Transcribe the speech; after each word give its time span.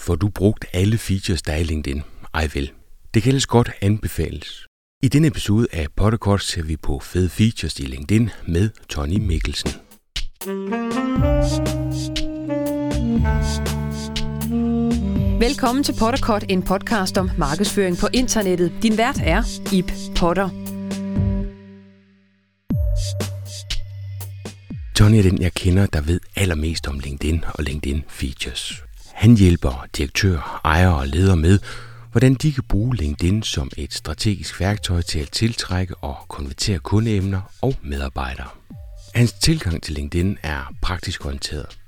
Får 0.00 0.16
du 0.16 0.28
brugt 0.28 0.64
alle 0.72 0.98
features, 0.98 1.42
der 1.42 1.52
er 1.52 1.56
i 1.56 1.62
LinkedIn? 1.62 2.02
Ej 2.34 2.48
vel. 2.54 2.70
Det 3.14 3.22
kan 3.22 3.30
ellers 3.30 3.46
godt 3.46 3.70
anbefales. 3.80 4.66
I 5.02 5.08
denne 5.08 5.26
episode 5.26 5.66
af 5.72 5.86
Potterkort 5.96 6.42
ser 6.42 6.62
vi 6.62 6.76
på 6.76 6.98
fede 6.98 7.28
features 7.28 7.78
i 7.78 7.82
LinkedIn 7.82 8.30
med 8.48 8.70
Tony 8.88 9.18
Mikkelsen. 9.18 9.70
Velkommen 15.40 15.84
til 15.84 15.94
Potterkort, 15.98 16.44
en 16.48 16.62
podcast 16.62 17.18
om 17.18 17.30
markedsføring 17.38 17.96
på 17.98 18.08
internettet. 18.12 18.72
Din 18.82 18.96
vært 18.98 19.20
er 19.22 19.42
Ip 19.72 19.92
Potter. 20.16 20.48
Tony 24.96 25.16
er 25.16 25.22
den, 25.22 25.42
jeg 25.42 25.54
kender, 25.54 25.86
der 25.86 26.00
ved 26.00 26.20
allermest 26.36 26.88
om 26.88 26.98
LinkedIn 26.98 27.44
og 27.54 27.64
LinkedIn 27.64 28.04
Features. 28.08 28.89
Han 29.20 29.36
hjælper 29.36 29.86
direktører, 29.96 30.60
ejere 30.64 30.96
og 30.96 31.06
ledere 31.06 31.36
med, 31.36 31.58
hvordan 32.10 32.34
de 32.34 32.52
kan 32.52 32.64
bruge 32.68 32.96
LinkedIn 32.96 33.42
som 33.42 33.70
et 33.76 33.94
strategisk 33.94 34.60
værktøj 34.60 35.02
til 35.02 35.18
at 35.18 35.30
tiltrække 35.30 35.94
og 35.94 36.16
konvertere 36.28 36.78
kundeemner 36.78 37.40
og 37.62 37.74
medarbejdere. 37.82 38.48
Hans 39.14 39.32
tilgang 39.32 39.82
til 39.82 39.94
LinkedIn 39.94 40.38
er 40.42 40.74
praktisk 40.82 41.26
orienteret. 41.26 41.78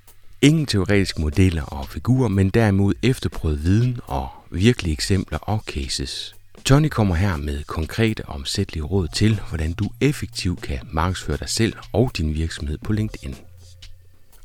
Ingen 0.43 0.67
teoretiske 0.67 1.21
modeller 1.21 1.63
og 1.63 1.89
figurer, 1.89 2.29
men 2.29 2.51
derimod 2.51 2.95
efterprøvet 3.03 3.65
viden 3.65 4.01
og 4.05 4.29
virkelige 4.51 4.93
eksempler 4.93 5.39
og 5.39 5.65
cases. 5.67 6.35
Tony 6.65 6.89
kommer 6.89 7.15
her 7.15 7.37
med 7.37 7.65
konkrete 7.65 8.25
og 8.25 8.35
omsættelige 8.35 8.85
råd 8.85 9.09
til, 9.15 9.41
hvordan 9.49 9.73
du 9.73 9.91
effektivt 10.01 10.63
kan 10.63 10.79
markedsføre 10.91 11.37
dig 11.37 11.49
selv 11.49 11.75
og 11.93 12.11
din 12.17 12.35
virksomhed 12.35 12.79
på 12.79 12.93
LinkedIn. 12.93 13.37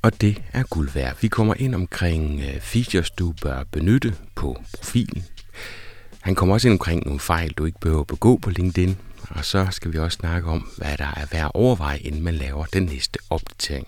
Og 0.08 0.22
det 0.22 0.44
er 0.54 0.64
guld 0.64 0.90
værd. 0.90 1.18
Vi 1.22 1.28
kommer 1.28 1.54
ind 1.58 1.76
omkring 1.76 2.42
øh, 2.42 2.62
features, 2.62 3.12
du 3.12 3.34
bør 3.42 3.64
benytte 3.72 4.16
på 4.36 4.64
profilen. 4.78 5.26
Han 6.20 6.36
kommer 6.36 6.56
også 6.56 6.68
ind 6.68 6.74
omkring 6.74 7.06
nogle 7.06 7.20
fejl, 7.20 7.52
du 7.52 7.66
ikke 7.66 7.80
behøver 7.80 8.02
at 8.02 8.08
begå 8.08 8.38
på 8.38 8.50
LinkedIn. 8.50 8.98
Og 9.30 9.46
så 9.46 9.68
skal 9.72 9.94
vi 9.94 9.98
også 9.98 10.16
snakke 10.16 10.50
om, 10.50 10.70
hvad 10.78 10.98
der 10.98 11.14
er 11.18 11.26
værd 11.32 11.46
at 11.46 11.52
overveje, 11.54 12.00
inden 12.00 12.24
man 12.24 12.34
laver 12.34 12.66
den 12.66 12.84
næste 12.84 13.20
opdatering. 13.30 13.88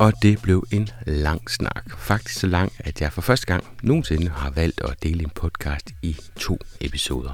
Og 0.00 0.12
det 0.22 0.42
blev 0.42 0.66
en 0.72 0.88
lang 1.06 1.50
snak. 1.50 1.98
Faktisk 1.98 2.40
så 2.40 2.46
lang, 2.46 2.72
at 2.78 3.00
jeg 3.00 3.12
for 3.12 3.20
første 3.20 3.46
gang 3.46 3.64
nogensinde 3.82 4.28
har 4.28 4.50
valgt 4.50 4.80
at 4.80 5.02
dele 5.02 5.22
en 5.22 5.30
podcast 5.34 5.90
i 6.02 6.16
to 6.40 6.58
episoder. 6.80 7.32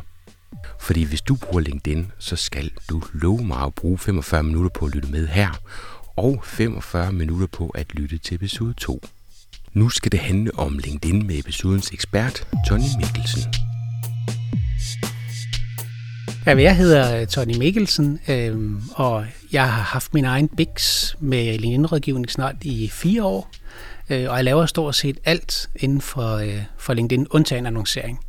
Fordi 0.80 1.02
hvis 1.04 1.20
du 1.20 1.34
bruger 1.34 1.60
LinkedIn, 1.60 2.12
så 2.18 2.36
skal 2.36 2.70
du 2.90 3.02
love 3.12 3.44
mig 3.44 3.62
at 3.62 3.74
bruge 3.74 3.98
45 3.98 4.42
minutter 4.42 4.70
på 4.70 4.84
at 4.84 4.94
lytte 4.94 5.08
med 5.10 5.28
her, 5.28 5.58
og 6.16 6.40
45 6.44 7.12
minutter 7.12 7.46
på 7.46 7.68
at 7.68 7.94
lytte 7.94 8.18
til 8.18 8.34
episode 8.34 8.74
2. 8.74 9.02
Nu 9.72 9.88
skal 9.88 10.12
det 10.12 10.20
handle 10.20 10.50
om 10.54 10.78
LinkedIn 10.78 11.26
med 11.26 11.38
episodens 11.38 11.90
ekspert, 11.92 12.46
Tony 12.68 12.82
Mikkelsen. 12.98 13.42
Jamen, 16.46 16.64
jeg 16.64 16.76
hedder 16.76 17.20
øh, 17.20 17.26
Tony 17.26 17.56
Mikkelsen, 17.56 18.20
øh, 18.28 18.72
og 18.94 19.26
jeg 19.52 19.72
har 19.72 19.82
haft 19.82 20.14
min 20.14 20.24
egen 20.24 20.48
Bix 20.48 21.14
med 21.20 21.58
LinkedIn-rådgivning 21.58 22.30
snart 22.30 22.56
i 22.62 22.88
fire 22.88 23.24
år, 23.24 23.50
øh, 24.10 24.30
og 24.30 24.36
jeg 24.36 24.44
laver 24.44 24.66
stort 24.66 24.94
set 24.94 25.18
alt 25.24 25.70
inden 25.76 26.00
for, 26.00 26.36
øh, 26.36 26.62
for 26.78 26.94
LinkedIn, 26.94 27.26
undtagen 27.30 27.66
annoncering. 27.66 28.20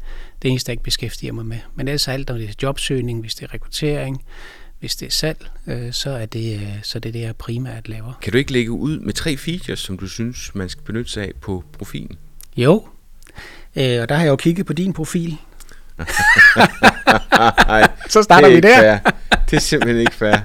Det 0.41 0.49
eneste, 0.49 0.69
jeg 0.69 0.73
ikke 0.73 0.83
beskæftiger 0.83 1.33
mig 1.33 1.45
med. 1.45 1.57
Men 1.75 1.87
ellers 1.87 2.07
alt, 2.07 2.29
om 2.29 2.37
det 2.37 2.49
er 2.49 2.53
jobsøgning, 2.63 3.21
hvis 3.21 3.35
det 3.35 3.43
er 3.43 3.53
rekruttering, 3.53 4.23
hvis 4.83 4.95
det 4.95 5.05
er 5.05 5.11
salg, 5.11 5.49
øh, 5.67 5.93
så, 5.93 6.09
er 6.09 6.25
det, 6.25 6.55
øh, 6.55 6.75
så 6.81 6.99
det 6.99 7.09
er 7.09 7.13
det, 7.13 7.21
jeg 7.21 7.35
primært 7.35 7.89
laver. 7.89 8.13
Kan 8.21 8.31
du 8.31 8.37
ikke 8.37 8.51
lægge 8.51 8.71
ud 8.71 8.99
med 8.99 9.13
tre 9.13 9.37
features, 9.37 9.79
som 9.79 9.97
du 9.97 10.07
synes, 10.07 10.55
man 10.55 10.69
skal 10.69 10.83
benytte 10.83 11.11
sig 11.11 11.23
af 11.23 11.31
på 11.41 11.63
profilen? 11.77 12.17
Jo, 12.57 12.87
øh, 13.75 14.01
og 14.01 14.09
der 14.09 14.15
har 14.15 14.23
jeg 14.23 14.29
jo 14.29 14.35
kigget 14.35 14.65
på 14.65 14.73
din 14.73 14.93
profil. 14.93 15.37
så 18.09 18.23
starter 18.23 18.49
vi 18.49 18.59
der. 18.59 18.79
Fair. 18.79 18.97
Det 19.49 19.57
er 19.57 19.61
simpelthen 19.61 19.99
ikke 19.99 20.15
fair. 20.15 20.37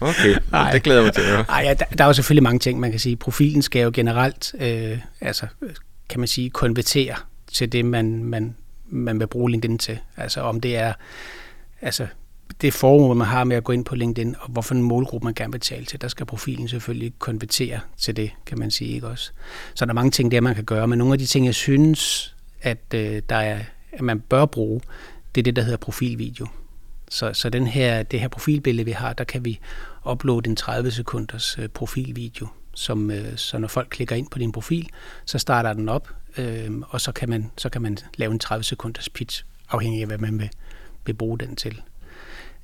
Okay, 0.00 0.36
Ej. 0.52 0.72
det 0.72 0.82
glæder 0.82 1.02
mig 1.02 1.14
til 1.14 1.20
at 1.20 1.28
høre. 1.28 1.44
Ej, 1.48 1.62
ja, 1.64 1.74
der, 1.74 1.84
der 1.84 2.04
er 2.04 2.08
jo 2.08 2.12
selvfølgelig 2.12 2.42
mange 2.42 2.58
ting, 2.58 2.80
man 2.80 2.90
kan 2.90 3.00
sige. 3.00 3.16
Profilen 3.16 3.62
skal 3.62 3.82
jo 3.82 3.90
generelt, 3.94 4.54
øh, 4.60 4.98
altså, 5.20 5.46
kan 6.08 6.20
man 6.20 6.28
sige, 6.28 6.50
konvertere 6.50 7.14
til 7.52 7.72
det, 7.72 7.84
man, 7.84 8.24
man, 8.24 8.56
man 8.88 9.20
vil 9.20 9.26
bruge 9.26 9.50
LinkedIn 9.50 9.78
til. 9.78 9.98
Altså 10.16 10.40
om 10.40 10.60
det 10.60 10.76
er 10.76 10.92
altså, 11.82 12.06
det 12.60 12.74
formål, 12.74 13.16
man 13.16 13.26
har 13.26 13.44
med 13.44 13.56
at 13.56 13.64
gå 13.64 13.72
ind 13.72 13.84
på 13.84 13.94
LinkedIn, 13.94 14.36
og 14.40 14.50
hvorfor 14.50 14.74
en 14.74 14.82
målgruppe 14.82 15.24
man 15.24 15.34
gerne 15.34 15.52
vil 15.52 15.60
tale 15.60 15.84
til, 15.84 16.00
der 16.00 16.08
skal 16.08 16.26
profilen 16.26 16.68
selvfølgelig 16.68 17.12
konvertere 17.18 17.80
til 17.96 18.16
det, 18.16 18.30
kan 18.46 18.58
man 18.58 18.70
sige. 18.70 18.94
ikke 18.94 19.06
også. 19.06 19.32
Så 19.74 19.84
der 19.84 19.90
er 19.90 19.94
mange 19.94 20.10
ting 20.10 20.30
der, 20.30 20.40
man 20.40 20.54
kan 20.54 20.64
gøre, 20.64 20.88
men 20.88 20.98
nogle 20.98 21.12
af 21.12 21.18
de 21.18 21.26
ting, 21.26 21.46
jeg 21.46 21.54
synes, 21.54 22.34
at, 22.62 22.94
øh, 22.94 23.22
der 23.28 23.36
er, 23.36 23.58
at 23.92 24.00
man 24.00 24.20
bør 24.20 24.46
bruge, 24.46 24.80
det 25.34 25.40
er 25.40 25.42
det, 25.42 25.56
der 25.56 25.62
hedder 25.62 25.76
profilvideo. 25.76 26.46
Så, 27.10 27.32
så 27.32 27.50
den 27.50 27.66
her, 27.66 28.02
det 28.02 28.20
her 28.20 28.28
profilbillede, 28.28 28.84
vi 28.84 28.92
har, 28.92 29.12
der 29.12 29.24
kan 29.24 29.44
vi 29.44 29.60
uploade 30.10 30.50
en 30.50 30.56
30 30.56 30.90
sekunders 30.90 31.58
øh, 31.58 31.68
profilvideo, 31.68 32.46
som, 32.74 33.10
øh, 33.10 33.36
så 33.36 33.58
når 33.58 33.68
folk 33.68 33.88
klikker 33.90 34.16
ind 34.16 34.26
på 34.30 34.38
din 34.38 34.52
profil, 34.52 34.88
så 35.24 35.38
starter 35.38 35.72
den 35.72 35.88
op, 35.88 36.08
øh, 36.38 36.70
og 36.88 37.00
så 37.00 37.12
kan, 37.12 37.30
man, 37.30 37.50
så 37.56 37.68
kan 37.68 37.82
man 37.82 37.98
lave 38.16 38.32
en 38.32 38.38
30 38.38 38.64
sekunders 38.64 39.08
pitch, 39.08 39.44
afhængig 39.70 40.00
af, 40.00 40.06
hvad 40.06 40.18
man 40.18 40.38
vil, 40.38 40.50
vil 41.06 41.14
bruge 41.14 41.38
den 41.38 41.56
til. 41.56 41.82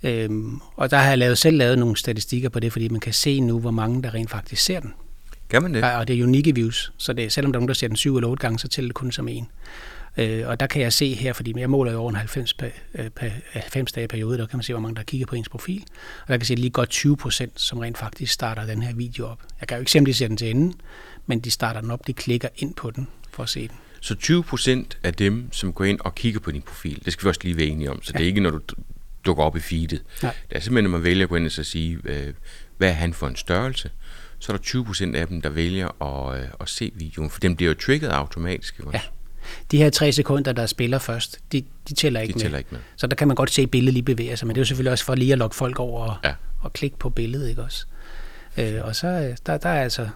Øhm, 0.02 0.60
og 0.76 0.90
der 0.90 0.96
har 0.96 1.08
jeg 1.08 1.18
lavet, 1.18 1.38
selv 1.38 1.56
lavet 1.56 1.78
nogle 1.78 1.96
statistikker 1.96 2.48
på 2.48 2.60
det, 2.60 2.72
fordi 2.72 2.88
man 2.88 3.00
kan 3.00 3.12
se 3.12 3.40
nu, 3.40 3.60
hvor 3.60 3.70
mange 3.70 4.02
der 4.02 4.14
rent 4.14 4.30
faktisk 4.30 4.62
ser 4.62 4.80
den. 4.80 4.92
Kan 5.48 5.62
man 5.62 5.74
det? 5.74 5.80
Ja, 5.80 5.98
og 5.98 6.08
det 6.08 6.18
er 6.18 6.24
unique 6.24 6.54
views, 6.54 6.92
så 6.96 7.12
det, 7.12 7.32
selvom 7.32 7.52
der 7.52 7.56
er 7.56 7.60
nogen, 7.60 7.68
der 7.68 7.74
ser 7.74 7.88
den 7.88 7.96
syv 7.96 8.16
eller 8.16 8.28
otte 8.28 8.40
gange, 8.40 8.58
så 8.58 8.68
tæller 8.68 8.88
det 8.88 8.94
kun 8.94 9.12
som 9.12 9.28
en. 9.28 9.48
Øh, 10.16 10.48
og 10.48 10.60
der 10.60 10.66
kan 10.66 10.82
jeg 10.82 10.92
se 10.92 11.14
her, 11.14 11.32
fordi 11.32 11.54
jeg 11.56 11.70
måler 11.70 11.92
jo 11.92 11.98
over 11.98 12.10
en 12.10 12.16
90, 12.16 12.54
pa, 12.54 12.70
pa, 13.16 13.32
90 13.52 13.92
dage 13.92 14.08
periode, 14.08 14.38
der 14.38 14.46
kan 14.46 14.56
man 14.56 14.62
se, 14.62 14.72
hvor 14.72 14.80
mange 14.80 14.96
der 14.96 15.02
kigger 15.02 15.26
på 15.26 15.34
ens 15.34 15.48
profil. 15.48 15.84
Og 16.22 16.28
der 16.28 16.36
kan 16.36 16.46
se 16.46 16.54
lige 16.54 16.70
godt 16.70 16.90
20 16.90 17.16
procent, 17.16 17.60
som 17.60 17.78
rent 17.78 17.98
faktisk 17.98 18.32
starter 18.32 18.66
den 18.66 18.82
her 18.82 18.94
video 18.94 19.26
op. 19.26 19.42
Jeg 19.60 19.68
kan 19.68 19.76
jo 19.76 19.80
ikke 19.80 19.90
se, 19.90 19.98
om 19.98 20.04
de 20.04 20.14
ser 20.14 20.28
den 20.28 20.36
til 20.36 20.50
enden, 20.50 20.74
men 21.26 21.40
de 21.40 21.50
starter 21.50 21.80
den 21.80 21.90
op, 21.90 22.06
de 22.06 22.12
klikker 22.12 22.48
ind 22.56 22.74
på 22.74 22.90
den 22.90 23.08
for 23.30 23.42
at 23.42 23.48
se 23.48 23.60
den. 23.60 23.76
Så 24.00 24.14
20 24.14 24.42
procent 24.42 24.98
af 25.02 25.14
dem, 25.14 25.48
som 25.52 25.72
går 25.72 25.84
ind 25.84 26.00
og 26.00 26.14
kigger 26.14 26.40
på 26.40 26.50
din 26.50 26.62
profil, 26.62 27.02
det 27.04 27.12
skal 27.12 27.24
vi 27.24 27.28
også 27.28 27.40
lige 27.44 27.56
være 27.56 27.66
enige 27.66 27.90
om, 27.90 28.02
så 28.02 28.12
ja. 28.14 28.18
det 28.18 28.24
er 28.24 28.28
ikke, 28.28 28.40
når 28.40 28.50
du 28.50 28.60
dukker 29.26 29.44
op 29.44 29.56
i 29.56 29.60
feedet. 29.60 30.02
Nej. 30.22 30.34
Det 30.48 30.56
er 30.56 30.60
simpelthen, 30.60 30.90
når 30.90 30.98
man 30.98 31.04
vælger 31.04 31.24
at 31.24 31.28
gå 31.28 31.36
ind 31.36 31.46
og 31.46 31.52
så 31.52 31.64
sige, 31.64 31.98
øh, 32.04 32.34
hvad 32.78 32.88
er 32.88 32.92
han 32.92 33.14
for 33.14 33.26
en 33.26 33.36
størrelse, 33.36 33.90
så 34.38 34.52
er 34.52 34.56
der 34.56 34.62
20 34.62 34.84
procent 34.84 35.16
af 35.16 35.28
dem, 35.28 35.42
der 35.42 35.48
vælger 35.48 36.02
at, 36.02 36.40
øh, 36.40 36.48
at 36.60 36.68
se 36.68 36.92
videoen, 36.94 37.30
for 37.30 37.40
dem 37.40 37.56
bliver 37.56 37.70
jo 37.70 37.78
trigget 37.80 38.08
automatisk. 38.08 38.78
Ikke? 38.78 38.90
Ja. 38.92 39.00
De 39.70 39.78
her 39.78 39.90
tre 39.90 40.12
sekunder, 40.12 40.52
der 40.52 40.66
spiller 40.66 40.98
først, 40.98 41.40
de, 41.52 41.64
de 41.88 41.94
tæller 41.94 42.20
ikke 42.20 42.34
de 42.34 42.38
tæller 42.38 42.50
med. 42.54 42.58
ikke 42.58 42.68
med. 42.72 42.80
Så 42.96 43.06
der 43.06 43.16
kan 43.16 43.28
man 43.28 43.34
godt 43.34 43.50
se, 43.50 43.66
billedet 43.66 43.94
lige 43.94 44.02
bevæger 44.02 44.36
sig, 44.36 44.46
men 44.46 44.54
det 44.54 44.60
er 44.60 44.62
jo 44.62 44.66
selvfølgelig 44.66 44.92
også 44.92 45.04
for 45.04 45.14
lige 45.14 45.32
at 45.32 45.38
lokke 45.38 45.56
folk 45.56 45.78
over 45.78 46.04
og, 46.04 46.16
ja. 46.24 46.34
og 46.60 46.72
klikke 46.72 46.98
på 46.98 47.10
billedet, 47.10 47.48
ikke 47.48 47.62
også? 47.62 47.86
Øh, 48.56 48.84
og 48.84 48.96
så 48.96 49.06
øh, 49.06 49.36
der, 49.46 49.56
der 49.56 49.68
er 49.68 49.82
altså, 49.82 50.08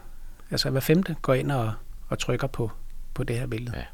altså 0.50 0.70
hver 0.70 0.80
femte 0.80 1.16
går 1.22 1.34
ind 1.34 1.52
og, 1.52 1.72
og 2.08 2.18
trykker 2.18 2.46
på, 2.46 2.70
på 3.14 3.24
det 3.24 3.38
her 3.38 3.46
billede. 3.46 3.76
Ja. 3.76 3.84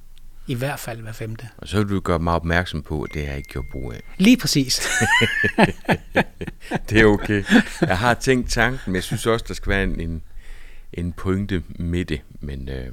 I 0.48 0.54
hvert 0.54 0.80
fald 0.80 1.00
hver 1.00 1.12
femte. 1.12 1.48
Og 1.56 1.68
så 1.68 1.78
vil 1.78 1.88
du 1.88 2.00
gøre 2.00 2.18
mig 2.18 2.34
opmærksom 2.34 2.82
på, 2.82 3.02
at 3.02 3.10
det 3.14 3.22
har 3.22 3.28
jeg 3.28 3.36
ikke 3.36 3.48
gjort 3.48 3.64
brug 3.72 3.92
af. 3.92 4.00
Lige 4.18 4.36
præcis. 4.36 4.78
det 6.90 7.00
er 7.00 7.04
okay. 7.04 7.44
Jeg 7.80 7.98
har 7.98 8.14
tænkt 8.14 8.50
tanken, 8.50 8.80
men 8.86 8.94
jeg 8.94 9.02
synes 9.02 9.26
også, 9.26 9.44
der 9.48 9.54
skal 9.54 9.70
være 9.70 9.82
en, 9.82 10.00
en, 10.00 10.22
en 10.92 11.12
pointe 11.12 11.62
med 11.68 12.04
det, 12.04 12.20
men 12.40 12.68
øh, 12.68 12.86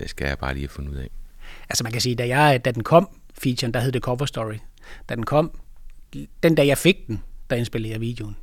det 0.00 0.10
skal 0.10 0.26
jeg 0.26 0.38
bare 0.38 0.54
lige 0.54 0.62
have 0.62 0.68
fundet 0.68 0.92
ud 0.92 0.96
af. 0.96 1.10
Altså 1.68 1.84
man 1.84 1.92
kan 1.92 2.00
sige, 2.00 2.14
da, 2.14 2.28
jeg, 2.28 2.64
da 2.64 2.70
den 2.70 2.82
kom, 2.82 3.08
featuren, 3.38 3.74
der 3.74 3.80
hed 3.80 3.92
det 3.92 4.02
Cover 4.02 4.26
Story. 4.26 4.54
Da 5.08 5.14
den 5.14 5.24
kom, 5.24 5.58
den 6.42 6.54
dag 6.54 6.66
jeg 6.66 6.78
fik 6.78 6.96
den, 7.06 7.22
der 7.50 7.56
installerede 7.56 7.92
jeg 7.92 8.00
videoen. 8.00 8.36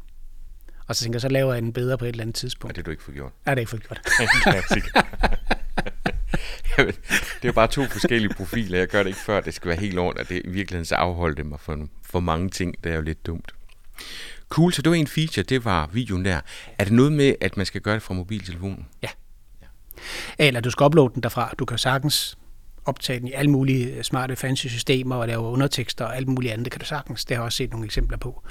Og 0.88 0.96
så 0.96 1.04
tænker 1.04 1.16
jeg, 1.16 1.22
så 1.22 1.30
laver 1.30 1.54
jeg 1.54 1.62
den 1.62 1.74
bedre 1.74 1.98
på 1.98 2.06
et 2.06 2.10
eller 2.10 2.22
andet 2.22 2.36
tidspunkt. 2.36 2.72
Og 2.72 2.76
det 2.76 2.86
du 2.86 2.92
ikke 2.92 3.04
fået 3.04 3.16
gjort? 3.16 3.32
Ja, 3.46 3.52
det 3.52 3.58
er 3.58 3.60
ikke 3.60 3.70
fået 3.70 3.88
gjort. 3.88 4.02
det 7.42 7.48
er 7.48 7.52
bare 7.52 7.68
to 7.68 7.86
forskellige 7.86 8.34
profiler. 8.34 8.78
Jeg 8.78 8.88
gør 8.88 9.04
det 9.04 9.08
ikke 9.08 9.20
før, 9.20 9.42
det 9.42 9.54
skal 9.54 9.70
være 9.70 9.80
helt 9.80 10.00
ordentligt. 10.00 10.30
Det 10.30 10.42
i 10.46 10.50
virkeligheden 10.50 10.86
så 10.86 10.96
afholde 10.96 11.44
mig 11.44 11.60
for, 11.60 11.88
for 12.04 12.20
mange 12.20 12.50
ting. 12.50 12.84
Det 12.84 12.92
er 12.92 12.96
jo 12.96 13.02
lidt 13.02 13.26
dumt. 13.26 13.52
Cool, 14.50 14.74
så 14.74 14.82
det 14.82 14.90
var 14.90 14.96
en 14.96 15.08
feature, 15.08 15.44
det 15.44 15.66
var 15.66 15.90
videoen 15.94 16.26
der. 16.26 16.42
Er 16.78 16.84
det 16.84 16.94
noget 16.94 17.12
med, 17.12 17.36
at 17.42 17.58
man 17.58 17.66
skal 17.66 17.82
gøre 17.82 17.94
det 17.94 18.04
fra 18.04 18.14
mobiltelefonen? 18.14 18.88
Ja. 19.04 19.10
ja. 19.62 19.68
Eller 20.40 20.60
du 20.60 20.70
skal 20.70 20.84
uploade 20.84 21.14
den 21.14 21.24
derfra. 21.24 21.54
Du 21.60 21.66
kan 21.66 21.78
sagtens 21.78 22.38
optage 22.86 23.20
den 23.20 23.28
i 23.28 23.32
alle 23.32 23.52
mulige 23.52 24.04
smarte 24.04 24.36
fancy 24.36 24.68
systemer 24.68 25.16
og 25.16 25.28
lave 25.28 25.42
undertekster 25.42 26.06
og 26.06 26.16
alt 26.16 26.28
muligt 26.28 26.54
andet. 26.54 26.66
Det 26.66 26.72
kan 26.72 26.80
du 26.80 26.86
sagtens. 26.86 27.26
Det 27.26 27.38
har 27.38 27.42
jeg 27.42 27.46
også 27.46 27.58
set 27.58 27.72
nogle 27.72 27.86
eksempler 27.86 28.18
på. 28.18 28.44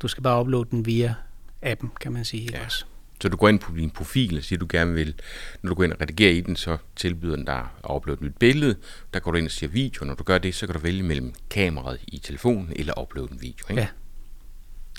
Du 0.00 0.08
skal 0.08 0.22
bare 0.22 0.40
uploade 0.40 0.70
den 0.70 0.86
via 0.86 1.14
appen, 1.62 1.90
kan 2.00 2.12
man 2.12 2.24
sige. 2.24 2.48
Ja. 2.52 2.64
Også. 2.64 2.86
Så 3.22 3.28
du 3.28 3.36
går 3.36 3.48
ind 3.48 3.60
på 3.60 3.72
din 3.76 3.90
profil 3.90 4.38
og 4.38 4.44
siger, 4.44 4.58
du 4.58 4.66
gerne 4.68 4.94
vil, 4.94 5.14
når 5.62 5.68
du 5.68 5.74
går 5.74 5.84
ind 5.84 5.92
og 5.92 6.00
redigerer 6.00 6.32
i 6.32 6.40
den, 6.40 6.56
så 6.56 6.76
tilbyder 6.96 7.36
den 7.36 7.44
dig 7.44 7.66
at 7.84 7.90
uploade 7.90 8.18
et 8.18 8.22
nyt 8.22 8.38
billede. 8.38 8.76
Der 9.14 9.20
går 9.20 9.30
du 9.30 9.38
ind 9.38 9.46
og 9.46 9.50
siger 9.50 9.70
video. 9.70 10.04
Når 10.04 10.14
du 10.14 10.24
gør 10.24 10.38
det, 10.38 10.54
så 10.54 10.66
kan 10.66 10.74
du 10.74 10.80
vælge 10.80 11.02
mellem 11.02 11.32
kameraet 11.50 12.00
i 12.08 12.18
telefonen 12.18 12.72
eller 12.76 13.00
uploade 13.00 13.32
en 13.32 13.42
video. 13.42 13.66
Ikke? 13.70 13.82
Ja. 13.82 13.88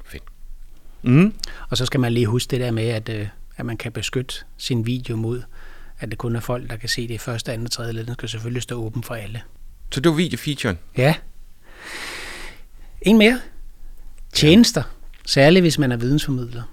Fedt. 0.05 0.23
Mm. 1.01 1.33
Og 1.69 1.77
så 1.77 1.85
skal 1.85 1.99
man 1.99 2.13
lige 2.13 2.25
huske 2.25 2.51
det 2.51 2.59
der 2.59 2.71
med, 2.71 2.87
at, 2.87 3.09
øh, 3.09 3.27
at 3.57 3.65
man 3.65 3.77
kan 3.77 3.91
beskytte 3.91 4.35
sin 4.57 4.85
video 4.85 5.15
mod, 5.15 5.41
at 5.99 6.09
det 6.09 6.17
kun 6.17 6.35
er 6.35 6.39
folk, 6.39 6.69
der 6.69 6.75
kan 6.75 6.89
se 6.89 7.07
det 7.07 7.13
i 7.13 7.17
første, 7.17 7.53
andet, 7.53 7.71
tredje 7.71 7.93
led. 7.93 8.05
Den 8.05 8.13
skal 8.13 8.29
selvfølgelig 8.29 8.61
stå 8.61 8.83
åben 8.83 9.03
for 9.03 9.15
alle. 9.15 9.41
Så 9.91 9.99
det 9.99 10.09
var 10.09 10.15
videofeaturen. 10.15 10.77
Ja. 10.97 11.15
En 13.01 13.17
mere. 13.17 13.39
Tjenester. 14.33 14.83
Særligt 15.25 15.63
hvis 15.63 15.79
man 15.79 15.91
er 15.91 15.97
vidensformidler. 15.97 16.63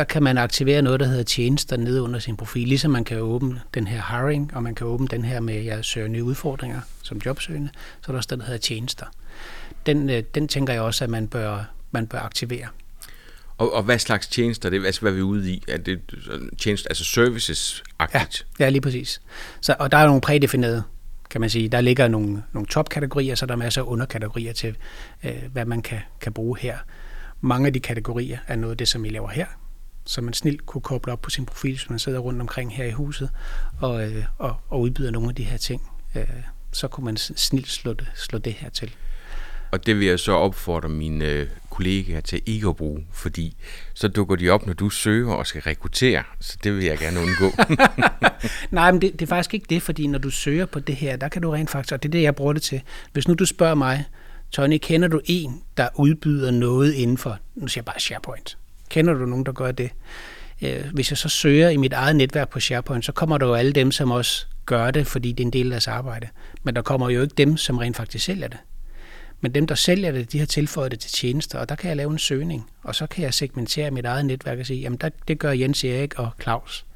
Der 0.00 0.04
kan 0.04 0.22
man 0.22 0.38
aktivere 0.38 0.82
noget, 0.82 1.00
der 1.00 1.06
hedder 1.06 1.22
tjenester 1.22 1.76
nede 1.76 2.02
under 2.02 2.18
sin 2.18 2.36
profil, 2.36 2.68
ligesom 2.68 2.90
man 2.90 3.04
kan 3.04 3.18
åbne 3.18 3.60
den 3.74 3.86
her 3.86 4.02
hiring, 4.10 4.54
og 4.54 4.62
man 4.62 4.74
kan 4.74 4.86
åbne 4.86 5.08
den 5.08 5.24
her 5.24 5.40
med, 5.40 5.54
at 5.54 5.64
jeg 5.64 5.84
søger 5.84 6.08
nye 6.08 6.24
udfordringer 6.24 6.80
som 7.02 7.20
jobsøgende, 7.26 7.70
så 7.74 8.04
er 8.08 8.12
der 8.12 8.16
også 8.16 8.28
den, 8.30 8.38
der 8.38 8.46
hedder 8.46 8.58
tjenester. 8.58 9.06
Den, 9.86 10.10
øh, 10.10 10.22
den 10.34 10.48
tænker 10.48 10.72
jeg 10.72 10.82
også, 10.82 11.04
at 11.04 11.10
man 11.10 11.28
bør, 11.28 11.64
man 11.90 12.06
bør 12.06 12.18
aktivere. 12.18 12.66
Og, 13.58 13.74
og 13.74 13.82
hvad 13.82 13.98
slags 13.98 14.26
tjenester, 14.26 14.70
det, 14.70 14.86
altså 14.86 15.00
hvad 15.00 15.12
er 15.12 15.16
vi 15.16 15.22
ude 15.22 15.50
i? 15.50 15.64
Er 15.68 15.76
det 15.76 16.00
tjenester, 16.58 16.88
altså 16.88 17.04
services-agtigt? 17.04 18.46
Ja, 18.58 18.64
ja, 18.64 18.68
lige 18.68 18.80
præcis. 18.80 19.20
Så, 19.60 19.76
og 19.78 19.92
der 19.92 19.98
er 19.98 20.06
nogle 20.06 20.20
prædefinerede, 20.20 20.82
kan 21.30 21.40
man 21.40 21.50
sige. 21.50 21.68
Der 21.68 21.80
ligger 21.80 22.08
nogle, 22.08 22.42
nogle 22.52 22.66
topkategorier, 22.66 23.34
så 23.34 23.46
der 23.46 23.52
er 23.52 23.58
masser 23.58 23.82
af 23.82 23.86
underkategorier 23.86 24.52
til, 24.52 24.76
øh, 25.24 25.42
hvad 25.52 25.64
man 25.64 25.82
kan, 25.82 26.00
kan 26.20 26.32
bruge 26.32 26.58
her. 26.58 26.78
Mange 27.40 27.66
af 27.66 27.72
de 27.72 27.80
kategorier 27.80 28.38
er 28.46 28.56
noget 28.56 28.70
af 28.70 28.76
det, 28.78 28.88
som 28.88 29.04
I 29.04 29.08
laver 29.08 29.28
her, 29.28 29.46
så 30.04 30.20
man 30.20 30.34
snilt 30.34 30.66
kunne 30.66 30.82
koble 30.82 31.12
op 31.12 31.22
på 31.22 31.30
sin 31.30 31.46
profil, 31.46 31.70
hvis 31.70 31.90
man 31.90 31.98
sidder 31.98 32.18
rundt 32.18 32.40
omkring 32.40 32.76
her 32.76 32.84
i 32.84 32.90
huset 32.90 33.30
og, 33.80 34.10
øh, 34.10 34.24
og, 34.38 34.56
og 34.68 34.80
udbyder 34.80 35.10
nogle 35.10 35.28
af 35.28 35.34
de 35.34 35.44
her 35.44 35.56
ting. 35.56 35.90
Øh, 36.14 36.24
så 36.72 36.88
kunne 36.88 37.04
man 37.04 37.16
snilt 37.16 37.68
slå 37.68 37.92
det, 37.92 38.06
slå 38.14 38.38
det 38.38 38.52
her 38.52 38.70
til. 38.70 38.94
Og 39.70 39.86
det 39.86 39.98
vil 39.98 40.06
jeg 40.06 40.18
så 40.18 40.32
opfordre 40.32 40.88
mine 40.88 41.24
øh, 41.24 41.46
kollegaer 41.70 42.20
til 42.20 42.42
ikke 42.46 42.68
at 42.68 42.76
bruge, 42.76 43.06
fordi 43.12 43.56
så 43.94 44.08
dukker 44.08 44.36
de 44.36 44.48
op, 44.48 44.66
når 44.66 44.72
du 44.72 44.90
søger 44.90 45.32
og 45.32 45.46
skal 45.46 45.62
rekruttere, 45.62 46.22
så 46.40 46.56
det 46.64 46.76
vil 46.76 46.84
jeg 46.84 46.98
gerne 46.98 47.20
undgå. 47.20 47.74
Nej, 48.70 48.92
men 48.92 49.02
det, 49.02 49.12
det 49.12 49.22
er 49.22 49.26
faktisk 49.26 49.54
ikke 49.54 49.66
det, 49.70 49.82
fordi 49.82 50.06
når 50.06 50.18
du 50.18 50.30
søger 50.30 50.66
på 50.66 50.80
det 50.80 50.96
her, 50.96 51.16
der 51.16 51.28
kan 51.28 51.42
du 51.42 51.50
rent 51.50 51.70
faktisk, 51.70 51.92
og 51.92 52.02
det 52.02 52.08
er 52.08 52.12
det, 52.12 52.22
jeg 52.22 52.34
bruger 52.34 52.52
det 52.52 52.62
til. 52.62 52.82
Hvis 53.12 53.28
nu 53.28 53.34
du 53.34 53.46
spørger 53.46 53.74
mig, 53.74 54.04
Tony, 54.50 54.78
kender 54.82 55.08
du 55.08 55.20
en, 55.24 55.62
der 55.76 55.88
udbyder 55.94 56.50
noget 56.50 56.92
inden 56.92 57.18
for, 57.18 57.38
nu 57.54 57.68
siger 57.68 57.80
jeg 57.80 57.84
bare 57.84 58.00
SharePoint. 58.00 58.58
Kender 58.90 59.14
du 59.14 59.26
nogen, 59.26 59.46
der 59.46 59.52
gør 59.52 59.72
det? 59.72 59.90
Øh, 60.62 60.84
hvis 60.92 61.10
jeg 61.10 61.18
så 61.18 61.28
søger 61.28 61.68
i 61.68 61.76
mit 61.76 61.92
eget 61.92 62.16
netværk 62.16 62.48
på 62.48 62.60
SharePoint, 62.60 63.04
så 63.04 63.12
kommer 63.12 63.38
der 63.38 63.46
jo 63.46 63.54
alle 63.54 63.72
dem, 63.72 63.92
som 63.92 64.10
også 64.10 64.46
gør 64.66 64.90
det, 64.90 65.06
fordi 65.06 65.32
det 65.32 65.40
er 65.40 65.46
en 65.46 65.52
del 65.52 65.66
af 65.66 65.70
deres 65.70 65.88
arbejde. 65.88 66.28
Men 66.62 66.76
der 66.76 66.82
kommer 66.82 67.10
jo 67.10 67.22
ikke 67.22 67.34
dem, 67.34 67.56
som 67.56 67.78
rent 67.78 67.96
faktisk 67.96 68.24
sælger 68.24 68.48
det. 68.48 68.58
Men 69.40 69.54
dem, 69.54 69.66
der 69.66 69.74
sælger 69.74 70.12
det, 70.12 70.32
de 70.32 70.38
har 70.38 70.46
tilføjet 70.46 70.90
det 70.90 71.00
til 71.00 71.12
tjenester, 71.12 71.58
og 71.58 71.68
der 71.68 71.74
kan 71.74 71.88
jeg 71.88 71.96
lave 71.96 72.12
en 72.12 72.18
søgning, 72.18 72.70
og 72.82 72.94
så 72.94 73.06
kan 73.06 73.24
jeg 73.24 73.34
segmentere 73.34 73.90
mit 73.90 74.04
eget 74.04 74.26
netværk 74.26 74.58
og 74.58 74.66
sige, 74.66 74.80
jamen 74.80 74.98
der, 74.98 75.08
det 75.28 75.38
gør 75.38 75.50
Jens 75.50 75.84
Erik 75.84 76.18
og 76.18 76.30
Claus. 76.42 76.86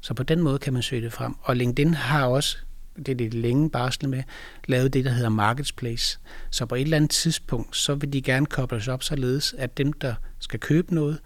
Så 0.00 0.14
på 0.14 0.22
den 0.22 0.40
måde 0.40 0.58
kan 0.58 0.72
man 0.72 0.82
søge 0.82 1.02
det 1.02 1.12
frem. 1.12 1.34
Og 1.42 1.56
LinkedIn 1.56 1.94
har 1.94 2.26
også, 2.26 2.58
det 2.96 3.08
er 3.08 3.14
det 3.14 3.34
længe 3.34 3.70
barsel 3.70 4.08
med, 4.08 4.22
lavet 4.66 4.94
det, 4.94 5.04
der 5.04 5.10
hedder 5.10 5.28
Marketplace. 5.28 6.18
Så 6.50 6.66
på 6.66 6.74
et 6.74 6.80
eller 6.80 6.96
andet 6.96 7.10
tidspunkt, 7.10 7.76
så 7.76 7.94
vil 7.94 8.12
de 8.12 8.22
gerne 8.22 8.46
kobles 8.46 8.88
op 8.88 9.02
således, 9.02 9.54
at 9.58 9.78
dem, 9.78 9.92
der 9.92 10.14
skal 10.38 10.60
købe 10.60 10.94
noget, 10.94 11.18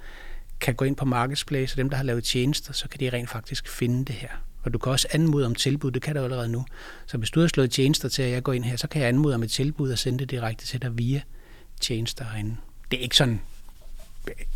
kan 0.61 0.75
gå 0.75 0.84
ind 0.84 0.96
på 0.96 1.05
Marketplace, 1.05 1.75
og 1.75 1.76
dem, 1.76 1.90
der 1.90 1.96
har 1.96 2.05
lavet 2.05 2.25
tjenester, 2.25 2.72
så 2.72 2.88
kan 2.88 3.00
de 3.00 3.11
rent 3.11 3.31
faktisk 3.31 3.69
finde 3.69 4.05
det 4.05 4.14
her. 4.14 4.28
Og 4.62 4.72
du 4.72 4.78
kan 4.78 4.93
også 4.93 5.08
anmode 5.11 5.46
om 5.46 5.55
tilbud, 5.55 5.90
det 5.90 6.02
kan 6.02 6.17
du 6.17 6.22
allerede 6.22 6.49
nu. 6.49 6.64
Så 7.06 7.19
hvis 7.19 7.31
du 7.31 7.40
har 7.40 7.46
slået 7.46 7.70
tjenester 7.70 8.08
til, 8.08 8.23
at 8.23 8.31
jeg 8.31 8.43
går 8.43 8.52
ind 8.52 8.64
her, 8.64 8.76
så 8.76 8.88
kan 8.88 9.00
jeg 9.00 9.08
anmode 9.08 9.34
om 9.34 9.43
et 9.43 9.50
tilbud 9.50 9.90
og 9.90 9.99
sende 9.99 10.19
det 10.19 10.31
direkte 10.31 10.66
til 10.66 10.82
dig 10.82 10.99
via 10.99 11.20
tjenester 11.81 12.25
herinde. 12.25 12.56
Det 12.90 12.99
er 12.99 13.02
ikke 13.02 13.16
sådan 13.16 13.40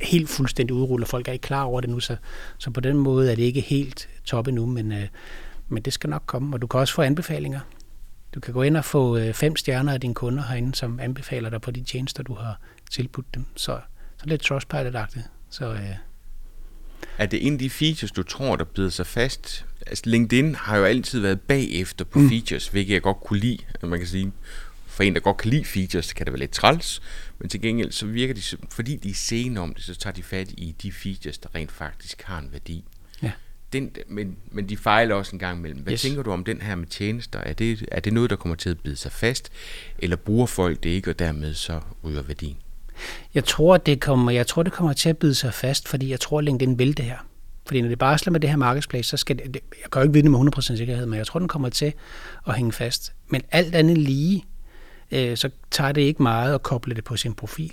helt 0.01 0.29
fuldstændig 0.29 0.77
udrullet, 0.77 1.09
folk 1.09 1.29
er 1.29 1.33
ikke 1.33 1.43
klar 1.43 1.63
over 1.63 1.81
det 1.81 1.91
nu, 1.91 2.01
så, 2.01 2.17
så 2.59 2.71
på 2.71 2.81
den 2.81 2.97
måde 2.97 3.31
er 3.31 3.35
det 3.35 3.43
ikke 3.43 3.61
helt 3.61 4.09
top 4.25 4.49
endnu, 4.49 4.67
men, 4.67 4.93
øh, 4.93 5.07
men 5.69 5.83
det 5.83 5.93
skal 5.93 6.11
nok 6.11 6.23
komme, 6.27 6.57
og 6.57 6.63
du 6.63 6.67
kan 6.67 6.81
også 6.81 6.95
få 6.95 7.03
anbefalinger. 7.03 7.61
Du 8.35 8.41
kan 8.41 8.55
gå 8.55 8.63
ind 8.63 8.77
og 8.77 8.85
få 8.85 9.17
øh, 9.17 9.35
fem 9.35 9.57
stjerner 9.57 9.93
af 9.93 10.01
dine 10.01 10.15
kunder 10.15 10.43
herinde, 10.43 10.75
som 10.75 11.01
anbefaler 11.01 11.51
dig 11.51 11.61
på 11.61 11.71
de 11.71 11.83
tjenester, 11.83 12.23
du 12.23 12.35
har 12.35 12.61
tilbudt 12.91 13.35
dem. 13.35 13.47
Så, 13.57 13.81
så 14.19 14.27
lidt 14.27 14.43
Trustpilot-agtigt. 14.43 15.29
Så, 15.51 15.73
øh, 15.73 15.95
er 17.19 17.27
det 17.27 17.47
en 17.47 17.53
af 17.53 17.59
de 17.59 17.71
features, 17.71 18.13
du 18.13 18.23
tror, 18.23 18.57
der 18.57 18.65
bider 18.65 18.91
sig 18.91 19.07
fast? 19.07 19.67
Altså 19.87 20.03
LinkedIn 20.07 20.55
har 20.55 20.77
jo 20.77 20.85
altid 20.85 21.21
været 21.21 21.41
bagefter 21.41 22.05
på 22.05 22.19
mm. 22.19 22.29
features, 22.29 22.69
hvilket 22.69 22.95
jeg 22.95 23.03
godt 23.03 23.21
kunne 23.21 23.39
lide. 23.39 23.59
Man 23.83 23.99
kan 23.99 24.09
sige, 24.09 24.33
for 24.87 25.03
en, 25.03 25.15
der 25.15 25.21
godt 25.21 25.37
kan 25.37 25.51
lide 25.51 25.65
features, 25.65 26.13
kan 26.13 26.27
det 26.27 26.33
være 26.33 26.41
lidt 26.41 26.51
træls, 26.51 27.03
men 27.39 27.49
til 27.49 27.61
gengæld, 27.61 27.93
så 27.93 28.07
virker 28.07 28.35
de, 28.35 28.43
fordi 28.71 28.97
de 28.97 29.11
er 29.11 29.15
sene 29.15 29.61
om 29.61 29.75
det, 29.75 29.85
så 29.85 29.95
tager 29.95 30.15
de 30.15 30.23
fat 30.23 30.51
i 30.51 30.75
de 30.83 30.93
features, 30.93 31.39
der 31.39 31.49
rent 31.55 31.73
faktisk 31.73 32.23
har 32.23 32.39
en 32.39 32.49
værdi. 32.53 32.85
Den, 33.73 33.91
men, 34.09 34.37
men 34.51 34.69
de 34.69 34.77
fejler 34.77 35.15
også 35.15 35.37
en 35.37 35.39
gang 35.39 35.59
imellem. 35.59 35.81
Hvad 35.81 35.93
yes. 35.93 36.03
tænker 36.03 36.23
du 36.23 36.31
om 36.31 36.45
den 36.45 36.61
her 36.61 36.75
med 36.75 36.87
tjenester? 36.87 37.39
Er 37.39 37.53
det, 37.53 37.85
er 37.93 38.01
det 38.01 38.13
noget, 38.13 38.31
der 38.31 38.37
kommer 38.37 38.57
til 38.57 38.71
at 38.71 38.81
bide 38.81 38.97
sig 38.97 39.13
fast, 39.13 39.53
eller 39.99 40.17
bruger 40.17 40.47
folk 40.47 40.83
det 40.83 40.91
ikke, 40.91 41.11
og 41.11 41.19
dermed 41.19 41.55
så 41.55 41.81
ryger 42.05 42.23
værdien? 42.23 42.57
Jeg 43.35 43.45
tror, 43.45 43.77
det 43.77 44.01
kommer, 44.01 44.33
jeg 44.33 44.47
tror, 44.47 44.63
det 44.63 44.73
kommer 44.73 44.93
til 44.93 45.09
at 45.09 45.19
bide 45.19 45.35
sig 45.35 45.55
fast, 45.55 45.89
fordi 45.89 46.11
jeg 46.11 46.21
tror, 46.21 46.39
at 46.39 46.45
LinkedIn 46.45 46.79
vil 46.79 46.97
det 46.97 47.05
her. 47.05 47.19
Fordi 47.67 47.81
når 47.81 47.89
det 47.89 47.99
barsler 47.99 48.33
med 48.33 48.41
det 48.41 48.51
her 48.51 48.57
marketplace, 48.57 49.09
så 49.09 49.17
skal 49.17 49.37
det, 49.37 49.45
jeg 49.55 49.91
kan 49.93 50.01
jo 50.01 50.03
ikke 50.03 50.13
vide 50.13 50.23
det 50.23 50.31
med 50.31 50.53
100% 50.57 50.61
sikkerhed, 50.77 51.07
men 51.07 51.19
jeg 51.19 51.27
tror, 51.27 51.39
den 51.39 51.49
kommer 51.49 51.69
til 51.69 51.93
at 52.47 52.55
hænge 52.57 52.73
fast. 52.73 53.13
Men 53.29 53.43
alt 53.51 53.75
andet 53.75 53.99
lige, 53.99 54.45
øh, 55.11 55.37
så 55.37 55.51
tager 55.71 55.93
det 55.93 56.01
ikke 56.01 56.23
meget 56.23 56.55
at 56.55 56.63
koble 56.63 56.95
det 56.95 57.05
på 57.05 57.17
sin 57.17 57.35
profil. 57.35 57.73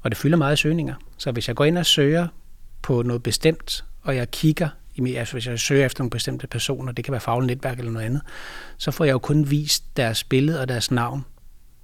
Og 0.00 0.10
det 0.10 0.18
fylder 0.18 0.36
meget 0.36 0.58
søgninger. 0.58 0.94
Så 1.16 1.32
hvis 1.32 1.48
jeg 1.48 1.56
går 1.56 1.64
ind 1.64 1.78
og 1.78 1.86
søger 1.86 2.26
på 2.82 3.02
noget 3.02 3.22
bestemt, 3.22 3.84
og 4.02 4.16
jeg 4.16 4.30
kigger, 4.30 4.68
altså 5.06 5.34
hvis 5.34 5.46
jeg 5.46 5.58
søger 5.58 5.86
efter 5.86 6.00
nogle 6.00 6.10
bestemte 6.10 6.46
personer, 6.46 6.92
det 6.92 7.04
kan 7.04 7.12
være 7.12 7.20
faglige 7.20 7.46
netværk 7.54 7.78
eller 7.78 7.92
noget 7.92 8.06
andet, 8.06 8.22
så 8.78 8.90
får 8.90 9.04
jeg 9.04 9.12
jo 9.12 9.18
kun 9.18 9.50
vist 9.50 9.96
deres 9.96 10.24
billede 10.24 10.60
og 10.60 10.68
deres 10.68 10.90
navn 10.90 11.24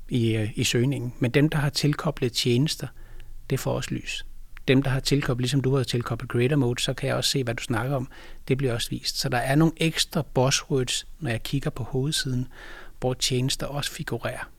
i, 0.08 0.36
øh, 0.36 0.50
i 0.54 0.64
søgningen. 0.64 1.14
Men 1.18 1.30
dem, 1.30 1.48
der 1.48 1.58
har 1.58 1.70
tilkoblet 1.70 2.32
tjenester, 2.32 2.86
det 3.50 3.60
får 3.60 3.72
også 3.72 3.94
lys. 3.94 4.26
Dem, 4.68 4.82
der 4.82 4.90
har 4.90 5.00
tilkoblet, 5.00 5.42
ligesom 5.42 5.60
du 5.60 5.76
har 5.76 5.84
tilkoblet 5.84 6.30
Creator 6.30 6.56
Mode, 6.56 6.82
så 6.82 6.94
kan 6.94 7.08
jeg 7.08 7.16
også 7.16 7.30
se, 7.30 7.44
hvad 7.44 7.54
du 7.54 7.62
snakker 7.62 7.96
om. 7.96 8.08
Det 8.48 8.58
bliver 8.58 8.74
også 8.74 8.90
vist. 8.90 9.18
Så 9.18 9.28
der 9.28 9.38
er 9.38 9.54
nogle 9.54 9.72
ekstra 9.76 10.22
buzzwords, 10.34 11.06
når 11.20 11.30
jeg 11.30 11.42
kigger 11.42 11.70
på 11.70 11.82
hovedsiden, 11.82 12.48
hvor 13.00 13.14
tjenester 13.14 13.66
også 13.66 13.90
figurerer. 13.90 14.50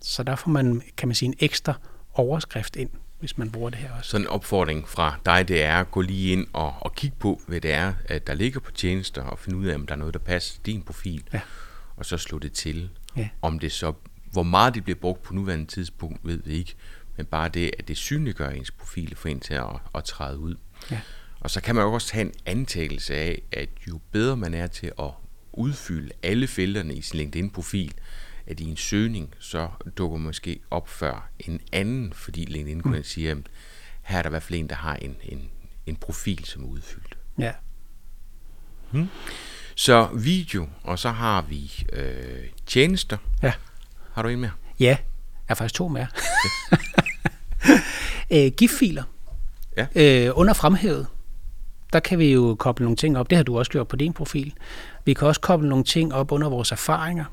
Så 0.00 0.22
der 0.22 0.36
får 0.36 0.50
man, 0.50 0.82
kan 0.96 1.08
man 1.08 1.14
sige, 1.14 1.26
en 1.26 1.34
ekstra 1.38 1.74
overskrift 2.14 2.76
ind, 2.76 2.90
hvis 3.18 3.38
man 3.38 3.50
bruger 3.50 3.70
det 3.70 3.78
her 3.78 3.92
også. 3.92 4.10
Så 4.10 4.16
en 4.16 4.26
opfordring 4.26 4.88
fra 4.88 5.18
dig, 5.24 5.48
det 5.48 5.62
er 5.62 5.80
at 5.80 5.90
gå 5.90 6.00
lige 6.00 6.32
ind 6.32 6.46
og, 6.52 6.74
og 6.80 6.94
kigge 6.94 7.16
på, 7.20 7.40
hvad 7.46 7.60
det 7.60 7.72
er, 7.72 7.94
at 8.04 8.26
der 8.26 8.34
ligger 8.34 8.60
på 8.60 8.70
tjenester, 8.70 9.22
og 9.22 9.38
finde 9.38 9.58
ud 9.58 9.66
af, 9.66 9.74
om 9.74 9.86
der 9.86 9.94
er 9.94 9.98
noget, 9.98 10.14
der 10.14 10.20
passer 10.20 10.60
din 10.66 10.82
profil, 10.82 11.24
ja. 11.32 11.40
og 11.96 12.06
så 12.06 12.18
slå 12.18 12.38
det 12.38 12.52
til. 12.52 12.90
Ja. 13.16 13.28
Om 13.42 13.58
det 13.58 13.72
så 13.72 13.92
hvor 14.32 14.42
meget 14.42 14.74
det 14.74 14.84
bliver 14.84 14.98
brugt 14.98 15.22
på 15.22 15.34
nuværende 15.34 15.66
tidspunkt, 15.66 16.20
ved 16.22 16.42
vi 16.44 16.54
ikke. 16.54 16.74
Men 17.16 17.26
bare 17.26 17.48
det, 17.48 17.70
at 17.78 17.88
det 17.88 17.96
synliggør 17.96 18.50
ens 18.50 18.70
profil 18.70 19.16
for 19.16 19.28
en 19.28 19.40
til 19.40 19.54
at, 19.54 19.66
at 19.94 20.04
træde 20.04 20.38
ud. 20.38 20.54
Ja. 20.90 21.00
Og 21.40 21.50
så 21.50 21.60
kan 21.60 21.74
man 21.74 21.84
jo 21.84 21.92
også 21.92 22.14
have 22.14 22.26
en 22.26 22.32
antagelse 22.46 23.14
af, 23.14 23.42
at 23.52 23.68
jo 23.88 24.00
bedre 24.12 24.36
man 24.36 24.54
er 24.54 24.66
til 24.66 24.92
at 24.98 25.10
udfylde 25.52 26.12
alle 26.22 26.46
felterne 26.46 26.94
i 26.94 27.02
sin 27.02 27.18
LinkedIn-profil, 27.18 27.94
at 28.48 28.60
i 28.60 28.64
en 28.64 28.76
søgning, 28.76 29.34
så 29.38 29.68
dukker 29.98 30.18
måske 30.18 30.60
op 30.70 30.88
før 30.88 31.28
en 31.38 31.60
anden, 31.72 32.12
fordi 32.12 32.44
LinkedIn 32.44 32.76
mm. 32.76 32.82
kunne 32.82 33.04
sige, 33.04 33.30
at 33.30 33.36
her 34.02 34.18
er 34.18 34.22
der 34.22 34.28
i 34.28 34.30
hvert 34.30 34.42
fald 34.42 34.58
en, 34.58 34.68
der 34.68 34.74
har 34.74 34.94
en, 34.94 35.16
en, 35.22 35.50
en 35.86 35.96
profil, 35.96 36.44
som 36.44 36.62
er 36.62 36.66
udfyldt. 36.66 37.18
Ja. 37.38 37.52
Hmm. 38.90 39.08
Så 39.74 40.08
video, 40.14 40.68
og 40.82 40.98
så 40.98 41.10
har 41.10 41.42
vi 41.42 41.86
øh, 41.92 42.44
tjenester. 42.66 43.16
Ja. 43.42 43.52
Har 44.12 44.22
du 44.22 44.28
en 44.28 44.40
mere? 44.40 44.50
Ja, 44.80 44.86
jeg 44.86 44.98
har 45.48 45.54
faktisk 45.54 45.74
to 45.74 45.88
mere. 45.88 46.06
øh, 48.34 48.52
GIF-filer. 48.56 49.02
Ja. 49.76 49.86
Øh, 50.26 50.32
under 50.34 50.52
fremhævet, 50.54 51.06
der 51.92 52.00
kan 52.00 52.18
vi 52.18 52.32
jo 52.32 52.56
koble 52.58 52.84
nogle 52.84 52.96
ting 52.96 53.18
op. 53.18 53.30
Det 53.30 53.36
har 53.36 53.42
du 53.42 53.58
også 53.58 53.70
gjort 53.70 53.88
på 53.88 53.96
din 53.96 54.12
profil. 54.12 54.54
Vi 55.04 55.14
kan 55.14 55.28
også 55.28 55.40
koble 55.40 55.68
nogle 55.68 55.84
ting 55.84 56.14
op 56.14 56.32
under 56.32 56.48
vores 56.48 56.72
erfaringer. 56.72 57.24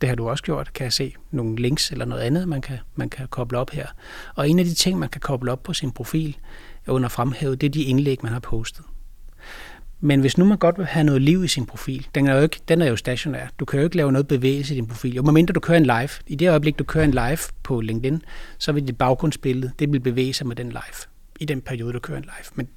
Det 0.00 0.08
har 0.08 0.16
du 0.16 0.28
også 0.28 0.44
gjort, 0.44 0.72
kan 0.72 0.84
jeg 0.84 0.92
se. 0.92 1.14
Nogle 1.30 1.56
links 1.56 1.90
eller 1.90 2.04
noget 2.04 2.22
andet, 2.22 2.48
man 2.48 2.60
kan, 2.60 2.78
man 2.94 3.08
kan 3.08 3.28
koble 3.28 3.58
op 3.58 3.70
her. 3.70 3.86
Og 4.34 4.48
en 4.48 4.58
af 4.58 4.64
de 4.64 4.74
ting, 4.74 4.98
man 4.98 5.08
kan 5.08 5.20
koble 5.20 5.52
op 5.52 5.62
på 5.62 5.72
sin 5.72 5.90
profil 5.90 6.36
under 6.88 7.08
fremhævet, 7.08 7.60
det 7.60 7.66
er 7.66 7.70
de 7.70 7.82
indlæg, 7.82 8.18
man 8.22 8.32
har 8.32 8.40
postet. 8.40 8.84
Men 10.00 10.20
hvis 10.20 10.38
nu 10.38 10.44
man 10.44 10.58
godt 10.58 10.78
vil 10.78 10.86
have 10.86 11.04
noget 11.04 11.22
liv 11.22 11.44
i 11.44 11.48
sin 11.48 11.66
profil, 11.66 12.06
den 12.14 12.26
er 12.26 12.34
jo, 12.34 12.42
ikke, 12.42 12.60
den 12.68 12.82
er 12.82 12.86
jo 12.86 12.96
stationær. 12.96 13.46
Du 13.58 13.64
kan 13.64 13.78
jo 13.78 13.84
ikke 13.84 13.96
lave 13.96 14.12
noget 14.12 14.28
bevægelse 14.28 14.74
i 14.74 14.76
din 14.76 14.86
profil. 14.86 15.14
Jo, 15.14 15.22
medmindre 15.22 15.52
du 15.52 15.60
kører 15.60 15.78
en 15.78 15.86
live. 15.86 16.08
I 16.26 16.34
det 16.34 16.48
øjeblik, 16.48 16.78
du 16.78 16.84
kører 16.84 17.04
en 17.04 17.10
live 17.10 17.38
på 17.62 17.80
LinkedIn, 17.80 18.22
så 18.58 18.72
vil 18.72 18.86
dit 18.86 18.98
baggrundsbillede, 18.98 19.72
det 19.78 19.92
vil 19.92 20.00
bevæge 20.00 20.32
sig 20.32 20.46
med 20.46 20.56
den 20.56 20.68
live. 20.68 21.08
I 21.40 21.44
den 21.44 21.60
periode, 21.60 21.92
du 21.92 21.98
kører 21.98 22.18
en 22.18 22.24
live. 22.24 22.46
Men 22.54 22.68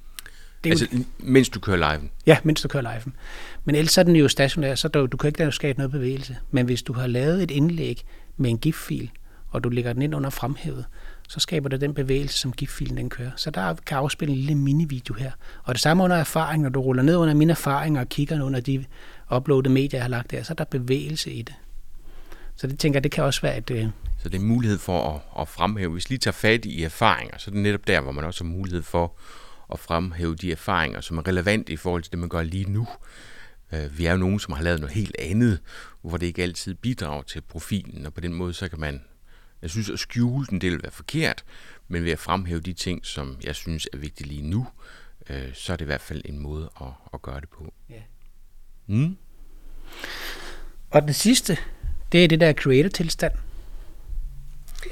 det 0.63 0.69
er 0.69 0.73
altså, 0.73 0.87
jo, 0.97 1.03
mens 1.19 1.49
du 1.49 1.59
kører 1.59 1.77
live? 1.77 2.09
Ja, 2.25 2.37
mens 2.43 2.61
du 2.61 2.67
kører 2.67 2.83
live. 2.83 3.13
Men 3.65 3.75
ellers 3.75 3.97
er 3.97 4.03
den 4.03 4.15
jo 4.15 4.27
stationær, 4.27 4.75
så 4.75 4.87
du, 4.87 5.05
du 5.05 5.17
kan 5.17 5.27
ikke 5.27 5.51
skabe 5.51 5.79
noget 5.79 5.91
bevægelse. 5.91 6.37
Men 6.51 6.65
hvis 6.65 6.83
du 6.83 6.93
har 6.93 7.07
lavet 7.07 7.43
et 7.43 7.51
indlæg 7.51 8.03
med 8.37 8.49
en 8.49 8.57
GIF-fil, 8.57 9.11
og 9.49 9.63
du 9.63 9.69
lægger 9.69 9.93
den 9.93 10.01
ind 10.01 10.15
under 10.15 10.29
fremhævet, 10.29 10.85
så 11.29 11.39
skaber 11.39 11.69
det 11.69 11.81
den 11.81 11.93
bevægelse, 11.93 12.37
som 12.37 12.51
GIF-filen 12.53 12.97
den 12.97 13.09
kører. 13.09 13.31
Så 13.35 13.51
der 13.51 13.75
kan 13.85 13.97
afspille 13.97 14.31
en 14.31 14.37
lille 14.37 14.55
mini-video 14.55 15.15
her. 15.15 15.31
Og 15.63 15.73
det 15.73 15.81
samme 15.81 16.03
under 16.03 16.15
erfaring, 16.15 16.63
når 16.63 16.69
du 16.69 16.81
ruller 16.81 17.03
ned 17.03 17.15
under 17.15 17.33
mine 17.33 17.51
erfaringer 17.51 18.01
og 18.01 18.09
kigger 18.09 18.43
under 18.43 18.59
de 18.59 18.85
uploadede 19.35 19.73
medier, 19.73 19.97
jeg 19.97 20.03
har 20.03 20.09
lagt 20.09 20.31
der, 20.31 20.43
så 20.43 20.53
er 20.53 20.55
der 20.55 20.63
bevægelse 20.63 21.31
i 21.31 21.41
det. 21.41 21.55
Så 22.55 22.67
det 22.67 22.79
tænker 22.79 22.97
jeg, 22.97 23.03
det 23.03 23.11
kan 23.11 23.23
også 23.23 23.41
være 23.41 23.57
et... 23.57 23.71
Øh... 23.71 23.87
Så 24.23 24.29
det 24.29 24.35
er 24.41 24.43
mulighed 24.43 24.77
for 24.77 25.09
at, 25.15 25.41
at 25.41 25.47
fremhæve. 25.47 25.91
Hvis 25.91 26.09
lige 26.09 26.19
tager 26.19 26.33
fat 26.33 26.65
i 26.65 26.83
erfaringer, 26.83 27.37
så 27.37 27.51
er 27.51 27.53
det 27.53 27.63
netop 27.63 27.87
der, 27.87 28.01
hvor 28.01 28.11
man 28.11 28.23
også 28.23 28.43
har 28.43 28.49
mulighed 28.49 28.81
for 28.81 29.13
at 29.71 29.79
fremhæve 29.79 30.35
de 30.35 30.51
erfaringer, 30.51 31.01
som 31.01 31.17
er 31.17 31.27
relevante 31.27 31.73
i 31.73 31.75
forhold 31.75 32.03
til 32.03 32.11
det, 32.11 32.19
man 32.19 32.29
gør 32.29 32.43
lige 32.43 32.71
nu. 32.71 32.87
Øh, 33.73 33.97
vi 33.97 34.05
er 34.05 34.11
jo 34.11 34.17
nogen, 34.17 34.39
som 34.39 34.53
har 34.53 34.63
lavet 34.63 34.79
noget 34.79 34.95
helt 34.95 35.15
andet, 35.19 35.59
hvor 36.01 36.17
det 36.17 36.25
ikke 36.25 36.43
altid 36.43 36.73
bidrager 36.73 37.21
til 37.21 37.41
profilen, 37.41 38.05
og 38.05 38.13
på 38.13 38.21
den 38.21 38.33
måde, 38.33 38.53
så 38.53 38.69
kan 38.69 38.79
man, 38.79 39.03
jeg 39.61 39.69
synes, 39.69 39.89
at 39.89 39.99
skjule 39.99 40.45
den, 40.49 40.61
det 40.61 40.71
vil 40.71 40.83
være 40.83 40.91
forkert, 40.91 41.43
men 41.87 42.03
ved 42.03 42.11
at 42.11 42.19
fremhæve 42.19 42.59
de 42.59 42.73
ting, 42.73 43.05
som 43.05 43.37
jeg 43.43 43.55
synes 43.55 43.87
er 43.93 43.97
vigtige 43.97 44.27
lige 44.27 44.41
nu, 44.41 44.67
øh, 45.29 45.53
så 45.53 45.73
er 45.73 45.77
det 45.77 45.85
i 45.85 45.91
hvert 45.91 46.01
fald 46.01 46.21
en 46.25 46.39
måde 46.39 46.69
at, 46.81 46.87
at 47.13 47.21
gøre 47.21 47.41
det 47.41 47.49
på. 47.49 47.73
Ja. 47.89 48.01
Mm. 48.87 49.17
Og 50.91 51.01
den 51.01 51.13
sidste, 51.13 51.57
det 52.11 52.23
er 52.23 52.27
det 52.27 52.39
der 52.39 52.53
creator-tilstand. 52.53 53.33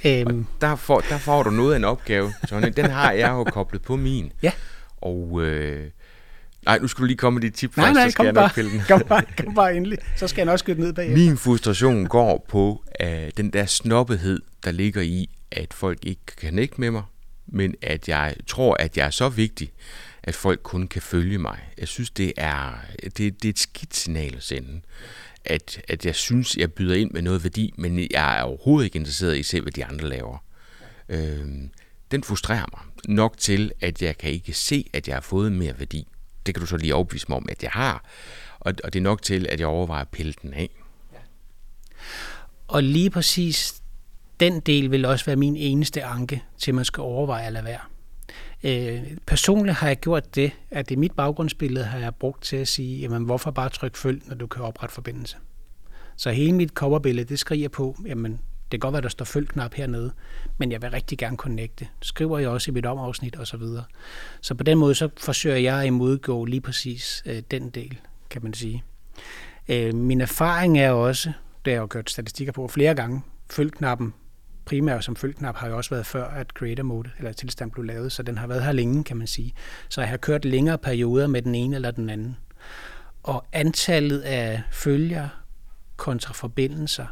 Øhm. 0.06 0.46
Der, 0.62 0.76
får, 0.76 1.02
der 1.10 1.18
får 1.18 1.44
du 1.44 1.50
noget 1.50 1.74
af 1.74 1.78
en 1.78 1.84
opgave, 1.84 2.34
Tony. 2.48 2.74
Den 2.78 2.86
har 2.86 3.12
jeg 3.12 3.30
jo 3.30 3.44
koblet 3.44 3.82
på 3.82 3.96
min. 3.96 4.32
Ja. 4.44 4.52
Og 5.02 5.42
øh, 5.42 5.90
nej, 6.66 6.80
nu 6.80 6.88
skal 6.88 7.02
du 7.02 7.06
lige 7.06 7.18
komme 7.18 7.40
med 7.40 7.42
dit 7.42 7.54
tip 7.54 7.78
nej, 7.78 7.86
først, 7.86 7.96
nej, 7.96 8.08
så 8.08 8.12
skal 8.12 8.24
jeg 8.24 8.34
nok 8.34 8.54
pille 8.54 8.72
den. 8.72 8.82
kom, 8.90 9.00
bare, 9.00 9.24
kom 9.44 9.56
bare 9.56 9.76
endelig, 9.76 9.98
så 10.18 10.28
skal 10.28 10.42
jeg 10.42 10.46
nok 10.46 10.60
skyde 10.60 10.80
ned 10.80 10.94
bagefter. 10.94 11.18
Min 11.18 11.38
frustration 11.38 12.06
går 12.06 12.46
på 12.50 12.84
uh, 13.04 13.08
den 13.38 13.50
der 13.50 13.66
snobbethed, 13.66 14.40
der 14.64 14.72
ligger 14.72 15.02
i, 15.02 15.30
at 15.52 15.74
folk 15.74 16.00
ikke 16.06 16.22
kan 16.26 16.50
connect 16.50 16.80
med 16.80 16.92
mig, 16.92 17.04
men 17.48 17.76
at 17.82 18.10
jeg 18.10 18.36
tror, 18.48 18.76
at 18.80 18.98
jeg 18.98 19.06
er 19.06 19.10
så 19.10 19.30
vigtig, 19.30 19.72
at 20.24 20.36
folk 20.36 20.60
kun 20.64 20.88
kan 20.88 21.02
følge 21.02 21.38
mig. 21.38 21.60
Jeg 21.78 21.88
synes, 21.88 22.10
det 22.10 22.34
er, 22.38 22.72
det, 23.04 23.18
det 23.18 23.46
er 23.46 23.50
et 23.50 23.60
skidt 23.60 23.96
signal 23.96 24.36
at 24.36 24.44
sende. 24.44 24.82
At, 25.46 25.82
at 25.88 26.06
jeg 26.06 26.16
synes, 26.16 26.58
jeg 26.58 26.74
byder 26.74 26.96
ind 26.96 27.12
med 27.12 27.22
noget 27.22 27.44
værdi, 27.44 27.74
men 27.78 28.00
jeg 28.12 28.40
er 28.40 28.44
overhovedet 28.44 28.86
ikke 28.86 29.00
interesseret 29.00 29.36
i 29.36 29.40
at 29.40 29.46
se, 29.46 29.62
hvad 29.62 29.72
de 29.72 29.86
andre 29.86 30.10
laver. 30.10 30.38
Øh, 31.10 31.46
den 32.12 32.24
frustrerer 32.24 32.66
mig 32.72 32.82
nok 33.16 33.38
til, 33.38 33.72
at 33.82 34.02
jeg 34.02 34.18
kan 34.18 34.30
ikke 34.30 34.54
se, 34.54 34.90
at 34.94 35.08
jeg 35.08 35.16
har 35.16 35.22
fået 35.22 35.52
mere 35.52 35.80
værdi. 35.80 36.08
Det 36.46 36.56
kan 36.56 36.62
du 36.62 36.68
så 36.68 36.78
lige 36.78 36.96
overbevise 36.96 37.26
mig 37.30 37.36
om, 37.36 37.46
at 37.50 37.64
jeg 37.64 37.72
har. 37.72 38.06
Og, 38.60 38.74
og 38.84 38.94
det 38.94 39.00
er 39.00 39.04
nok 39.04 39.22
til, 39.22 39.48
at 39.50 39.60
jeg 39.60 39.68
overvejer 39.68 40.02
at 40.02 40.10
pille 40.10 40.34
den 40.42 40.54
af. 40.54 40.70
Ja. 41.14 41.18
Og 42.68 42.84
lige 42.84 43.10
præcis 43.10 43.82
den 44.40 44.60
del 44.60 44.92
vil 44.92 45.06
også 45.06 45.26
være 45.26 45.36
min 45.36 45.56
eneste 45.56 46.04
anke 46.04 46.44
til, 46.58 46.72
at 46.72 46.76
man 46.76 46.86
skal 46.86 47.02
overveje 47.02 47.46
at 47.46 47.54
lade 47.54 47.66
være. 47.66 47.91
Øh, 48.64 49.04
personligt 49.26 49.78
har 49.78 49.88
jeg 49.88 49.98
gjort 49.98 50.36
det, 50.36 50.52
at 50.72 50.92
i 50.92 50.96
mit 50.96 51.12
baggrundsbillede 51.12 51.86
har 51.86 52.00
jeg 52.00 52.16
brugt 52.16 52.44
til 52.44 52.58
at 52.58 52.68
sige, 52.68 53.00
jamen 53.00 53.24
hvorfor 53.24 53.52
bare 53.52 53.70
trykke 53.70 53.98
følg, 53.98 54.22
når 54.26 54.36
du 54.36 54.48
kan 54.48 54.64
oprette 54.64 54.96
forbindelse. 54.96 55.38
Så 56.16 56.32
hele 56.32 56.54
mit 56.54 56.70
coverbillede, 56.70 57.30
det 57.30 57.40
skriger 57.40 57.70
på, 57.70 57.98
jamen 58.06 58.32
det 58.32 58.72
kan 58.72 58.80
godt 58.80 58.94
være, 58.94 59.02
der 59.02 59.10
står 59.10 59.26
følg-knap 59.26 59.74
hernede, 59.74 60.12
men 60.58 60.72
jeg 60.72 60.82
vil 60.82 60.92
rigtig 60.92 61.18
gerne 61.18 61.38
connecte. 61.38 61.88
Skriver 62.02 62.40
jeg 62.40 62.50
også 62.50 62.72
i 62.72 62.74
mit 62.74 62.86
omafsnit 62.86 63.36
og 63.36 63.48
så 63.48 63.58
videre. 63.58 63.84
Så 64.42 64.56
på 64.56 64.64
den 64.64 64.78
måde, 64.78 64.96
så 64.96 65.10
forsøger 65.18 65.58
jeg 65.58 65.80
at 65.80 65.86
imodgå 65.86 66.46
lige 66.46 66.62
præcis 66.62 67.24
øh, 67.26 67.42
den 67.52 67.70
del, 67.70 67.98
kan 68.30 68.44
man 68.44 68.54
sige. 68.54 68.84
Øh, 69.70 69.96
min 69.96 70.22
erfaring 70.22 70.80
er 70.80 70.92
også, 70.92 71.32
det 71.66 71.72
har 71.72 71.76
jeg 71.76 71.82
jo 71.82 71.88
gjort 71.92 72.10
statistikker 72.10 72.54
på 72.54 72.68
flere 72.68 72.96
gange, 72.96 73.22
følg-knappen 73.50 74.14
primært 74.66 75.04
som 75.04 75.16
følgknap 75.16 75.56
har 75.56 75.68
jo 75.68 75.78
også 75.78 75.90
været 75.90 76.06
før, 76.06 76.26
at 76.26 76.50
creator 76.50 76.84
mode 76.84 77.10
eller 77.18 77.32
tilstand 77.32 77.72
blev 77.72 77.86
lavet, 77.86 78.12
så 78.12 78.24
den 78.24 78.38
har 78.38 78.48
været 78.48 78.64
her 78.64 78.72
længe, 78.72 79.04
kan 79.04 79.18
man 79.18 79.28
sige. 79.28 79.54
Så 79.90 80.02
jeg 80.02 80.10
har 80.10 80.18
kørt 80.18 80.46
længere 80.46 80.78
perioder 80.78 81.28
med 81.28 81.42
den 81.42 81.56
ene 81.56 81.76
eller 81.76 81.92
den 81.92 82.10
anden. 82.10 82.38
Og 83.24 83.46
antallet 83.52 84.20
af 84.20 84.62
følger 84.72 85.28
kontra 85.98 86.34
forbindelser, 86.34 87.06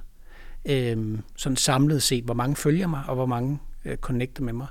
øh, 0.65 1.20
sådan 1.36 1.56
samlet 1.56 2.03
set, 2.03 2.24
hvor 2.24 2.34
mange 2.34 2.56
følger 2.56 2.88
mig, 2.88 3.03
og 3.08 3.15
hvor 3.15 3.25
mange 3.25 3.60
øh, 3.86 3.98
connecter 3.98 4.44
med 4.44 4.53
mig, 4.53 4.68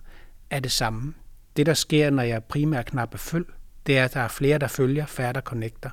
er 0.51 0.61
det 0.61 0.73
samme. 0.73 1.15
Det, 1.57 1.67
der 1.67 1.75
sker, 1.75 2.11
når 2.11 2.23
jeg 2.23 2.45
primært 2.45 2.87
knapper 2.87 3.19
følg, 3.19 3.47
det 3.87 3.99
er, 3.99 4.05
at 4.05 4.15
der 4.15 4.21
er 4.21 4.29
flere, 4.29 4.59
der 4.59 4.69
følger, 4.69 5.07
færre, 5.07 5.33
der 5.33 5.41
connecter. 5.41 5.91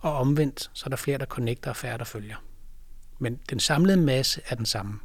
Og 0.00 0.16
omvendt, 0.16 0.70
så 0.72 0.82
er 0.86 0.88
der 0.88 0.96
flere, 0.96 1.18
der 1.18 1.26
connecter, 1.26 1.70
og 1.70 1.76
færre, 1.76 1.98
der 1.98 2.04
følger. 2.04 2.36
Men 3.18 3.40
den 3.50 3.60
samlede 3.60 3.96
masse 3.96 4.40
er 4.48 4.54
den 4.54 4.66
samme 4.66 5.00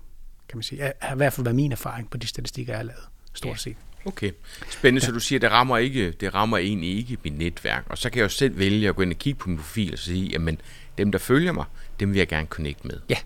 kan 0.51 0.58
man 0.58 0.63
sige. 0.63 0.91
har 1.00 1.15
i 1.15 1.17
hvert 1.17 1.34
fald 1.34 1.46
været 1.46 1.55
min 1.55 1.72
erfaring 1.72 2.10
på 2.10 2.17
de 2.17 2.27
statistikker, 2.27 2.74
jeg 2.74 2.79
har 2.79 2.84
lavet, 2.84 3.03
stort 3.34 3.60
set. 3.60 3.75
Okay. 4.05 4.31
Spændende, 4.70 5.01
ja. 5.03 5.05
så 5.05 5.12
du 5.12 5.20
siger, 5.20 5.38
at 5.38 5.41
det 5.41 5.51
rammer, 5.51 5.77
ikke, 5.77 6.12
det 6.12 6.34
rammer 6.34 6.58
egentlig 6.58 6.98
ikke 6.98 7.17
mit 7.24 7.38
netværk. 7.38 7.84
Og 7.89 7.98
så 7.98 8.10
kan 8.10 8.17
jeg 8.17 8.24
jo 8.24 8.29
selv 8.29 8.60
vælge 8.60 8.89
at 8.89 8.96
gå 8.96 9.01
ind 9.01 9.12
og 9.12 9.17
kigge 9.17 9.39
på 9.39 9.50
min 9.50 9.58
profil 9.58 9.93
og 9.93 10.00
sige, 10.00 10.29
jamen 10.29 10.62
dem, 10.98 11.12
der 11.12 11.20
følger 11.20 11.51
mig, 11.51 11.65
dem 12.00 12.10
vil 12.10 12.17
jeg 12.17 12.27
gerne 12.27 12.48
connect 12.48 12.86
med. 12.86 13.00
Ja, 13.10 13.17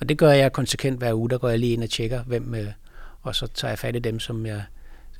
og 0.00 0.08
det 0.08 0.18
gør 0.18 0.30
jeg 0.30 0.52
konsekvent 0.52 0.98
hver 0.98 1.14
uge. 1.14 1.30
Der 1.30 1.38
går 1.38 1.48
jeg 1.48 1.58
lige 1.58 1.72
ind 1.72 1.82
og 1.82 1.90
tjekker, 1.90 2.22
hvem, 2.22 2.54
øh, 2.54 2.66
og 3.22 3.34
så 3.34 3.46
tager 3.46 3.70
jeg 3.70 3.78
fat 3.78 3.96
i 3.96 3.98
dem, 3.98 4.20
som 4.20 4.46
jeg, 4.46 4.62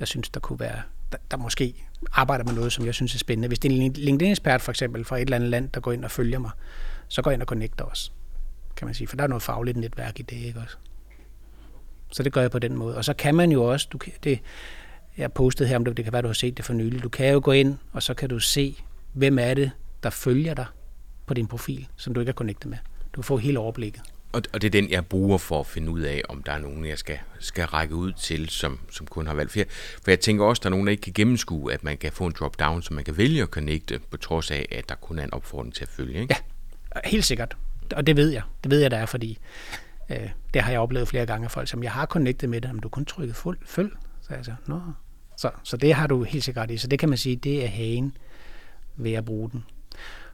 jeg 0.01 0.09
synes, 0.09 0.29
der 0.29 0.41
kunne 0.41 0.61
være, 0.61 0.83
der, 1.13 1.19
der 1.31 1.37
måske 1.37 1.75
arbejder 2.13 2.45
med 2.45 2.53
noget, 2.53 2.73
som 2.73 2.87
jeg 2.87 2.95
synes 2.95 3.15
er 3.15 3.19
spændende. 3.19 3.49
Hvis 3.49 3.59
det 3.59 3.73
er 3.73 3.77
en 3.77 3.93
LinkedIn-ekspert 3.93 4.61
for 4.61 4.73
eksempel 4.73 5.05
fra 5.05 5.17
et 5.17 5.23
eller 5.23 5.37
andet 5.37 5.51
land, 5.51 5.69
der 5.69 5.81
går 5.81 5.93
ind 5.93 6.05
og 6.05 6.11
følger 6.11 6.39
mig, 6.39 6.51
så 7.09 7.23
går 7.23 7.31
jeg 7.31 7.35
ind 7.35 7.43
og 7.43 7.47
connecter 7.47 7.85
også, 7.85 8.11
kan 8.77 8.87
man 8.87 8.95
sige. 8.95 9.09
For 9.09 9.17
der 9.17 9.25
er 9.25 9.29
noget 9.29 9.43
fagligt 9.43 9.77
netværk 9.77 10.21
i 10.21 10.23
det, 10.23 10.37
ikke 10.37 10.61
også? 10.61 10.77
Så 12.13 12.23
det 12.23 12.33
gør 12.33 12.41
jeg 12.41 12.51
på 12.51 12.59
den 12.59 12.77
måde. 12.77 12.97
Og 12.97 13.05
så 13.05 13.13
kan 13.13 13.35
man 13.35 13.53
jo 13.53 13.65
også, 13.65 13.89
du 13.93 13.99
kan, 13.99 14.13
det, 14.25 14.41
jeg 15.19 15.33
postede 15.33 15.69
her 15.69 15.77
om 15.77 15.85
det, 15.85 15.97
det 15.97 16.05
kan 16.05 16.13
være, 16.13 16.23
du 16.23 16.29
har 16.29 16.35
set 16.35 16.57
det 16.57 16.65
for 16.65 16.73
nylig, 16.73 17.03
du 17.03 17.09
kan 17.09 17.33
jo 17.33 17.41
gå 17.45 17.53
ind, 17.53 17.77
og 17.93 18.03
så 18.03 18.15
kan 18.15 18.29
du 18.29 18.39
se, 18.39 18.77
hvem 19.13 19.39
er 19.39 19.55
det, 19.55 19.71
der 20.03 20.11
følger 20.11 20.55
dig 20.55 20.67
på 21.27 21.35
din 21.35 21.47
profil, 21.47 21.89
som 21.97 22.15
du 22.15 22.21
ikke 22.21 22.31
er 22.31 22.35
connectet 22.35 22.71
med. 22.71 22.79
Du 23.13 23.23
får 23.23 23.39
hele 23.39 23.59
overblikket. 23.59 24.03
Og, 24.33 24.43
og 24.53 24.63
det 24.63 24.67
er 24.69 24.81
den, 24.81 24.91
jeg 24.91 25.07
bruger 25.07 25.39
for 25.39 25.61
at 25.61 25.67
finde 25.67 25.91
ud 25.91 26.01
af, 26.01 26.23
om 26.29 26.43
der 26.43 26.53
er 26.53 26.59
nogen, 26.59 26.85
jeg 26.85 26.99
skal, 26.99 27.19
skal 27.39 27.65
række 27.65 27.95
ud 27.95 28.13
til, 28.13 28.49
som, 28.49 28.79
som 28.91 29.07
kun 29.07 29.27
har 29.27 29.35
valgt. 29.35 29.53
For 29.53 29.59
jeg, 29.59 29.67
for 30.03 30.11
jeg 30.11 30.21
tænker 30.21 30.45
også, 30.45 30.61
at 30.61 30.63
der 30.63 30.69
er 30.69 30.71
nogen, 30.71 30.87
der 30.87 30.91
ikke 30.91 31.01
kan 31.01 31.13
gennemskue, 31.13 31.73
at 31.73 31.85
man 31.85 31.97
kan 31.97 32.13
få 32.13 32.27
en 32.27 32.35
drop-down, 32.39 32.83
så 32.83 32.95
man 32.95 33.05
kan 33.05 33.17
vælge 33.17 33.43
at 33.43 33.49
connecte, 33.49 34.01
på 34.11 34.17
trods 34.17 34.51
af, 34.51 34.69
at 34.71 34.89
der 34.89 34.95
kun 34.95 35.19
er 35.19 35.25
en 35.25 35.35
opfordring 35.35 35.75
til 35.75 35.83
at 35.83 35.89
følge. 35.89 36.21
Ikke? 36.21 36.37
Ja, 36.95 37.01
helt 37.11 37.25
sikkert. 37.25 37.57
Og 37.97 38.07
det 38.07 38.17
ved 38.17 38.31
jeg. 38.31 38.43
Det 38.65 38.71
ved 38.71 38.81
jeg, 38.81 38.91
der 38.91 38.97
er, 38.97 39.07
fordi 39.07 39.39
Øh, 40.11 40.31
det 40.55 40.63
har 40.63 40.71
jeg 40.71 40.81
oplevet 40.81 41.09
flere 41.09 41.27
gange 41.27 41.45
af 41.45 41.51
folk, 41.51 41.69
som 41.69 41.83
jeg 41.83 41.93
har 41.93 42.07
connectet 42.07 42.51
med 42.51 42.61
det, 42.61 42.71
men 42.73 42.81
du 42.81 42.89
kun 42.89 43.05
trykket 43.05 43.37
fuld, 43.37 43.59
følg. 43.65 43.91
Så 44.21 44.35
jeg 44.35 44.45
så, 44.45 44.53
Nå. 44.67 44.81
Så, 45.37 45.51
så 45.63 45.77
det 45.77 45.95
har 45.95 46.07
du 46.07 46.23
helt 46.23 46.45
sikkert 46.45 46.71
i. 46.71 46.77
Så 46.77 46.89
det 46.89 46.99
kan 46.99 47.09
man 47.09 47.19
sige, 47.19 47.37
det 47.37 47.65
er 47.65 47.69
hagen 47.69 48.17
ved 48.97 49.13
at 49.13 49.25
bruge 49.25 49.51
den. 49.51 49.65